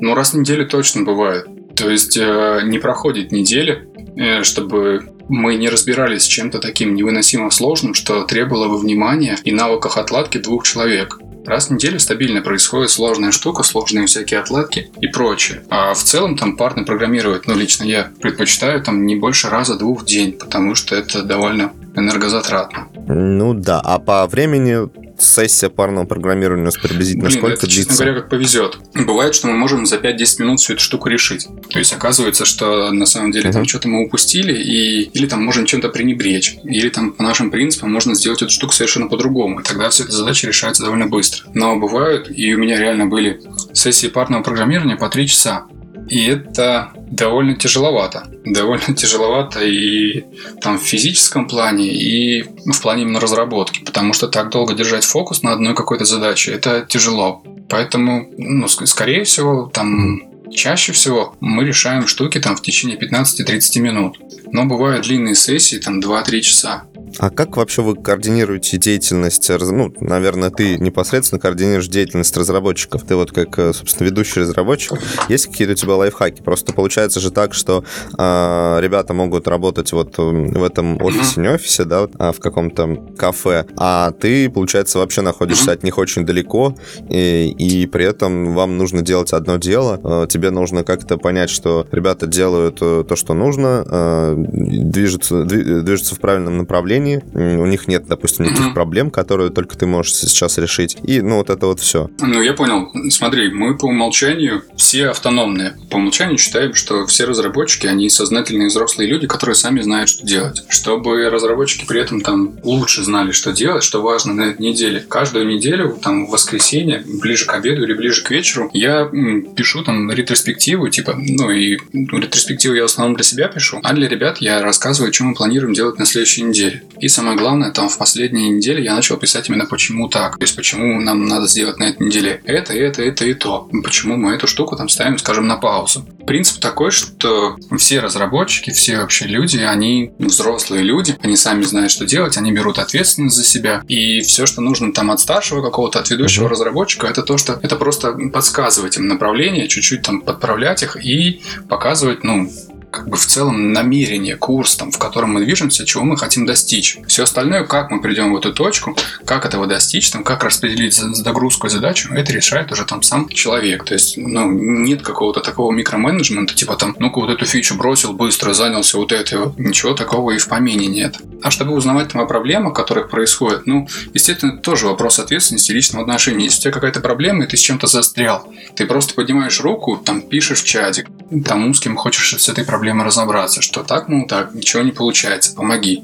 Ну, 0.00 0.14
раз 0.14 0.32
в 0.32 0.38
неделю 0.38 0.66
точно 0.66 1.02
бывает. 1.02 1.46
То 1.76 1.88
есть 1.88 2.16
э, 2.16 2.60
не 2.64 2.78
проходит 2.78 3.32
недели, 3.32 3.88
э, 4.16 4.42
чтобы 4.42 5.12
мы 5.28 5.54
не 5.54 5.68
разбирались 5.68 6.22
с 6.22 6.26
чем-то 6.26 6.58
таким 6.58 6.94
невыносимо 6.94 7.50
сложным, 7.50 7.94
что 7.94 8.24
требовало 8.24 8.68
бы 8.68 8.78
внимания 8.78 9.38
и 9.44 9.52
навыках 9.52 9.96
отладки 9.96 10.38
двух 10.38 10.64
человек. 10.64 11.18
Раз 11.46 11.68
в 11.68 11.72
неделю 11.72 11.98
стабильно 11.98 12.42
происходит 12.42 12.90
сложная 12.90 13.32
штука, 13.32 13.62
сложные 13.62 14.06
всякие 14.06 14.40
отладки 14.40 14.90
и 15.00 15.06
прочее. 15.06 15.62
А 15.70 15.94
в 15.94 16.02
целом 16.02 16.36
там 16.36 16.56
парно 16.56 16.84
программировать, 16.84 17.46
ну, 17.46 17.54
лично 17.54 17.84
я 17.84 18.10
предпочитаю 18.20 18.82
там 18.82 19.06
не 19.06 19.16
больше 19.16 19.48
раза-двух 19.48 20.02
в 20.02 20.04
день, 20.04 20.32
потому 20.32 20.74
что 20.74 20.94
это 20.94 21.22
довольно 21.22 21.72
энергозатратно. 21.94 22.88
Ну 23.08 23.54
да, 23.54 23.80
а 23.80 23.98
по 23.98 24.26
времени 24.26 24.88
сессия 25.22 25.68
парного 25.68 26.04
программирования 26.06 26.62
у 26.62 26.64
нас 26.66 26.76
приблизительно 26.76 27.26
Блин, 27.26 27.38
сколько 27.38 27.54
это, 27.54 27.66
длится? 27.66 27.90
честно 27.90 28.04
говоря, 28.04 28.20
как 28.20 28.30
повезет. 28.30 28.78
Бывает, 28.94 29.34
что 29.34 29.48
мы 29.48 29.54
можем 29.54 29.86
за 29.86 29.96
5-10 29.96 30.42
минут 30.42 30.60
всю 30.60 30.74
эту 30.74 30.82
штуку 30.82 31.08
решить. 31.08 31.46
То 31.70 31.78
есть 31.78 31.92
оказывается, 31.92 32.44
что 32.44 32.90
на 32.92 33.06
самом 33.06 33.32
деле 33.32 33.50
uh-huh. 33.50 33.52
там 33.52 33.66
что-то 33.66 33.88
мы 33.88 34.04
упустили, 34.04 34.54
и, 34.54 35.02
или 35.02 35.26
там 35.26 35.44
можем 35.44 35.66
чем-то 35.66 35.88
пренебречь, 35.88 36.56
или 36.64 36.88
там 36.88 37.12
по 37.12 37.22
нашим 37.22 37.50
принципам 37.50 37.92
можно 37.92 38.14
сделать 38.14 38.42
эту 38.42 38.50
штуку 38.50 38.72
совершенно 38.72 39.08
по-другому. 39.08 39.60
И 39.60 39.62
тогда 39.62 39.90
вся 39.90 40.04
эта 40.04 40.12
задача 40.12 40.46
решается 40.46 40.82
довольно 40.82 41.06
быстро. 41.06 41.44
Но 41.54 41.76
бывают, 41.76 42.30
и 42.30 42.54
у 42.54 42.58
меня 42.58 42.78
реально 42.78 43.06
были 43.06 43.40
сессии 43.72 44.08
парного 44.08 44.42
программирования 44.42 44.96
по 44.96 45.08
3 45.08 45.26
часа. 45.26 45.66
И 46.08 46.26
это 46.26 46.92
довольно 47.10 47.54
тяжеловато. 47.54 48.26
Довольно 48.44 48.94
тяжеловато 48.96 49.64
и 49.64 50.24
там 50.60 50.78
в 50.78 50.82
физическом 50.82 51.46
плане, 51.48 51.88
и 51.88 52.42
в 52.42 52.80
плане 52.80 53.02
именно 53.02 53.20
разработки. 53.20 53.84
Потому 53.84 54.12
что 54.12 54.28
так 54.28 54.50
долго 54.50 54.74
держать 54.74 55.04
фокус 55.04 55.42
на 55.42 55.52
одной 55.52 55.74
какой-то 55.74 56.04
задаче, 56.04 56.52
это 56.52 56.86
тяжело. 56.88 57.42
Поэтому, 57.68 58.28
ну, 58.36 58.66
скорее 58.68 59.24
всего, 59.24 59.70
там 59.72 60.30
Чаще 60.52 60.92
всего 60.92 61.36
мы 61.40 61.64
решаем 61.64 62.06
штуки 62.08 62.40
там 62.40 62.56
в 62.56 62.62
течение 62.62 62.98
15-30 62.98 63.80
минут. 63.80 64.18
Но 64.50 64.64
бывают 64.64 65.06
длинные 65.06 65.34
сессии, 65.34 65.76
там 65.76 66.00
2-3 66.00 66.40
часа. 66.40 66.84
А 67.18 67.30
как 67.30 67.56
вообще 67.56 67.82
вы 67.82 67.96
координируете 67.96 68.78
деятельность, 68.78 69.50
ну, 69.50 69.92
наверное, 70.00 70.50
ты 70.50 70.78
непосредственно 70.78 71.40
координируешь 71.40 71.88
деятельность 71.88 72.36
разработчиков, 72.36 73.02
ты 73.04 73.16
вот 73.16 73.32
как, 73.32 73.58
э, 73.58 73.72
собственно, 73.72 74.08
ведущий 74.08 74.40
разработчик, 74.40 74.92
есть 75.28 75.46
какие-то 75.46 75.72
у 75.72 75.76
тебя 75.76 75.94
лайфхаки? 75.94 76.42
Просто 76.42 76.72
получается 76.72 77.20
же 77.20 77.30
так, 77.30 77.54
что 77.54 77.84
э, 78.16 78.78
ребята 78.80 79.12
могут 79.12 79.48
работать 79.48 79.92
вот 79.92 80.14
в 80.16 80.62
этом 80.62 81.02
офисе, 81.02 81.40
не 81.40 81.48
офисе, 81.48 81.84
да, 81.84 82.08
а 82.18 82.32
в 82.32 82.38
каком-то 82.38 82.96
кафе, 83.16 83.66
а 83.76 84.12
ты, 84.12 84.48
получается, 84.48 84.98
вообще 84.98 85.22
находишься 85.22 85.72
от 85.72 85.82
них 85.82 85.98
очень 85.98 86.24
далеко, 86.24 86.74
и, 87.08 87.54
и 87.58 87.86
при 87.86 88.04
этом 88.04 88.54
вам 88.54 88.78
нужно 88.78 89.02
делать 89.02 89.32
одно 89.32 89.56
дело, 89.56 90.00
э, 90.02 90.26
тебе 90.28 90.50
нужно 90.50 90.84
как-то 90.84 91.18
понять, 91.18 91.50
что 91.50 91.86
ребята 91.90 92.26
делают 92.26 92.78
э, 92.80 93.04
то, 93.08 93.16
что 93.16 93.34
нужно, 93.34 93.84
э, 93.86 94.34
движутся, 94.36 95.44
движутся 95.44 96.14
в 96.14 96.20
правильном 96.20 96.58
направлении, 96.58 96.99
решении, 97.00 97.22
у 97.34 97.66
них 97.66 97.88
нет, 97.88 98.06
допустим, 98.06 98.46
никаких 98.46 98.68
mm-hmm. 98.68 98.74
проблем, 98.74 99.10
которые 99.10 99.50
только 99.50 99.76
ты 99.76 99.86
можешь 99.86 100.14
сейчас 100.14 100.58
решить. 100.58 100.96
И, 101.02 101.20
ну, 101.20 101.36
вот 101.36 101.50
это 101.50 101.66
вот 101.66 101.80
все. 101.80 102.10
Ну, 102.20 102.40
я 102.42 102.52
понял. 102.52 102.90
Смотри, 103.10 103.50
мы 103.50 103.76
по 103.76 103.86
умолчанию 103.86 104.62
все 104.76 105.08
автономные. 105.08 105.76
По 105.90 105.96
умолчанию 105.96 106.38
считаем, 106.38 106.74
что 106.74 107.06
все 107.06 107.24
разработчики, 107.24 107.86
они 107.86 108.08
сознательные 108.08 108.68
взрослые 108.68 109.08
люди, 109.08 109.26
которые 109.26 109.54
сами 109.54 109.80
знают, 109.80 110.08
что 110.08 110.26
делать. 110.26 110.62
Чтобы 110.68 111.28
разработчики 111.28 111.84
при 111.86 112.00
этом 112.00 112.20
там 112.20 112.54
лучше 112.62 113.02
знали, 113.02 113.32
что 113.32 113.52
делать, 113.52 113.82
что 113.82 114.02
важно 114.02 114.34
на 114.34 114.42
этой 114.42 114.62
неделе. 114.62 115.00
Каждую 115.00 115.46
неделю, 115.46 115.98
там, 116.02 116.26
в 116.26 116.30
воскресенье, 116.30 117.02
ближе 117.06 117.46
к 117.46 117.54
обеду 117.54 117.84
или 117.84 117.94
ближе 117.94 118.22
к 118.22 118.30
вечеру, 118.30 118.70
я 118.72 119.10
пишу 119.56 119.82
там 119.82 120.10
ретроспективу, 120.10 120.88
типа, 120.88 121.14
ну, 121.16 121.50
и 121.50 121.78
ну, 121.92 122.18
ретроспективу 122.18 122.74
я 122.74 122.82
в 122.82 122.86
основном 122.86 123.16
для 123.16 123.24
себя 123.24 123.48
пишу, 123.48 123.80
а 123.82 123.92
для 123.92 124.08
ребят 124.08 124.38
я 124.38 124.62
рассказываю, 124.62 125.12
что 125.12 125.24
мы 125.24 125.34
планируем 125.34 125.72
делать 125.72 125.98
на 125.98 126.06
следующей 126.06 126.42
неделе. 126.42 126.82
И 126.98 127.08
самое 127.08 127.36
главное, 127.36 127.70
там 127.70 127.88
в 127.88 127.98
последние 127.98 128.50
недели 128.50 128.82
я 128.82 128.94
начал 128.94 129.16
писать 129.16 129.48
именно 129.48 129.66
почему 129.66 130.08
так. 130.08 130.36
То 130.36 130.42
есть 130.42 130.56
почему 130.56 131.00
нам 131.00 131.26
надо 131.26 131.46
сделать 131.46 131.78
на 131.78 131.84
этой 131.84 132.06
неделе 132.06 132.40
это, 132.44 132.72
это, 132.74 133.02
это 133.02 133.24
и 133.24 133.34
то. 133.34 133.68
Почему 133.82 134.16
мы 134.16 134.34
эту 134.34 134.46
штуку 134.46 134.76
там 134.76 134.88
ставим, 134.88 135.18
скажем, 135.18 135.46
на 135.46 135.56
паузу. 135.56 136.06
Принцип 136.26 136.60
такой, 136.60 136.90
что 136.90 137.56
все 137.78 138.00
разработчики, 138.00 138.70
все 138.70 138.98
вообще 138.98 139.26
люди, 139.26 139.58
они 139.58 140.12
взрослые 140.18 140.82
люди, 140.82 141.16
они 141.22 141.36
сами 141.36 141.62
знают, 141.62 141.90
что 141.90 142.06
делать, 142.06 142.36
они 142.36 142.52
берут 142.52 142.78
ответственность 142.78 143.36
за 143.36 143.44
себя. 143.44 143.82
И 143.88 144.20
все, 144.20 144.46
что 144.46 144.60
нужно 144.60 144.92
там 144.92 145.10
от 145.10 145.20
старшего 145.20 145.62
какого-то, 145.62 145.98
от 145.98 146.10
ведущего 146.10 146.48
разработчика, 146.48 147.06
это 147.06 147.22
то, 147.22 147.38
что 147.38 147.58
это 147.62 147.76
просто 147.76 148.12
подсказывать 148.32 148.96
им 148.96 149.08
направление, 149.08 149.68
чуть-чуть 149.68 150.02
там 150.02 150.20
подправлять 150.20 150.82
их 150.82 150.96
и 151.02 151.42
показывать, 151.68 152.24
ну, 152.24 152.50
как 152.90 153.08
бы 153.08 153.16
в 153.16 153.26
целом 153.26 153.72
намерение, 153.72 154.36
курс, 154.36 154.76
там, 154.76 154.90
в 154.90 154.98
котором 154.98 155.34
мы 155.34 155.44
движемся, 155.44 155.86
чего 155.86 156.04
мы 156.04 156.16
хотим 156.16 156.46
достичь. 156.46 156.98
Все 157.06 157.22
остальное, 157.22 157.64
как 157.64 157.90
мы 157.90 158.00
придем 158.00 158.32
в 158.32 158.36
эту 158.36 158.52
точку, 158.52 158.96
как 159.24 159.46
этого 159.46 159.66
достичь, 159.66 160.10
там, 160.10 160.24
как 160.24 160.44
распределить 160.44 160.94
загрузку 160.94 161.66
и 161.66 161.70
задачу, 161.70 162.12
это 162.12 162.32
решает 162.32 162.72
уже 162.72 162.84
там 162.84 163.02
сам 163.02 163.28
человек. 163.28 163.84
То 163.84 163.94
есть, 163.94 164.16
ну, 164.16 164.50
нет 164.50 165.02
какого-то 165.02 165.40
такого 165.40 165.72
микроменеджмента, 165.72 166.54
типа 166.54 166.76
там, 166.76 166.96
ну-ка 166.98 167.20
вот 167.20 167.30
эту 167.30 167.46
фичу 167.46 167.76
бросил, 167.76 168.12
быстро 168.12 168.52
занялся 168.52 168.98
вот 168.98 169.12
этой. 169.12 169.38
Ничего 169.56 169.94
такого 169.94 170.32
и 170.32 170.38
в 170.38 170.48
помине 170.48 170.86
нет. 170.86 171.16
А 171.42 171.50
чтобы 171.50 171.72
узнавать 171.74 172.08
там 172.08 172.20
о 172.20 172.26
проблемах, 172.26 172.74
которых 172.74 173.08
происходит, 173.08 173.66
ну, 173.66 173.88
естественно, 174.14 174.56
тоже 174.58 174.86
вопрос 174.86 175.18
ответственности 175.18 175.72
личного 175.72 176.04
отношения. 176.04 176.44
Если 176.44 176.58
у 176.58 176.62
тебя 176.62 176.72
какая-то 176.72 177.00
проблема, 177.00 177.44
и 177.44 177.46
ты 177.46 177.56
с 177.56 177.60
чем-то 177.60 177.86
застрял, 177.86 178.52
ты 178.74 178.86
просто 178.86 179.14
поднимаешь 179.14 179.60
руку, 179.60 179.96
там, 179.96 180.22
пишешь 180.22 180.62
в 180.62 180.66
чатик, 180.66 181.08
тому, 181.44 181.72
с 181.74 181.80
кем 181.80 181.96
хочешь 181.96 182.34
с 182.40 182.48
этой 182.48 182.64
проблемой 182.64 183.06
разобраться, 183.06 183.62
что 183.62 183.82
так, 183.82 184.08
ну 184.08 184.26
так, 184.26 184.54
ничего 184.54 184.82
не 184.82 184.92
получается, 184.92 185.54
помоги. 185.54 186.02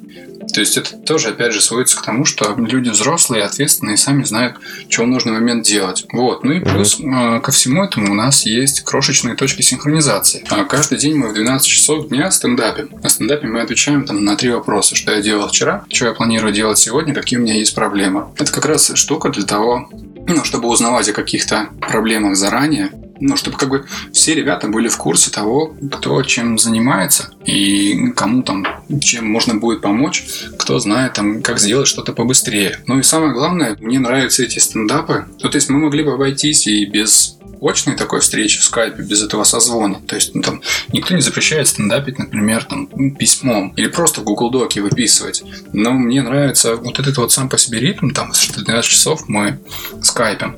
То 0.53 0.61
есть 0.61 0.77
это 0.77 0.97
тоже, 0.97 1.31
опять 1.31 1.53
же, 1.53 1.61
сводится 1.61 1.99
к 1.99 2.03
тому, 2.03 2.25
что 2.25 2.55
люди 2.57 2.91
взрослые, 2.91 3.45
ответственные, 3.45 3.97
сами 3.97 4.23
знают, 4.23 4.57
что 4.89 5.03
в 5.03 5.07
нужный 5.07 5.33
момент 5.33 5.65
делать. 5.65 6.07
Вот. 6.13 6.45
Ну 6.45 6.53
и 6.53 6.61
плюс 6.61 7.01
mm-hmm. 7.01 7.41
ко 7.41 7.53
всему 7.53 7.85
этому 7.85 8.13
у 8.13 8.15
нас 8.15 8.47
есть 8.47 8.83
крошечные 8.83 9.35
точки 9.35 9.63
синхронизации. 9.63 10.45
А 10.49 10.65
каждый 10.65 10.99
день 10.99 11.17
мы 11.17 11.29
в 11.29 11.35
12 11.35 11.67
часов 11.67 12.09
дня 12.09 12.31
стендапим. 12.31 12.91
На 13.03 13.09
стендапе 13.09 13.47
мы 13.49 13.61
отвечаем 13.61 14.05
там 14.05 14.25
на 14.25 14.37
три 14.37 14.51
вопроса. 14.51 14.95
Что 14.95 15.13
я 15.13 15.21
делал 15.21 15.49
вчера, 15.49 15.85
что 15.93 16.07
я 16.07 16.13
планирую 16.13 16.53
делать 16.53 16.79
сегодня, 16.79 17.15
какие 17.15 17.39
у 17.39 17.43
меня 17.43 17.55
есть 17.55 17.75
проблемы. 17.75 18.27
Это 18.39 18.53
как 18.53 18.67
раз 18.67 18.93
штука 18.95 19.31
для 19.31 19.45
того, 19.45 19.89
ну, 19.91 20.45
чтобы 20.45 20.69
узнавать 20.69 21.09
о 21.09 21.13
каких-то 21.13 21.69
проблемах 21.81 22.37
заранее, 22.37 22.91
ну, 23.21 23.37
чтобы 23.37 23.57
как 23.57 23.69
бы 23.69 23.87
все 24.13 24.35
ребята 24.35 24.69
были 24.69 24.89
в 24.89 24.97
курсе 24.97 25.31
того, 25.31 25.75
кто 25.93 26.23
чем 26.23 26.59
занимается 26.59 27.36
и 27.47 28.11
кому 28.15 28.43
там 28.43 28.67
чем 29.01 29.27
можно 29.27 29.55
будет 29.55 29.81
помочь, 29.81 30.25
кто 30.59 30.79
знает 30.79 31.15
там, 31.15 31.43
как 31.43 31.59
сделать 31.59 31.89
что-то 31.89 32.13
побыстрее. 32.13 32.81
Ну 32.87 32.99
и 32.99 33.03
самое 33.03 33.33
главное, 33.33 33.77
мне 33.81 33.99
нравятся 33.99 34.43
эти 34.43 34.59
стендапы. 34.59 35.27
Ну, 35.43 35.49
то 35.49 35.57
есть 35.57 35.71
мы 35.71 35.79
могли 35.79 36.03
бы 36.03 36.13
обойтись 36.13 36.67
и 36.67 36.85
без 36.85 37.37
очной 37.63 37.97
такой 37.97 38.21
встречи 38.21 38.59
в 38.59 38.65
скайпе, 38.65 39.03
без 39.03 39.23
этого 39.23 39.45
созвона. 39.45 40.01
То 40.07 40.17
есть 40.17 40.35
ну, 40.35 40.43
там 40.43 40.61
никто 40.93 41.15
не 41.15 41.21
запрещает 41.21 41.69
стендапить, 41.69 42.19
например, 42.19 42.65
там 42.65 42.87
письмом 43.15 43.73
или 43.77 43.89
просто 43.89 44.21
в 44.21 44.25
Google 44.25 44.51
Доке 44.51 44.81
выписывать. 44.81 45.43
Но 45.73 45.93
мне 45.93 46.23
нравится 46.23 46.77
вот 46.77 46.99
этот 46.99 47.17
вот 47.17 47.33
сам 47.33 47.49
по 47.49 47.59
себе 47.59 47.81
ритм, 47.81 48.11
там, 48.11 48.35
что 48.35 48.63
12 48.63 48.91
часов 48.91 49.29
мы 49.29 49.59
скайпим. 50.03 50.57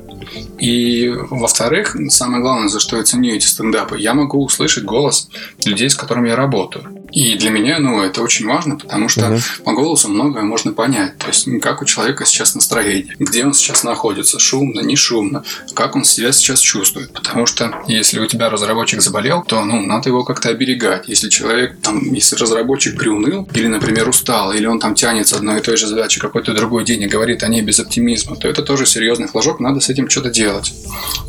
И, 0.59 1.09
во-вторых, 1.09 1.95
самое 2.09 2.41
главное, 2.41 2.67
за 2.67 2.79
что 2.79 2.97
я 2.97 3.03
ценю 3.03 3.33
эти 3.33 3.45
стендапы, 3.45 3.97
я 3.97 4.13
могу 4.13 4.43
услышать 4.43 4.83
голос 4.83 5.29
людей, 5.65 5.89
с 5.89 5.95
которыми 5.95 6.29
я 6.29 6.35
работаю. 6.35 6.78
И 7.11 7.35
для 7.37 7.49
меня, 7.49 7.79
ну, 7.79 8.03
это 8.03 8.21
очень 8.21 8.45
важно, 8.45 8.77
потому 8.77 9.09
что 9.09 9.31
угу. 9.31 9.39
по 9.63 9.73
голосу 9.73 10.09
многое 10.09 10.43
можно 10.43 10.73
понять. 10.73 11.17
То 11.17 11.27
есть, 11.27 11.47
как 11.61 11.81
у 11.81 11.85
человека 11.85 12.25
сейчас 12.25 12.55
настроение, 12.55 13.15
где 13.17 13.45
он 13.45 13.53
сейчас 13.53 13.83
находится, 13.83 14.39
шумно, 14.39 14.81
не 14.81 14.95
шумно, 14.95 15.43
как 15.73 15.95
он 15.95 16.03
себя 16.03 16.31
сейчас 16.31 16.59
чувствует. 16.59 17.11
Потому 17.11 17.45
что 17.45 17.83
если 17.87 18.19
у 18.19 18.27
тебя 18.27 18.49
разработчик 18.49 19.01
заболел, 19.01 19.43
то, 19.43 19.63
ну, 19.65 19.81
надо 19.81 20.09
его 20.09 20.23
как-то 20.23 20.49
оберегать. 20.49 21.07
Если 21.07 21.29
человек, 21.29 21.79
там, 21.81 22.13
если 22.13 22.35
разработчик 22.35 22.97
приуныл, 22.97 23.47
или, 23.53 23.67
например, 23.67 24.07
устал, 24.07 24.53
или 24.53 24.67
он 24.67 24.79
там 24.79 24.93
тянет 24.93 25.27
с 25.27 25.33
одной 25.33 25.59
и 25.59 25.61
той 25.61 25.77
же 25.77 25.87
задачи 25.87 26.19
какой-то 26.19 26.53
другой 26.53 26.85
день 26.85 27.01
и 27.01 27.07
говорит 27.07 27.43
о 27.43 27.47
ней 27.47 27.61
без 27.61 27.79
оптимизма, 27.79 28.35
то 28.35 28.47
это 28.47 28.61
тоже 28.61 28.85
серьезный 28.85 29.27
флажок, 29.27 29.59
надо 29.59 29.79
с 29.79 29.89
этим 29.89 30.09
что-то 30.09 30.29
делать. 30.29 30.73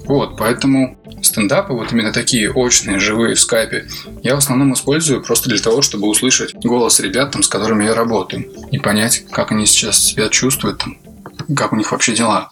Вот, 0.05 0.37
поэтому 0.37 0.99
стендапы, 1.23 1.73
вот 1.73 1.93
именно 1.93 2.13
такие 2.13 2.51
очные, 2.51 2.99
живые 2.99 3.35
в 3.35 3.41
скайпе, 3.41 3.87
я 4.23 4.35
в 4.35 4.39
основном 4.39 4.75
использую 4.75 5.23
просто 5.23 5.40
для 5.49 5.59
того, 5.59 5.71
того, 5.71 5.83
чтобы 5.83 6.09
услышать 6.09 6.55
голос 6.55 7.01
ребят, 7.01 7.31
там, 7.31 7.43
с 7.43 7.49
которыми 7.49 7.85
я 7.85 7.95
работаю, 7.95 8.51
и 8.71 8.79
понять, 8.79 9.25
как 9.31 9.53
они 9.53 9.67
сейчас 9.67 10.03
себя 10.03 10.29
чувствуют, 10.29 10.79
там, 10.79 10.99
как 11.57 11.73
у 11.73 11.77
них 11.77 11.93
вообще 11.93 12.15
дела. 12.15 12.51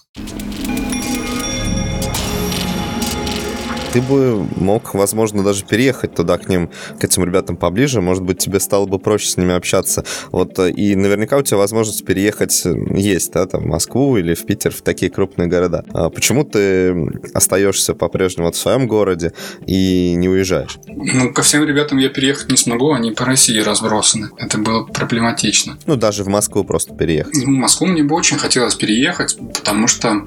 Ты 3.92 4.02
бы 4.02 4.46
мог, 4.56 4.94
возможно, 4.94 5.42
даже 5.42 5.64
переехать 5.64 6.14
туда 6.14 6.38
к 6.38 6.48
ним, 6.48 6.70
к 6.98 7.04
этим 7.04 7.24
ребятам 7.24 7.56
поближе. 7.56 8.00
Может 8.00 8.22
быть, 8.22 8.38
тебе 8.38 8.60
стало 8.60 8.86
бы 8.86 8.98
проще 8.98 9.28
с 9.28 9.36
ними 9.36 9.54
общаться. 9.54 10.04
Вот, 10.30 10.58
э, 10.58 10.70
и 10.70 10.94
наверняка 10.94 11.38
у 11.38 11.42
тебя 11.42 11.56
возможность 11.56 12.04
переехать 12.04 12.64
есть, 12.64 13.32
да, 13.32 13.46
там, 13.46 13.62
в 13.62 13.66
Москву 13.66 14.16
или 14.16 14.34
в 14.34 14.44
Питер, 14.44 14.72
в 14.72 14.82
такие 14.82 15.10
крупные 15.10 15.48
города. 15.48 15.84
А 15.92 16.10
почему 16.10 16.44
ты 16.44 16.94
остаешься 17.34 17.94
по-прежнему 17.94 18.48
вот 18.48 18.56
в 18.56 18.58
своем 18.58 18.86
городе 18.86 19.32
и 19.66 20.14
не 20.16 20.28
уезжаешь? 20.28 20.78
Ну, 20.86 21.32
ко 21.32 21.42
всем 21.42 21.64
ребятам 21.64 21.98
я 21.98 22.08
переехать 22.08 22.50
не 22.50 22.56
смогу, 22.56 22.92
они 22.92 23.12
по 23.12 23.24
России 23.24 23.58
разбросаны. 23.58 24.30
Это 24.36 24.58
было 24.58 24.84
проблематично. 24.84 25.78
Ну, 25.86 25.96
даже 25.96 26.24
в 26.24 26.28
Москву 26.28 26.64
просто 26.64 26.94
переехать. 26.94 27.34
В 27.34 27.48
Москву 27.48 27.86
мне 27.86 28.02
бы 28.02 28.14
очень 28.14 28.38
хотелось 28.38 28.74
переехать, 28.74 29.38
потому 29.54 29.86
что 29.86 30.26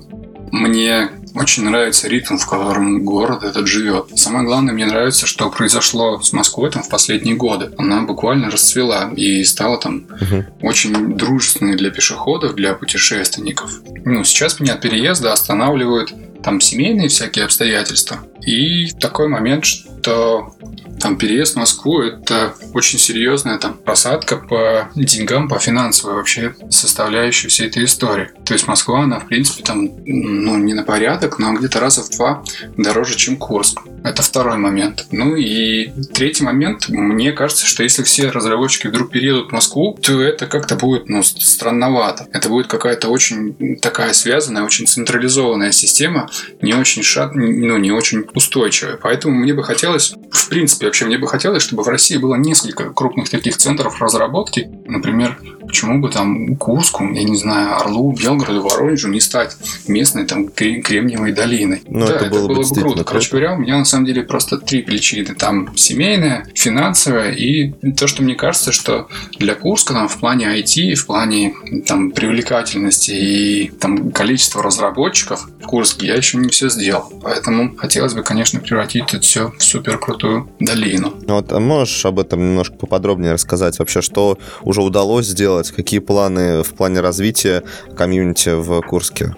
мне 0.51 1.09
очень 1.35 1.63
нравится 1.63 2.07
ритм, 2.07 2.37
в 2.37 2.47
котором 2.47 3.03
город 3.03 3.43
этот 3.43 3.67
живет. 3.67 4.07
Самое 4.15 4.45
главное, 4.45 4.73
мне 4.73 4.85
нравится, 4.85 5.25
что 5.25 5.49
произошло 5.49 6.21
с 6.21 6.33
Москвой 6.33 6.71
там 6.71 6.83
в 6.83 6.89
последние 6.89 7.35
годы. 7.35 7.71
Она 7.77 8.01
буквально 8.01 8.49
расцвела 8.49 9.11
и 9.15 9.43
стала 9.43 9.77
там 9.79 10.07
угу. 10.09 10.45
очень 10.61 11.15
дружественной 11.15 11.75
для 11.75 11.89
пешеходов, 11.89 12.55
для 12.55 12.73
путешественников. 12.73 13.81
Ну, 14.05 14.23
сейчас 14.23 14.59
меня 14.59 14.73
от 14.73 14.81
переезда 14.81 15.31
останавливают 15.31 16.13
там 16.43 16.59
семейные 16.59 17.07
всякие 17.07 17.45
обстоятельства. 17.45 18.19
И 18.45 18.91
такой 18.99 19.27
момент, 19.27 19.65
что 19.65 19.90
там 20.03 21.17
переезд 21.17 21.55
в 21.55 21.59
Москву– 21.59 22.01
это 22.01 22.53
очень 22.73 22.99
серьезная 22.99 23.57
там 23.57 23.73
просадка 23.73 24.37
по 24.37 24.89
деньгам, 24.95 25.47
по 25.47 25.59
финансовой 25.59 26.15
вообще 26.15 26.55
составляющей 26.69 27.47
всей 27.47 27.67
этой 27.67 27.85
истории. 27.85 28.29
То 28.45 28.53
есть 28.53 28.67
Москва, 28.67 29.01
она 29.01 29.19
в 29.19 29.27
принципе 29.27 29.63
там, 29.63 29.89
ну 30.05 30.57
не 30.57 30.73
на 30.73 30.83
порядок, 30.83 31.39
но 31.39 31.53
где-то 31.53 31.79
раза 31.79 32.03
в 32.03 32.09
два 32.09 32.43
дороже, 32.77 33.15
чем 33.15 33.37
Курск. 33.37 33.81
Это 34.03 34.23
второй 34.23 34.57
момент. 34.57 35.05
Ну 35.11 35.35
и 35.35 35.91
третий 36.13 36.43
момент. 36.43 36.89
Мне 36.89 37.31
кажется, 37.31 37.65
что 37.65 37.83
если 37.83 38.03
все 38.03 38.29
разработчики 38.29 38.87
вдруг 38.87 39.11
переедут 39.11 39.49
в 39.49 39.53
Москву, 39.53 39.97
то 40.01 40.21
это 40.21 40.47
как-то 40.47 40.75
будет 40.75 41.09
ну, 41.09 41.23
странновато. 41.23 42.27
Это 42.33 42.49
будет 42.49 42.67
какая-то 42.67 43.09
очень 43.09 43.77
такая 43.77 44.13
связанная, 44.13 44.63
очень 44.63 44.87
централизованная 44.87 45.71
система, 45.71 46.29
не 46.61 46.73
очень 46.73 47.03
шат, 47.03 47.35
ну, 47.35 47.77
не 47.77 47.91
очень 47.91 48.25
устойчивая. 48.33 48.97
Поэтому 48.97 49.35
мне 49.35 49.53
бы 49.53 49.63
хотелось, 49.63 49.90
в 49.99 50.49
принципе, 50.49 50.85
вообще 50.85 51.05
мне 51.05 51.17
бы 51.17 51.27
хотелось, 51.27 51.63
чтобы 51.63 51.83
в 51.83 51.87
России 51.87 52.17
было 52.17 52.35
несколько 52.35 52.91
крупных 52.91 53.29
таких 53.29 53.57
центров 53.57 54.01
разработки. 54.01 54.69
Например, 54.85 55.37
почему 55.71 55.99
бы 55.99 56.09
там 56.09 56.57
Курску, 56.57 57.05
я 57.05 57.23
не 57.23 57.37
знаю, 57.37 57.77
Орлу, 57.77 58.11
Белгороду, 58.11 58.61
Воронежу 58.61 59.07
не 59.07 59.21
стать 59.21 59.55
местной 59.87 60.25
там 60.25 60.49
Кремниевой 60.49 61.31
долиной. 61.31 61.81
Ну, 61.87 62.07
да, 62.07 62.15
это, 62.15 62.25
было, 62.25 62.51
это 62.51 62.53
было 62.53 62.69
бы 62.69 62.81
круто. 62.81 63.03
Короче 63.05 63.29
говоря, 63.31 63.53
у 63.53 63.57
меня 63.57 63.77
на 63.77 63.85
самом 63.85 64.05
деле 64.05 64.23
просто 64.23 64.57
три 64.57 64.81
причины. 64.81 65.33
Там 65.33 65.75
семейная, 65.77 66.45
финансовая 66.53 67.31
и 67.31 67.71
то, 67.93 68.07
что 68.07 68.21
мне 68.21 68.35
кажется, 68.35 68.73
что 68.73 69.07
для 69.39 69.55
Курска 69.55 69.93
там 69.93 70.09
в 70.09 70.17
плане 70.17 70.47
IT, 70.59 70.95
в 70.95 71.05
плане 71.05 71.53
там 71.87 72.11
привлекательности 72.11 73.11
и 73.11 73.69
там 73.69 74.11
количества 74.11 74.61
разработчиков 74.61 75.47
в 75.61 75.65
Курске 75.65 76.07
я 76.07 76.15
еще 76.15 76.37
не 76.37 76.49
все 76.49 76.69
сделал. 76.69 77.13
Поэтому 77.23 77.77
хотелось 77.77 78.13
бы, 78.13 78.23
конечно, 78.23 78.59
превратить 78.59 79.13
это 79.13 79.21
все 79.21 79.53
в 79.57 79.63
супер 79.63 79.97
крутую 79.97 80.49
долину. 80.59 81.13
Ну 81.25 81.35
вот, 81.35 81.49
а 81.53 81.61
можешь 81.61 82.05
об 82.05 82.19
этом 82.19 82.41
немножко 82.41 82.75
поподробнее 82.75 83.31
рассказать 83.31 83.79
вообще, 83.79 84.01
что 84.01 84.37
уже 84.63 84.81
удалось 84.81 85.27
сделать, 85.27 85.60
какие 85.69 85.99
планы 85.99 86.63
в 86.63 86.73
плане 86.73 87.01
развития 87.01 87.61
комьюнити 87.95 88.49
в 88.49 88.81
Курске? 88.81 89.35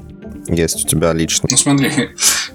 Есть 0.48 0.86
у 0.86 0.88
тебя 0.88 1.14
лично? 1.14 1.48
Ну 1.50 1.58
смотри, 1.58 1.92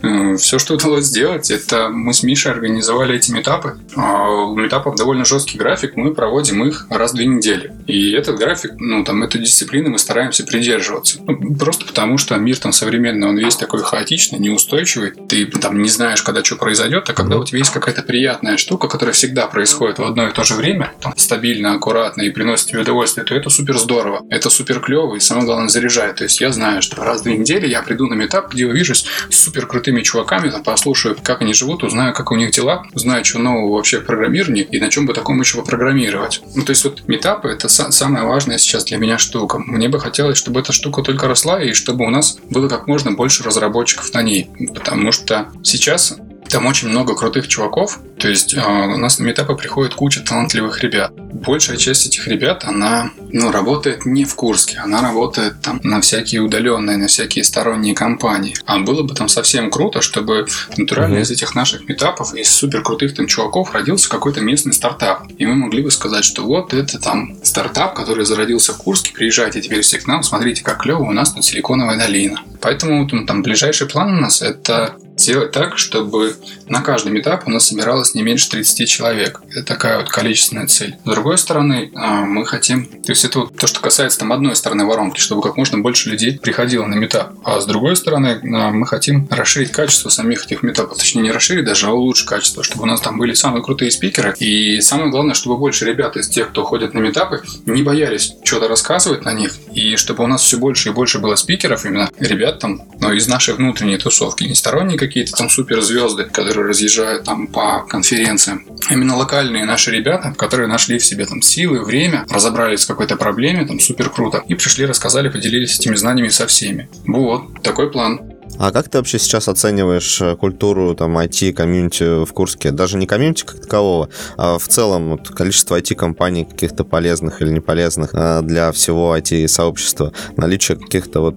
э, 0.03 0.36
все, 0.36 0.59
что 0.59 0.74
удалось 0.74 1.05
сделать, 1.05 1.51
это 1.51 1.89
мы 1.89 2.12
с 2.12 2.22
Мишей 2.22 2.53
организовали 2.53 3.16
эти 3.16 3.30
метапы. 3.30 3.78
А 3.97 4.28
у 4.28 4.57
метапов 4.57 4.97
довольно 4.97 5.24
жесткий 5.24 5.59
график, 5.59 5.97
мы 5.97 6.14
проводим 6.14 6.64
их 6.66 6.86
раз 6.91 7.12
в 7.12 7.14
две 7.14 7.26
недели. 7.26 7.72
И 7.86 8.12
этот 8.12 8.39
график, 8.39 8.72
ну 8.78 9.05
там, 9.05 9.22
эту 9.22 9.39
дисциплину 9.39 9.91
мы 9.91 9.99
стараемся 9.99 10.45
придерживаться. 10.45 11.20
Ну, 11.26 11.55
просто 11.57 11.86
потому, 11.86 12.18
что 12.18 12.36
мир 12.36 12.59
там 12.59 12.72
современный, 12.72 13.28
он 13.28 13.39
весь 13.39 13.57
такой 13.57 13.82
хаотичный, 13.82 14.39
неустойчивый. 14.39 15.12
Ты 15.28 15.47
там 15.47 15.82
не 15.82 15.89
знаешь, 15.89 16.22
когда 16.22 16.45
что 16.45 16.57
произойдет, 16.57 17.09
а 17.09 17.12
когда 17.12 17.39
у 17.39 17.45
тебя 17.45 17.59
есть 17.59 17.72
какая-то 17.72 18.03
приятная 18.03 18.57
штука, 18.57 18.89
которая 18.89 19.12
всегда 19.12 19.47
происходит 19.47 19.99
в 19.99 20.05
одно 20.05 20.28
и 20.28 20.32
то 20.32 20.45
же 20.45 20.55
время, 20.55 20.93
там, 21.01 21.14
стабильно, 21.16 21.74
аккуратно 21.74 22.22
и 22.22 22.30
приносит 22.30 22.68
тебе 22.68 22.80
удовольствие, 22.80 23.24
то 23.24 23.34
это 23.34 23.51
супер 23.51 23.78
здорово. 23.78 24.24
Это 24.30 24.51
супер 24.51 24.80
клево 24.80 25.14
и 25.14 25.20
самое 25.20 25.47
главное 25.47 25.68
заряжает. 25.68 26.16
То 26.16 26.24
есть 26.24 26.41
я 26.41 26.53
знаю, 26.53 26.82
что 26.82 27.03
раз 27.03 27.20
в 27.20 27.24
две 27.24 27.36
недели 27.36 27.66
я 27.66 27.78
я 27.79 27.83
приду 27.83 28.07
на 28.07 28.14
метап, 28.14 28.53
где 28.53 28.66
увижусь 28.66 29.07
с 29.31 29.37
супер 29.37 29.66
крутыми 29.66 30.03
чуваками, 30.03 30.51
там 30.51 30.62
послушаю, 30.62 31.16
как 31.22 31.43
они 31.43 31.55
живут, 31.55 31.83
узнаю, 31.83 32.12
как 32.12 32.31
у 32.31 32.37
них 32.37 32.51
дела, 32.51 32.85
узнаю, 32.95 33.24
что 33.24 33.39
нового 33.39 33.76
вообще 33.76 34.01
в 34.01 34.05
программировании 34.05 34.66
и 34.70 34.81
на 34.81 34.91
чем 34.91 35.07
бы 35.07 35.14
таком 35.14 35.41
еще 35.41 35.59
попрограммировать. 35.59 36.43
Ну, 36.55 36.62
то 36.62 36.70
есть 36.70 36.85
вот 36.85 37.09
метапы 37.09 37.49
это 37.49 37.68
самая 37.68 38.24
важная 38.24 38.59
сейчас 38.59 38.85
для 38.85 38.99
меня 38.99 39.18
штука. 39.18 39.59
Мне 39.59 39.89
бы 39.89 40.01
хотелось, 40.01 40.39
чтобы 40.39 40.61
эта 40.61 40.72
штука 40.72 41.03
только 41.03 41.29
росла 41.29 41.62
и 41.62 41.72
чтобы 41.72 42.05
у 42.05 42.11
нас 42.11 42.39
было 42.51 42.68
как 42.68 42.87
можно 42.87 43.12
больше 43.12 43.43
разработчиков 43.45 44.12
на 44.12 44.22
ней. 44.22 44.51
Потому 44.74 45.12
что 45.12 45.49
сейчас 45.62 46.16
там 46.49 46.66
очень 46.66 46.89
много 46.89 47.14
крутых 47.14 47.49
чуваков, 47.49 47.99
то 48.18 48.28
есть 48.28 48.55
э, 48.55 48.61
у 48.61 48.97
нас 48.97 49.18
на 49.18 49.24
метапы 49.24 49.55
приходит 49.55 49.95
куча 49.95 50.20
талантливых 50.20 50.82
ребят. 50.82 51.12
Большая 51.14 51.76
часть 51.76 52.07
этих 52.07 52.26
ребят, 52.26 52.64
она 52.64 53.11
ну, 53.30 53.51
работает 53.51 54.07
не 54.07 54.24
в 54.24 54.34
Курске, 54.34 54.78
она 54.78 55.03
работает 55.03 55.61
там 55.61 55.80
на 55.82 56.01
всякие 56.01 56.41
удаленные, 56.41 56.97
на 56.97 57.07
всякие 57.07 57.45
сторонние 57.45 57.95
компании. 57.95 58.57
А 58.64 58.78
было 58.78 59.03
бы 59.03 59.14
там 59.14 59.28
совсем 59.28 59.70
круто, 59.70 60.01
чтобы 60.01 60.47
натурально 60.76 61.18
mm-hmm. 61.18 61.22
из 61.22 61.30
этих 61.30 61.55
наших 61.55 61.89
метапов, 61.89 62.34
из 62.34 62.51
супер 62.51 62.82
крутых 62.82 63.14
там 63.14 63.26
чуваков 63.26 63.72
родился 63.72 64.09
какой-то 64.09 64.41
местный 64.41 64.72
стартап. 64.72 65.24
И 65.36 65.47
мы 65.47 65.55
могли 65.55 65.82
бы 65.82 65.91
сказать, 65.91 66.24
что 66.24 66.45
вот 66.45 66.72
это 66.72 66.99
там 66.99 67.36
стартап, 67.43 67.95
который 67.95 68.24
зародился 68.24 68.72
в 68.72 68.78
Курске, 68.78 69.12
приезжайте 69.12 69.61
теперь 69.61 69.82
все 69.82 69.99
к 69.99 70.07
нам, 70.07 70.22
смотрите, 70.22 70.64
как 70.64 70.82
клево 70.82 71.03
у 71.03 71.12
нас 71.12 71.32
тут 71.32 71.45
Силиконовая 71.45 71.99
долина. 71.99 72.41
Поэтому 72.61 73.07
там, 73.07 73.26
там 73.26 73.43
ближайший 73.43 73.86
план 73.86 74.16
у 74.16 74.20
нас 74.20 74.43
это 74.43 74.97
сделать 75.20 75.52
так, 75.52 75.78
чтобы 75.78 76.34
на 76.68 76.82
каждом 76.82 77.18
этапе 77.18 77.44
у 77.46 77.50
нас 77.50 77.66
собиралось 77.66 78.14
не 78.14 78.22
меньше 78.22 78.48
30 78.50 78.88
человек. 78.88 79.40
Это 79.50 79.64
такая 79.64 79.98
вот 79.98 80.08
количественная 80.08 80.66
цель. 80.66 80.96
С 81.04 81.08
другой 81.08 81.38
стороны, 81.38 81.90
а, 81.94 82.22
мы 82.22 82.46
хотим, 82.46 82.86
то 82.86 83.12
есть 83.12 83.24
это 83.24 83.40
вот 83.40 83.56
то, 83.56 83.66
что 83.66 83.80
касается 83.80 84.20
там 84.20 84.32
одной 84.32 84.56
стороны 84.56 84.84
воронки, 84.84 85.20
чтобы 85.20 85.42
как 85.42 85.56
можно 85.56 85.78
больше 85.78 86.10
людей 86.10 86.38
приходило 86.38 86.86
на 86.86 86.94
метап. 86.94 87.32
А 87.44 87.60
с 87.60 87.66
другой 87.66 87.96
стороны, 87.96 88.40
а, 88.42 88.70
мы 88.70 88.86
хотим 88.86 89.28
расширить 89.30 89.72
качество 89.72 90.08
самих 90.08 90.44
этих 90.46 90.62
метапов. 90.62 90.98
Точнее, 90.98 91.22
не 91.22 91.30
расширить 91.30 91.64
даже, 91.64 91.86
а 91.86 91.92
улучшить 91.92 92.26
качество, 92.26 92.62
чтобы 92.62 92.82
у 92.82 92.86
нас 92.86 93.00
там 93.00 93.18
были 93.18 93.34
самые 93.34 93.62
крутые 93.62 93.90
спикеры. 93.90 94.34
И 94.38 94.80
самое 94.80 95.10
главное, 95.10 95.34
чтобы 95.34 95.56
больше 95.56 95.84
ребят 95.84 96.16
из 96.16 96.28
тех, 96.28 96.50
кто 96.50 96.64
ходит 96.64 96.94
на 96.94 96.98
метапы, 96.98 97.42
не 97.66 97.82
боялись 97.82 98.34
что-то 98.44 98.68
рассказывать 98.68 99.24
на 99.24 99.32
них. 99.32 99.54
И 99.72 99.96
чтобы 99.96 100.24
у 100.24 100.26
нас 100.26 100.42
все 100.42 100.58
больше 100.58 100.90
и 100.90 100.92
больше 100.92 101.18
было 101.18 101.36
спикеров, 101.36 101.84
именно 101.84 102.10
ребят 102.18 102.58
там, 102.58 102.82
ну, 103.00 103.12
из 103.12 103.26
нашей 103.28 103.54
внутренней 103.54 103.98
тусовки, 103.98 104.44
не 104.44 104.54
сторонние 104.54 104.98
какие-то 105.09 105.32
там 105.32 105.50
суперзвезды, 105.50 106.24
которые 106.24 106.66
разъезжают 106.66 107.24
там 107.24 107.46
по 107.48 107.84
конференциям. 107.88 108.64
Именно 108.90 109.16
локальные 109.16 109.64
наши 109.64 109.90
ребята, 109.90 110.34
которые 110.36 110.68
нашли 110.68 110.98
в 110.98 111.04
себе 111.04 111.26
там 111.26 111.42
силы, 111.42 111.84
время, 111.84 112.24
разобрались 112.30 112.80
с 112.80 112.86
какой-то 112.86 113.16
проблеме, 113.16 113.66
там 113.66 113.80
супер 113.80 114.11
круто, 114.11 114.42
и 114.46 114.54
пришли, 114.54 114.86
рассказали, 114.86 115.28
поделились 115.28 115.78
этими 115.78 115.96
знаниями 115.96 116.28
со 116.28 116.46
всеми. 116.46 116.88
Вот, 117.06 117.62
такой 117.62 117.90
план. 117.90 118.20
А 118.59 118.72
как 118.72 118.88
ты 118.88 118.98
вообще 118.98 119.18
сейчас 119.18 119.48
оцениваешь 119.48 120.20
э, 120.20 120.34
культуру 120.34 120.94
там 120.94 121.16
IT-комьюнити 121.16 122.24
в 122.24 122.32
Курске? 122.32 122.72
Даже 122.72 122.96
не 122.96 123.06
комьюнити 123.06 123.44
как 123.44 123.61
такового, 123.61 124.09
а 124.36 124.59
в 124.59 124.66
целом 124.66 125.11
вот, 125.11 125.28
количество 125.28 125.78
IT-компаний 125.78 126.44
каких-то 126.44 126.84
полезных 126.84 127.40
или 127.40 127.50
неполезных 127.50 128.11
э, 128.14 128.40
для 128.42 128.72
всего 128.72 129.16
IT-сообщества, 129.16 130.12
наличие 130.36 130.76
каких-то 130.76 131.20
вот 131.20 131.36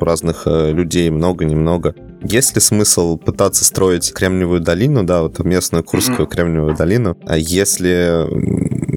разных 0.00 0.42
э, 0.46 0.72
людей 0.72 1.10
много-немного. 1.10 1.94
Есть 2.24 2.54
ли 2.54 2.60
смысл 2.60 3.16
пытаться 3.16 3.64
строить 3.64 4.12
Кремниевую 4.12 4.60
долину, 4.60 5.04
да, 5.04 5.22
вот 5.22 5.38
местную 5.40 5.84
Курскую. 5.84 6.26
Кремниевую 6.26 6.76
долину, 6.76 7.16
а 7.26 7.36
если 7.36 8.26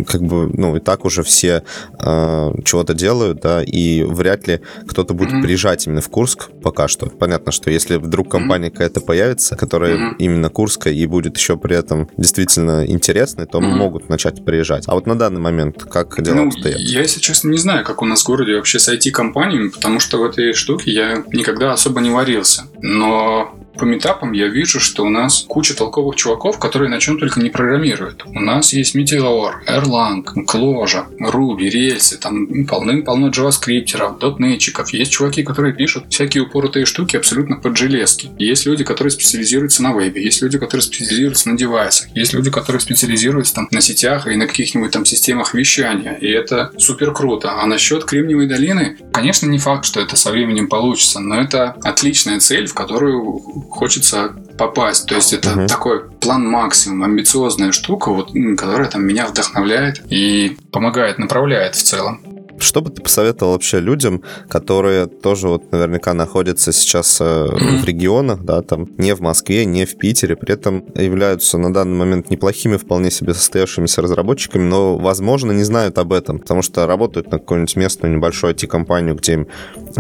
как 0.05 0.21
бы, 0.21 0.49
ну, 0.53 0.75
и 0.75 0.79
так 0.79 1.05
уже 1.05 1.23
все 1.23 1.63
э, 1.99 2.51
чего-то 2.63 2.93
делают, 2.93 3.41
да, 3.41 3.63
и 3.63 4.03
вряд 4.03 4.47
ли 4.47 4.61
кто-то 4.87 5.13
будет 5.13 5.33
mm-hmm. 5.33 5.41
приезжать 5.41 5.87
именно 5.87 6.01
в 6.01 6.09
Курск 6.09 6.49
пока 6.61 6.87
что. 6.87 7.07
Понятно, 7.07 7.51
что 7.51 7.69
если 7.69 7.97
вдруг 7.97 8.29
компания 8.29 8.67
mm-hmm. 8.67 8.71
какая-то 8.71 9.01
появится, 9.01 9.55
которая 9.55 9.95
mm-hmm. 9.95 10.15
именно 10.19 10.49
Курская 10.49 10.93
и 10.93 11.05
будет 11.05 11.37
еще 11.37 11.57
при 11.57 11.75
этом 11.75 12.09
действительно 12.17 12.85
интересной, 12.85 13.45
то 13.45 13.59
mm-hmm. 13.59 13.75
могут 13.75 14.09
начать 14.09 14.43
приезжать. 14.45 14.85
А 14.87 14.95
вот 14.95 15.07
на 15.07 15.17
данный 15.17 15.41
момент 15.41 15.83
как 15.83 16.21
дела 16.21 16.35
ну, 16.35 16.47
обстоят? 16.47 16.79
Я, 16.79 17.01
если 17.01 17.19
честно, 17.19 17.49
не 17.49 17.57
знаю, 17.57 17.85
как 17.85 18.01
у 18.01 18.05
нас 18.05 18.21
в 18.21 18.25
городе 18.25 18.55
вообще 18.55 18.79
с 18.79 18.89
IT-компаниями, 18.89 19.69
потому 19.69 19.99
что 19.99 20.17
в 20.17 20.23
этой 20.23 20.53
штуке 20.53 20.91
я 20.91 21.23
никогда 21.33 21.73
особо 21.73 22.01
не 22.01 22.09
варился. 22.09 22.63
Но 22.81 23.55
по 23.77 23.83
метапам 23.85 24.31
я 24.31 24.47
вижу, 24.47 24.79
что 24.79 25.03
у 25.03 25.09
нас 25.09 25.45
куча 25.47 25.75
толковых 25.75 26.15
чуваков, 26.15 26.59
которые 26.59 26.89
на 26.89 26.99
чем 26.99 27.19
только 27.19 27.39
не 27.39 27.49
программируют. 27.49 28.23
У 28.25 28.39
нас 28.39 28.73
есть 28.73 28.95
Meteor, 28.95 29.65
Erlang, 29.67 30.25
Clojure, 30.47 31.05
Ruby, 31.19 31.69
рельсы, 31.69 32.17
там 32.17 32.65
полным-полно 32.65 33.29
джаваскриптеров, 33.29 34.19
дотнетчиков. 34.19 34.89
Есть 34.93 35.11
чуваки, 35.11 35.43
которые 35.43 35.73
пишут 35.73 36.05
всякие 36.09 36.43
упоротые 36.43 36.85
штуки 36.85 37.17
абсолютно 37.17 37.57
под 37.57 37.77
железки. 37.77 38.29
Есть 38.37 38.65
люди, 38.65 38.83
которые 38.83 39.11
специализируются 39.11 39.83
на 39.83 39.93
вебе, 39.93 40.23
есть 40.23 40.41
люди, 40.41 40.57
которые 40.57 40.83
специализируются 40.83 41.49
на 41.49 41.57
девайсах, 41.57 42.07
есть 42.15 42.33
люди, 42.33 42.49
которые 42.51 42.79
специализируются 42.79 43.55
там 43.55 43.67
на 43.71 43.81
сетях 43.81 44.27
и 44.27 44.35
на 44.35 44.47
каких-нибудь 44.47 44.91
там 44.91 45.05
системах 45.05 45.53
вещания. 45.53 46.13
И 46.13 46.27
это 46.27 46.71
супер 46.77 47.13
круто. 47.13 47.61
А 47.61 47.65
насчет 47.65 48.05
Кремниевой 48.05 48.47
долины, 48.47 48.97
конечно, 49.11 49.47
не 49.47 49.57
факт, 49.57 49.85
что 49.85 49.99
это 49.99 50.15
со 50.15 50.31
временем 50.31 50.67
получится, 50.67 51.19
но 51.19 51.39
это 51.39 51.75
отличная 51.83 52.39
цель, 52.39 52.67
в 52.67 52.73
которую 52.73 53.64
хочется 53.69 54.33
попасть. 54.57 55.07
То 55.07 55.15
есть 55.15 55.33
это 55.33 55.51
угу. 55.51 55.67
такой 55.67 56.09
план 56.09 56.47
максимум, 56.47 57.03
амбициозная 57.03 57.71
штука, 57.71 58.11
вот, 58.11 58.31
которая 58.57 58.89
там 58.89 59.05
меня 59.05 59.27
вдохновляет 59.27 60.01
и 60.09 60.57
помогает, 60.71 61.19
направляет 61.19 61.75
в 61.75 61.83
целом. 61.83 62.21
Что 62.57 62.81
бы 62.81 62.89
ты 62.89 63.01
посоветовал 63.01 63.53
вообще 63.53 63.79
людям, 63.79 64.21
которые 64.49 65.07
тоже 65.07 65.47
вот 65.47 65.71
наверняка 65.71 66.13
находятся 66.13 66.71
сейчас 66.71 67.19
э, 67.19 67.23
в 67.25 67.85
регионах, 67.85 68.43
да, 68.43 68.61
там 68.61 68.87
не 68.97 69.13
в 69.13 69.21
Москве, 69.21 69.65
не 69.65 69.85
в 69.85 69.97
Питере, 69.97 70.35
при 70.35 70.53
этом 70.53 70.85
являются 70.95 71.57
на 71.57 71.73
данный 71.73 71.97
момент 71.97 72.29
неплохими, 72.29 72.77
вполне 72.77 73.11
себе 73.11 73.33
состоявшимися 73.33 74.01
разработчиками, 74.01 74.63
но, 74.63 74.97
возможно, 74.97 75.51
не 75.51 75.63
знают 75.63 75.97
об 75.97 76.13
этом, 76.13 76.39
потому 76.39 76.61
что 76.61 76.87
работают 76.87 77.31
на 77.31 77.39
какую-нибудь 77.39 77.75
местную 77.75 78.15
небольшую 78.15 78.53
IT-компанию, 78.53 79.15
где 79.15 79.33
им 79.33 79.47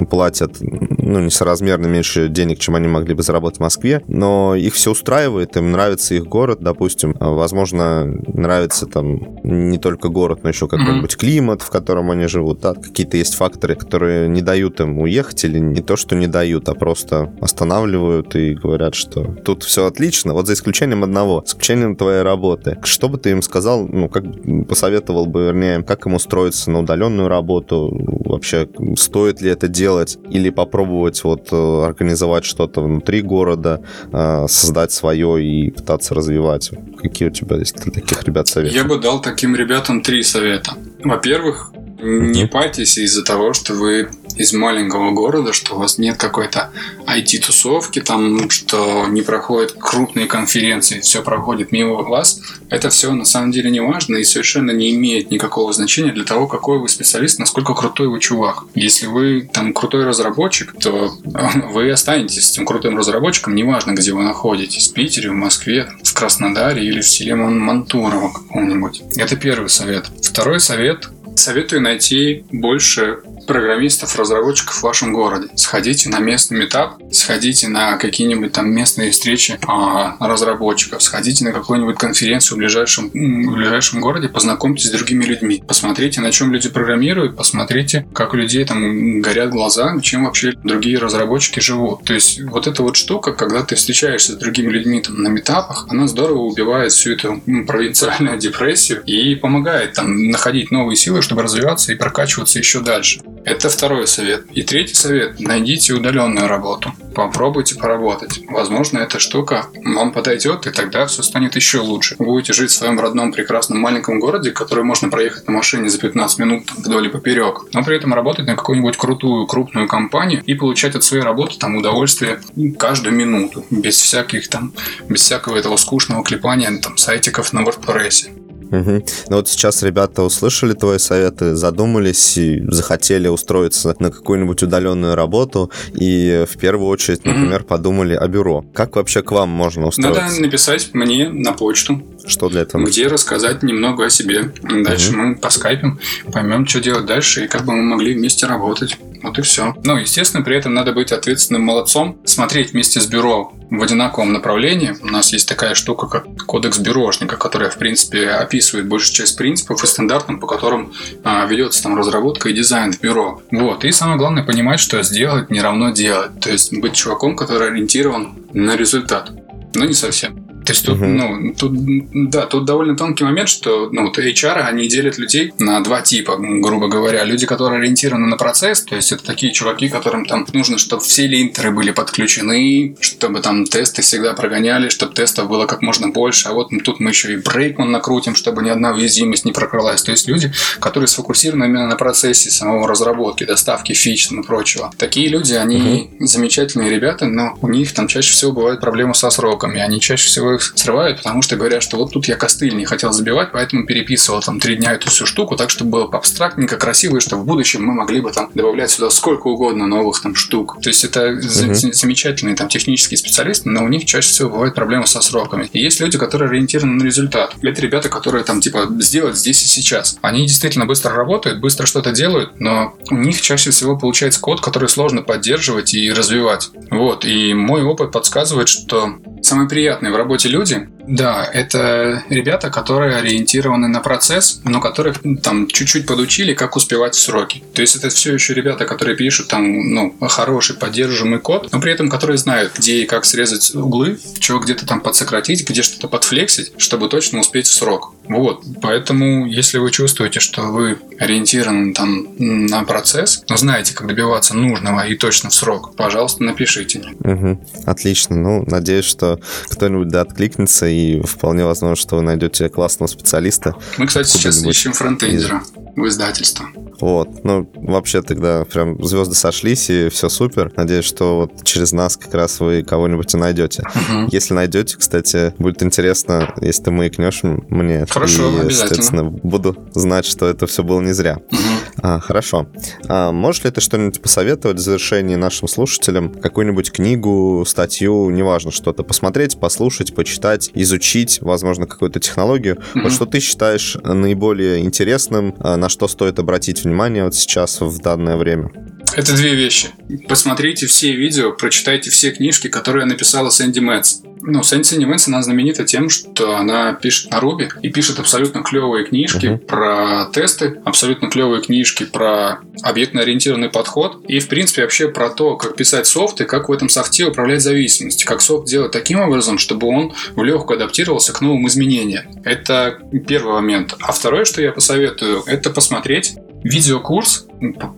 платят, 0.09 0.57
ну, 0.61 1.19
несоразмерно 1.19 1.87
меньше 1.87 2.29
денег, 2.29 2.59
чем 2.59 2.75
они 2.75 2.87
могли 2.87 3.13
бы 3.13 3.23
заработать 3.23 3.57
в 3.57 3.61
Москве, 3.61 4.01
но 4.07 4.55
их 4.55 4.73
все 4.73 4.91
устраивает, 4.91 5.57
им 5.57 5.71
нравится 5.71 6.15
их 6.15 6.25
город, 6.25 6.59
допустим, 6.61 7.15
возможно, 7.19 8.05
нравится 8.05 8.85
там 8.85 9.39
не 9.43 9.77
только 9.77 10.09
город, 10.09 10.39
но 10.43 10.49
еще 10.49 10.67
какой-нибудь 10.67 11.17
климат, 11.17 11.61
в 11.61 11.69
котором 11.69 12.11
они 12.11 12.27
живут, 12.27 12.44
да, 12.53 12.73
какие-то 12.73 13.17
есть 13.17 13.35
факторы, 13.35 13.75
которые 13.75 14.27
не 14.29 14.41
дают 14.41 14.79
им 14.79 14.99
уехать 14.99 15.43
или 15.43 15.59
не 15.59 15.81
то, 15.81 15.95
что 15.95 16.15
не 16.15 16.27
дают, 16.27 16.69
а 16.69 16.73
просто 16.73 17.33
останавливают 17.41 18.35
и 18.35 18.53
говорят, 18.53 18.95
что 18.95 19.23
тут 19.43 19.63
все 19.63 19.85
отлично, 19.85 20.33
вот 20.33 20.47
за 20.47 20.53
исключением 20.53 21.03
одного, 21.03 21.43
исключением 21.45 21.95
твоей 21.95 22.21
работы. 22.21 22.77
Что 22.83 23.09
бы 23.09 23.17
ты 23.17 23.31
им 23.31 23.41
сказал, 23.41 23.87
ну, 23.87 24.09
как 24.09 24.23
посоветовал 24.67 25.25
бы, 25.25 25.45
вернее, 25.45 25.83
как 25.83 26.05
им 26.05 26.13
устроиться 26.13 26.71
на 26.71 26.79
удаленную 26.79 27.27
работу, 27.27 27.91
вообще 28.25 28.67
стоит 28.97 29.41
ли 29.41 29.49
это 29.49 29.67
делать 29.67 30.17
или 30.29 30.49
попробовать 30.49 31.23
вот 31.23 31.49
э, 31.51 31.83
организовать 31.85 32.45
что-то 32.45 32.81
внутри 32.81 33.21
города, 33.21 33.81
э, 34.11 34.45
создать 34.47 34.91
свое 34.91 35.43
и 35.43 35.71
пытаться 35.71 36.13
развивать? 36.13 36.71
Какие 37.01 37.29
у 37.29 37.31
тебя 37.31 37.57
есть 37.57 37.75
для 37.81 37.91
таких 37.91 38.23
ребят 38.23 38.47
советы? 38.47 38.75
Я 38.75 38.83
бы 38.83 38.99
дал 38.99 39.21
таким 39.21 39.55
ребятам 39.55 40.01
три 40.01 40.23
совета. 40.23 40.73
Во-первых, 41.03 41.71
не 42.05 42.45
парьтесь 42.47 42.97
из-за 42.97 43.23
того, 43.23 43.53
что 43.53 43.73
вы 43.73 44.09
из 44.35 44.53
маленького 44.53 45.11
города, 45.11 45.53
что 45.53 45.75
у 45.75 45.79
вас 45.79 45.97
нет 45.97 46.17
какой-то 46.17 46.71
IT-тусовки, 47.07 48.01
там, 48.01 48.49
что 48.49 49.05
не 49.07 49.21
проходят 49.21 49.75
крупные 49.79 50.27
конференции, 50.27 50.99
все 50.99 51.21
проходит 51.21 51.71
мимо 51.71 51.93
вас. 52.03 52.41
Это 52.69 52.89
все 52.89 53.11
на 53.13 53.25
самом 53.25 53.51
деле 53.51 53.71
не 53.71 53.79
важно 53.79 54.17
и 54.17 54.23
совершенно 54.23 54.71
не 54.71 54.93
имеет 54.95 55.31
никакого 55.31 55.71
значения 55.73 56.11
для 56.11 56.25
того, 56.25 56.47
какой 56.47 56.79
вы 56.79 56.89
специалист, 56.89 57.39
насколько 57.39 57.73
крутой 57.73 58.07
вы 58.07 58.19
чувак. 58.19 58.65
Если 58.75 59.07
вы 59.07 59.49
там 59.51 59.73
крутой 59.73 60.05
разработчик, 60.05 60.73
то 60.79 61.13
вы 61.23 61.91
останетесь 61.91 62.51
этим 62.51 62.65
крутым 62.65 62.97
разработчиком, 62.97 63.55
неважно, 63.55 63.91
где 63.91 64.11
вы 64.11 64.23
находитесь, 64.23 64.89
в 64.89 64.93
Питере, 64.93 65.29
в 65.29 65.33
Москве, 65.33 65.89
в 66.03 66.13
Краснодаре 66.13 66.85
или 66.85 67.01
в 67.01 67.07
селе 67.07 67.35
Мантурово 67.35 68.33
каком-нибудь. 68.33 69.03
Это 69.17 69.35
первый 69.35 69.69
совет. 69.69 70.05
Второй 70.21 70.59
совет 70.59 71.09
Советую 71.35 71.81
найти 71.81 72.45
больше 72.51 73.19
программистов, 73.45 74.17
разработчиков 74.17 74.75
в 74.75 74.83
вашем 74.83 75.13
городе. 75.13 75.47
Сходите 75.55 76.09
на 76.09 76.19
местный 76.19 76.59
метап, 76.59 76.97
сходите 77.11 77.67
на 77.67 77.97
какие-нибудь 77.97 78.51
там 78.51 78.71
местные 78.71 79.11
встречи 79.11 79.59
а, 79.67 80.15
разработчиков, 80.19 81.01
сходите 81.01 81.43
на 81.45 81.51
какую-нибудь 81.51 81.97
конференцию 81.97 82.57
в 82.57 82.59
ближайшем, 82.59 83.09
в 83.09 83.53
ближайшем 83.55 84.01
городе, 84.01 84.29
познакомьтесь 84.29 84.87
с 84.87 84.91
другими 84.91 85.25
людьми. 85.25 85.63
Посмотрите, 85.67 86.21
на 86.21 86.31
чем 86.31 86.51
люди 86.51 86.69
программируют, 86.69 87.35
посмотрите, 87.35 88.05
как 88.13 88.33
у 88.33 88.37
людей 88.37 88.65
там 88.65 89.21
горят 89.21 89.49
глаза, 89.49 89.99
чем 90.01 90.25
вообще 90.25 90.53
другие 90.63 90.97
разработчики 90.97 91.59
живут. 91.59 92.03
То 92.03 92.13
есть 92.13 92.41
вот 92.41 92.67
эта 92.67 92.83
вот 92.83 92.95
штука, 92.95 93.33
когда 93.33 93.63
ты 93.63 93.75
встречаешься 93.75 94.33
с 94.33 94.35
другими 94.35 94.71
людьми 94.71 95.01
там 95.01 95.21
на 95.21 95.27
метапах, 95.27 95.87
она 95.89 96.07
здорово 96.07 96.39
убивает 96.39 96.91
всю 96.91 97.13
эту 97.13 97.41
провинциальную 97.67 98.37
депрессию 98.37 99.03
и 99.05 99.35
помогает 99.35 99.93
там 99.93 100.29
находить 100.29 100.71
новые 100.71 100.95
силы, 100.95 101.21
чтобы 101.21 101.43
развиваться 101.43 101.91
и 101.91 101.95
прокачиваться 101.95 102.59
еще 102.59 102.81
дальше. 102.81 103.21
Это 103.45 103.69
второй 103.69 104.07
совет. 104.07 104.45
И 104.53 104.63
третий 104.63 104.95
совет. 104.95 105.39
Найдите 105.39 105.93
удаленную 105.93 106.47
работу. 106.47 106.93
Попробуйте 107.13 107.75
поработать. 107.75 108.41
Возможно, 108.49 108.97
эта 108.97 109.19
штука 109.19 109.67
вам 109.85 110.11
подойдет, 110.11 110.65
и 110.65 110.71
тогда 110.71 111.05
все 111.05 111.21
станет 111.21 111.55
еще 111.55 111.79
лучше. 111.79 112.15
Вы 112.17 112.25
будете 112.25 112.53
жить 112.53 112.71
в 112.71 112.73
своем 112.73 112.99
родном 112.99 113.31
прекрасном 113.31 113.79
маленьком 113.79 114.19
городе, 114.19 114.49
который 114.49 114.83
можно 114.83 115.09
проехать 115.09 115.47
на 115.47 115.53
машине 115.53 115.89
за 115.89 115.99
15 115.99 116.39
минут 116.39 116.71
вдоль 116.75 117.05
и 117.05 117.09
поперек, 117.09 117.65
но 117.71 117.83
при 117.83 117.95
этом 117.95 118.15
работать 118.15 118.47
на 118.47 118.55
какую-нибудь 118.55 118.97
крутую, 118.97 119.45
крупную 119.45 119.87
компанию 119.87 120.41
и 120.43 120.55
получать 120.55 120.95
от 120.95 121.03
своей 121.03 121.23
работы 121.23 121.59
там 121.59 121.75
удовольствие 121.75 122.41
каждую 122.79 123.13
минуту, 123.13 123.63
без 123.69 123.97
всяких 123.99 124.49
там, 124.49 124.73
без 125.07 125.21
всякого 125.21 125.55
этого 125.55 125.77
скучного 125.77 126.23
клепания 126.23 126.75
там 126.81 126.97
сайтиков 126.97 127.53
на 127.53 127.61
WordPress. 127.61 128.44
Угу. 128.71 129.05
Ну 129.29 129.35
вот 129.35 129.47
сейчас 129.47 129.83
ребята 129.83 130.23
услышали 130.23 130.73
твои 130.73 130.97
советы, 130.97 131.55
задумались 131.55 132.37
и 132.37 132.63
захотели 132.67 133.27
устроиться 133.27 133.95
на 133.99 134.11
какую-нибудь 134.11 134.63
удаленную 134.63 135.15
работу 135.15 135.71
и 135.93 136.45
в 136.49 136.57
первую 136.57 136.89
очередь, 136.89 137.25
например, 137.25 137.63
подумали 137.67 138.13
о 138.13 138.27
бюро. 138.27 138.65
Как 138.73 138.95
вообще 138.95 139.21
к 139.21 139.31
вам 139.31 139.49
можно 139.49 139.87
устроиться? 139.87 140.21
Надо 140.21 140.41
написать 140.41 140.89
мне 140.93 141.29
на 141.29 141.53
почту. 141.53 142.01
Что 142.27 142.49
для 142.49 142.61
этого? 142.61 142.85
Где 142.85 143.07
рассказать 143.07 143.63
немного 143.63 144.05
о 144.05 144.09
себе. 144.09 144.51
Дальше 144.61 145.09
угу. 145.11 145.17
мы 145.17 145.35
по 145.35 145.49
скайпим, 145.49 145.99
поймем, 146.31 146.65
что 146.65 146.79
делать 146.79 147.05
дальше 147.05 147.45
и 147.45 147.47
как 147.47 147.65
бы 147.65 147.73
мы 147.73 147.83
могли 147.83 148.13
вместе 148.13 148.45
работать. 148.45 148.97
Вот 149.25 149.39
и 149.39 149.41
все. 149.41 149.73
Ну, 149.83 149.97
естественно, 149.97 150.43
при 150.43 150.55
этом 150.55 150.73
надо 150.73 150.93
быть 150.93 151.11
ответственным 151.11 151.63
молодцом, 151.63 152.19
смотреть 152.25 152.73
вместе 152.73 153.01
с 153.01 153.07
бюро 153.07 153.53
в 153.71 153.81
одинаковом 153.81 154.33
направлении. 154.33 154.95
У 155.01 155.07
нас 155.07 155.33
есть 155.33 155.47
такая 155.47 155.73
штука, 155.73 156.07
как 156.07 156.45
кодекс 156.45 156.77
бюрошника, 156.77 157.35
которая, 157.35 157.69
в 157.71 157.77
принципе, 157.77 158.29
описывает 158.29 158.87
большую 158.87 159.15
часть 159.15 159.35
принципов 159.37 159.83
и 159.83 159.87
стандартов, 159.87 160.39
по 160.39 160.47
которым 160.47 160.93
а, 161.23 161.45
ведется 161.45 161.81
там 161.81 161.97
разработка 161.97 162.49
и 162.49 162.53
дизайн 162.53 162.93
в 162.93 163.01
бюро. 163.01 163.41
Вот. 163.51 163.83
И 163.83 163.91
самое 163.91 164.17
главное 164.17 164.43
понимать, 164.43 164.79
что 164.79 165.01
сделать 165.01 165.49
не 165.49 165.61
равно 165.61 165.89
делать. 165.89 166.39
То 166.39 166.51
есть 166.51 166.71
быть 166.77 166.93
чуваком, 166.93 167.35
который 167.35 167.69
ориентирован 167.69 168.35
на 168.53 168.75
результат. 168.75 169.31
Но 169.73 169.85
не 169.85 169.93
совсем. 169.93 170.44
То 170.65 170.71
есть 170.71 170.85
тут, 170.85 170.97
uh-huh. 170.97 171.07
ну, 171.07 171.53
тут, 171.53 172.29
да, 172.29 172.45
тут 172.47 172.65
довольно 172.65 172.97
тонкий 172.97 173.23
момент, 173.23 173.49
что, 173.49 173.89
ну, 173.91 174.03
вот 174.03 174.17
HR, 174.17 174.61
они 174.61 174.87
делят 174.87 175.17
людей 175.17 175.53
на 175.59 175.81
два 175.81 176.01
типа, 176.01 176.37
грубо 176.37 176.87
говоря. 176.87 177.23
Люди, 177.23 177.45
которые 177.45 177.79
ориентированы 177.79 178.27
на 178.27 178.37
процесс, 178.37 178.83
то 178.83 178.95
есть 178.95 179.11
это 179.11 179.23
такие 179.23 179.53
чуваки, 179.53 179.89
которым 179.89 180.25
там 180.25 180.45
нужно, 180.53 180.77
чтобы 180.77 181.03
все 181.03 181.27
линтеры 181.27 181.71
были 181.71 181.91
подключены, 181.91 182.95
чтобы 182.99 183.41
там 183.41 183.65
тесты 183.65 184.01
всегда 184.01 184.33
прогоняли, 184.33 184.89
чтобы 184.89 185.13
тестов 185.13 185.47
было 185.47 185.65
как 185.65 185.81
можно 185.81 186.09
больше, 186.09 186.49
а 186.49 186.53
вот 186.53 186.69
тут 186.83 186.99
мы 186.99 187.11
еще 187.11 187.33
и 187.33 187.37
брейкман 187.37 187.91
накрутим, 187.91 188.35
чтобы 188.35 188.63
ни 188.63 188.69
одна 188.69 188.91
уязвимость 188.91 189.45
не 189.45 189.51
прокралась. 189.51 190.01
То 190.01 190.11
есть 190.11 190.27
люди, 190.27 190.51
которые 190.79 191.07
сфокусированы 191.07 191.65
именно 191.65 191.87
на 191.87 191.95
процессе 191.95 192.49
самого 192.49 192.87
разработки, 192.87 193.43
доставки 193.43 193.93
фич 193.93 194.31
и 194.31 194.41
прочего. 194.41 194.91
Такие 194.97 195.27
люди, 195.29 195.53
они 195.53 196.09
uh-huh. 196.19 196.25
замечательные 196.25 196.89
ребята, 196.89 197.25
но 197.25 197.57
у 197.61 197.67
них 197.67 197.93
там 197.93 198.07
чаще 198.07 198.31
всего 198.31 198.51
бывают 198.51 198.81
проблемы 198.81 199.13
со 199.13 199.29
сроками. 199.29 199.79
Они 199.79 199.99
чаще 199.99 200.27
всего 200.27 200.54
их 200.55 200.73
срывают, 200.75 201.17
потому 201.17 201.41
что 201.41 201.55
говорят, 201.55 201.83
что 201.83 201.97
вот 201.97 202.13
тут 202.13 202.27
я 202.27 202.35
костыль 202.35 202.75
не 202.75 202.85
хотел 202.85 203.11
забивать, 203.11 203.51
поэтому 203.51 203.85
переписывал 203.85 204.41
там 204.41 204.59
три 204.59 204.75
дня 204.75 204.93
эту 204.93 205.09
всю 205.09 205.25
штуку, 205.25 205.55
так 205.55 205.69
чтобы 205.69 205.91
было 205.91 206.09
абстрактненько, 206.11 206.77
красиво, 206.77 207.17
и 207.17 207.19
чтобы 207.19 207.43
в 207.43 207.45
будущем 207.45 207.83
мы 207.83 207.93
могли 207.93 208.21
бы 208.21 208.31
там 208.31 208.49
добавлять 208.53 208.91
сюда 208.91 209.09
сколько 209.09 209.47
угодно 209.47 209.87
новых 209.87 210.21
там 210.21 210.35
штук. 210.35 210.77
То 210.81 210.89
есть 210.89 211.03
это 211.03 211.27
uh-huh. 211.27 211.93
замечательные 211.93 212.55
там 212.55 212.67
технические 212.67 213.17
специалисты, 213.17 213.69
но 213.69 213.83
у 213.83 213.87
них 213.87 214.05
чаще 214.05 214.29
всего 214.29 214.49
бывают 214.49 214.75
проблемы 214.75 215.07
со 215.07 215.21
сроками. 215.21 215.69
И 215.73 215.79
есть 215.79 215.99
люди, 215.99 216.17
которые 216.17 216.49
ориентированы 216.49 216.93
на 216.95 217.03
результат. 217.03 217.55
Это 217.61 217.81
ребята, 217.81 218.09
которые 218.09 218.43
там 218.43 218.61
типа 218.61 218.87
сделать 218.99 219.35
здесь 219.35 219.63
и 219.63 219.67
сейчас. 219.67 220.17
Они 220.21 220.45
действительно 220.45 220.85
быстро 220.85 221.13
работают, 221.13 221.59
быстро 221.59 221.85
что-то 221.85 222.11
делают, 222.11 222.59
но 222.59 222.95
у 223.09 223.15
них 223.15 223.41
чаще 223.41 223.71
всего 223.71 223.97
получается 223.97 224.39
код, 224.39 224.61
который 224.61 224.89
сложно 224.89 225.21
поддерживать 225.21 225.93
и 225.93 226.11
развивать. 226.11 226.69
Вот. 226.91 227.25
И 227.25 227.53
мой 227.53 227.83
опыт 227.83 228.11
подсказывает, 228.11 228.69
что 228.69 229.15
самое 229.45 229.69
приятное 229.69 230.11
в 230.11 230.15
работе 230.15 230.49
люди, 230.49 230.89
да, 231.07 231.49
это 231.53 232.23
ребята, 232.29 232.69
которые 232.69 233.17
ориентированы 233.17 233.87
на 233.87 233.99
процесс, 233.99 234.61
но 234.63 234.79
которых 234.79 235.21
там 235.41 235.67
чуть-чуть 235.67 236.05
подучили, 236.05 236.53
как 236.53 236.75
успевать 236.75 237.15
в 237.15 237.19
сроки. 237.19 237.63
То 237.73 237.81
есть 237.81 237.95
это 237.95 238.09
все 238.09 238.33
еще 238.33 238.53
ребята, 238.53 238.85
которые 238.85 239.15
пишут 239.15 239.47
там, 239.47 239.93
ну, 239.93 240.15
хороший 240.27 240.75
поддерживаемый 240.75 241.39
код, 241.39 241.69
но 241.71 241.79
при 241.79 241.91
этом 241.91 242.09
которые 242.09 242.37
знают, 242.37 242.73
где 242.77 243.03
и 243.03 243.05
как 243.05 243.25
срезать 243.25 243.73
углы, 243.75 244.19
что 244.39 244.59
где-то 244.59 244.85
там 244.85 245.01
подсократить, 245.01 245.67
где 245.67 245.81
что-то 245.81 246.07
подфлексить, 246.07 246.73
чтобы 246.77 247.09
точно 247.09 247.39
успеть 247.39 247.67
в 247.67 247.73
срок. 247.73 248.13
Вот, 248.27 248.63
поэтому, 248.81 249.45
если 249.45 249.77
вы 249.77 249.91
чувствуете, 249.91 250.39
что 250.39 250.63
вы 250.63 250.97
ориентированы 251.19 251.93
там 251.93 252.27
на 252.37 252.83
процесс, 252.83 253.43
но 253.49 253.57
знаете, 253.57 253.93
как 253.93 254.07
добиваться 254.07 254.55
нужного 254.55 255.05
и 255.05 255.15
точно 255.15 255.49
в 255.49 255.53
срок, 255.53 255.95
пожалуйста, 255.95 256.43
напишите 256.43 256.99
мне. 256.99 257.33
Угу. 257.33 257.65
Отлично. 257.85 258.35
Ну, 258.35 258.63
надеюсь, 258.67 259.05
что 259.05 259.39
кто-нибудь 259.69 260.07
да 260.07 260.21
откликнется 260.21 260.87
и 260.95 261.21
вполне 261.21 261.65
возможно, 261.65 261.95
что 261.95 262.15
вы 262.17 262.21
найдете 262.21 262.69
классного 262.69 263.07
специалиста. 263.07 263.75
Мы, 263.97 264.07
кстати, 264.07 264.29
сейчас 264.29 264.63
ищем 264.63 264.93
фронтендера 264.93 265.61
из... 265.61 265.84
в 265.95 266.07
издательство. 266.07 266.65
Вот. 266.99 267.43
Ну, 267.43 267.69
вообще 267.75 268.21
тогда 268.21 268.63
прям 268.65 269.03
звезды 269.03 269.35
сошлись, 269.35 269.89
и 269.89 270.09
все 270.09 270.29
супер. 270.29 270.71
Надеюсь, 270.75 271.05
что 271.05 271.37
вот 271.37 271.63
через 271.63 271.91
нас 271.91 272.17
как 272.17 272.33
раз 272.33 272.59
вы 272.59 272.83
кого-нибудь 272.83 273.33
и 273.33 273.37
найдете. 273.37 273.83
Угу. 273.83 274.29
Если 274.31 274.53
найдете, 274.53 274.97
кстати, 274.97 275.53
будет 275.57 275.83
интересно, 275.83 276.53
если 276.61 276.83
ты 276.83 276.91
маякнешь 276.91 277.43
мне. 277.43 278.05
Хорошо, 278.09 278.43
и, 278.43 278.47
обязательно. 278.47 278.71
соответственно, 278.71 279.23
буду 279.23 279.77
знать, 279.93 280.25
что 280.25 280.47
это 280.47 280.67
все 280.67 280.83
было 280.83 281.01
не 281.01 281.13
зря. 281.13 281.39
Угу. 281.51 281.59
А, 282.01 282.19
хорошо. 282.19 282.67
А 283.07 283.31
можешь 283.31 283.63
ли 283.63 283.71
ты 283.71 283.81
что-нибудь 283.81 284.21
посоветовать 284.21 284.77
в 284.77 284.81
завершении 284.81 285.35
нашим 285.35 285.67
слушателям? 285.67 286.33
Какую-нибудь 286.33 286.91
книгу, 286.91 287.63
статью, 287.67 288.29
неважно, 288.29 288.71
что-то 288.71 289.03
посмотреть, 289.03 289.59
послушать, 289.59 290.13
почитать, 290.13 290.71
изучить, 290.73 291.39
возможно, 291.41 291.87
какую-то 291.87 292.19
технологию. 292.19 292.75
Mm-hmm. 292.75 293.01
Вот 293.01 293.11
что 293.11 293.25
ты 293.25 293.39
считаешь 293.39 293.97
наиболее 294.03 294.81
интересным, 294.81 295.55
а, 295.59 295.77
на 295.85 295.89
что 295.89 296.07
стоит 296.07 296.39
обратить 296.39 296.83
внимание 296.83 297.25
вот 297.25 297.35
сейчас 297.35 297.79
в 297.79 298.01
данное 298.01 298.37
время? 298.37 298.71
Это 299.13 299.35
две 299.35 299.53
вещи. 299.53 299.89
Посмотрите 300.27 300.87
все 300.87 301.15
видео, 301.15 301.51
прочитайте 301.51 302.09
все 302.09 302.31
книжки, 302.31 302.69
которые 302.69 303.05
написала 303.05 303.51
Сэнди 303.51 303.81
Метц. 303.81 304.21
Ну, 304.47 304.61
Сэнди 304.61 305.03
Метц, 305.03 305.27
она 305.27 305.41
знаменита 305.41 305.83
тем, 305.85 306.09
что 306.09 306.55
она 306.57 306.93
пишет 306.93 307.31
на 307.31 307.39
Ruby 307.39 307.69
и 307.81 307.89
пишет 307.89 308.19
абсолютно 308.19 308.61
клевые 308.61 309.05
книжки 309.05 309.47
uh-huh. 309.47 309.57
про 309.57 310.25
тесты, 310.31 310.79
абсолютно 310.85 311.29
клевые 311.29 311.61
книжки 311.61 312.05
про 312.05 312.59
объектно-ориентированный 312.83 313.69
подход 313.69 314.23
и, 314.27 314.39
в 314.39 314.47
принципе, 314.47 314.83
вообще 314.83 315.07
про 315.07 315.29
то, 315.29 315.55
как 315.55 315.75
писать 315.75 316.05
софт 316.05 316.41
и 316.41 316.45
как 316.45 316.69
в 316.69 316.71
этом 316.71 316.89
софте 316.89 317.25
управлять 317.25 317.61
зависимостями. 317.61 318.27
Как 318.27 318.41
софт 318.41 318.67
делать 318.67 318.91
таким 318.91 319.19
образом, 319.19 319.57
чтобы 319.57 319.87
он 319.87 320.13
влегкую 320.35 320.77
адаптировался 320.77 321.33
к 321.33 321.41
новым 321.41 321.67
изменениям. 321.67 322.25
Это 322.43 322.99
первый 323.27 323.53
момент. 323.53 323.95
А 323.99 324.11
второе, 324.11 324.45
что 324.45 324.61
я 324.61 324.71
посоветую, 324.71 325.43
это 325.47 325.71
посмотреть 325.71 326.35
видеокурс 326.65 327.45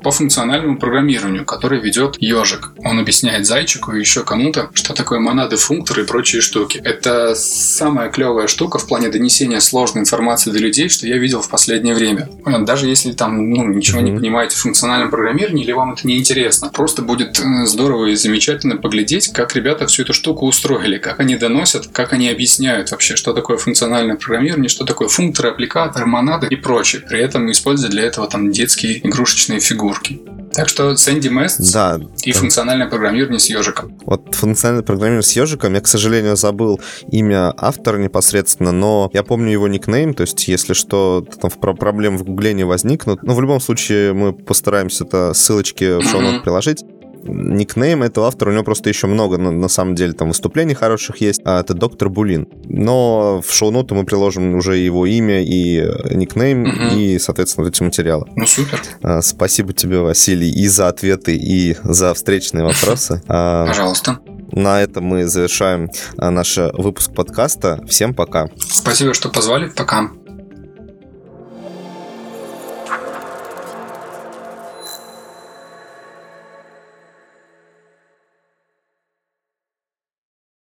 по 0.04 0.12
функциональному 0.12 0.78
программированию, 0.78 1.46
который 1.46 1.80
ведет 1.80 2.18
ежик. 2.20 2.74
Он 2.84 3.00
объясняет 3.00 3.46
зайчику 3.46 3.94
и 3.94 4.00
еще 4.00 4.24
кому-то, 4.24 4.70
что 4.74 4.94
такое 4.94 5.20
монады, 5.20 5.56
функторы 5.56 6.04
и 6.04 6.06
прочие 6.06 6.37
штуки. 6.42 6.82
Это 6.84 7.36
самая 7.36 8.10
клевая 8.10 8.48
штука 8.48 8.78
в 8.78 8.88
плане 8.88 9.10
донесения 9.10 9.60
сложной 9.60 10.02
информации 10.02 10.52
до 10.52 10.60
людей, 10.60 10.90
что 10.90 11.08
я 11.08 11.18
видел 11.18 11.42
в 11.42 11.50
последнее 11.50 11.96
время. 11.96 12.30
Даже 12.62 12.88
если 12.88 13.12
там 13.12 13.50
ну, 13.50 13.68
ничего 13.68 14.00
mm-hmm. 14.00 14.04
не 14.04 14.12
понимаете 14.12 14.56
в 14.56 14.60
функциональном 14.60 15.10
программировании 15.10 15.64
или 15.64 15.72
вам 15.72 15.94
это 15.94 16.08
не 16.08 16.18
интересно, 16.18 16.70
просто 16.70 17.02
будет 17.02 17.40
э, 17.40 17.66
здорово 17.66 18.08
и 18.08 18.16
замечательно 18.16 18.78
поглядеть, 18.78 19.32
как 19.34 19.56
ребята 19.56 19.88
всю 19.88 20.04
эту 20.04 20.14
штуку 20.14 20.46
устроили, 20.46 20.98
как 20.98 21.20
они 21.20 21.36
доносят, 21.36 21.88
как 21.88 22.14
они 22.14 22.30
объясняют 22.30 22.92
вообще, 22.92 23.16
что 23.16 23.34
такое 23.34 23.58
функциональное 23.58 24.16
программирование, 24.16 24.70
что 24.70 24.86
такое 24.86 25.08
функторы, 25.08 25.50
аппликаторы, 25.50 26.06
монады 26.06 26.48
и 26.48 26.56
прочее. 26.56 27.02
При 27.08 27.20
этом 27.20 27.50
используя 27.52 27.90
для 27.90 28.04
этого 28.04 28.28
там 28.28 28.52
детские 28.52 29.06
игрушечные 29.08 29.60
фигурки. 29.60 30.22
Так 30.58 30.70
что 30.70 30.96
Сэнди 30.96 31.28
Мест 31.28 31.72
да, 31.72 32.00
и 32.24 32.34
да. 32.34 32.40
функциональное 32.40 32.88
программирование 32.88 33.40
с 33.40 33.46
ежиком. 33.46 33.96
Вот 34.06 34.34
функциональное 34.34 34.84
программирование 34.84 35.22
с 35.22 35.32
ежиком, 35.34 35.76
я, 35.76 35.82
к 35.82 35.88
сожалению, 35.88 36.17
забыл 36.36 36.80
имя 37.12 37.54
автора 37.58 37.98
непосредственно, 37.98 38.72
но 38.72 39.10
я 39.14 39.24
помню 39.24 39.52
его 39.52 39.68
никнейм, 39.68 40.14
то 40.14 40.22
есть 40.22 40.48
если 40.48 40.74
что, 40.74 41.26
там 41.42 41.52
проблем 41.52 42.18
в 42.18 42.24
гуглении 42.24 42.64
возникнут, 42.64 43.24
но 43.24 43.34
в 43.34 43.42
любом 43.42 43.60
случае 43.60 44.14
мы 44.14 44.34
постараемся 44.34 45.04
это 45.06 45.34
ссылочки 45.34 46.00
в 46.00 46.04
шоу 46.04 46.22
приложить 46.44 46.84
никнейм 47.28 48.04
этого 48.04 48.28
автора, 48.28 48.50
у 48.50 48.54
него 48.54 48.64
просто 48.64 48.90
еще 48.90 49.08
много, 49.08 49.38
на, 49.38 49.52
на 49.52 49.68
самом 49.68 49.96
деле, 49.96 50.14
там 50.14 50.30
выступлений 50.30 50.74
хороших 50.74 51.18
есть. 51.18 51.42
А 51.46 51.62
это 51.62 51.74
доктор 51.74 52.10
Булин. 52.10 52.48
Но 52.66 53.42
в 53.46 53.54
шоу-ноты 53.54 53.96
мы 53.96 54.06
приложим 54.06 54.56
уже 54.56 54.78
его 54.78 55.06
имя 55.06 55.44
и 55.44 55.80
э, 55.80 56.14
никнейм, 56.14 56.64
угу. 56.64 56.96
и, 56.96 57.20
соответственно, 57.20 57.68
эти 57.68 57.84
материалы. 57.84 58.26
Ну, 58.36 58.46
супер. 58.46 58.82
А, 59.02 59.22
спасибо 59.22 59.74
тебе, 59.74 60.00
Василий, 60.00 60.50
и 60.50 60.68
за 60.68 60.88
ответы, 60.88 61.36
и 61.36 61.76
за 61.84 62.14
встречные 62.14 62.64
вопросы. 62.64 63.22
А, 63.30 63.68
Пожалуйста. 63.68 64.20
На 64.52 64.82
этом 64.82 65.04
мы 65.04 65.28
завершаем 65.28 65.90
а, 66.18 66.32
наш 66.32 66.58
выпуск 66.58 67.14
подкаста. 67.14 67.84
Всем 67.88 68.14
пока. 68.14 68.50
Спасибо, 68.58 69.14
что 69.14 69.30
позвали. 69.30 69.70
Пока. 69.70 70.10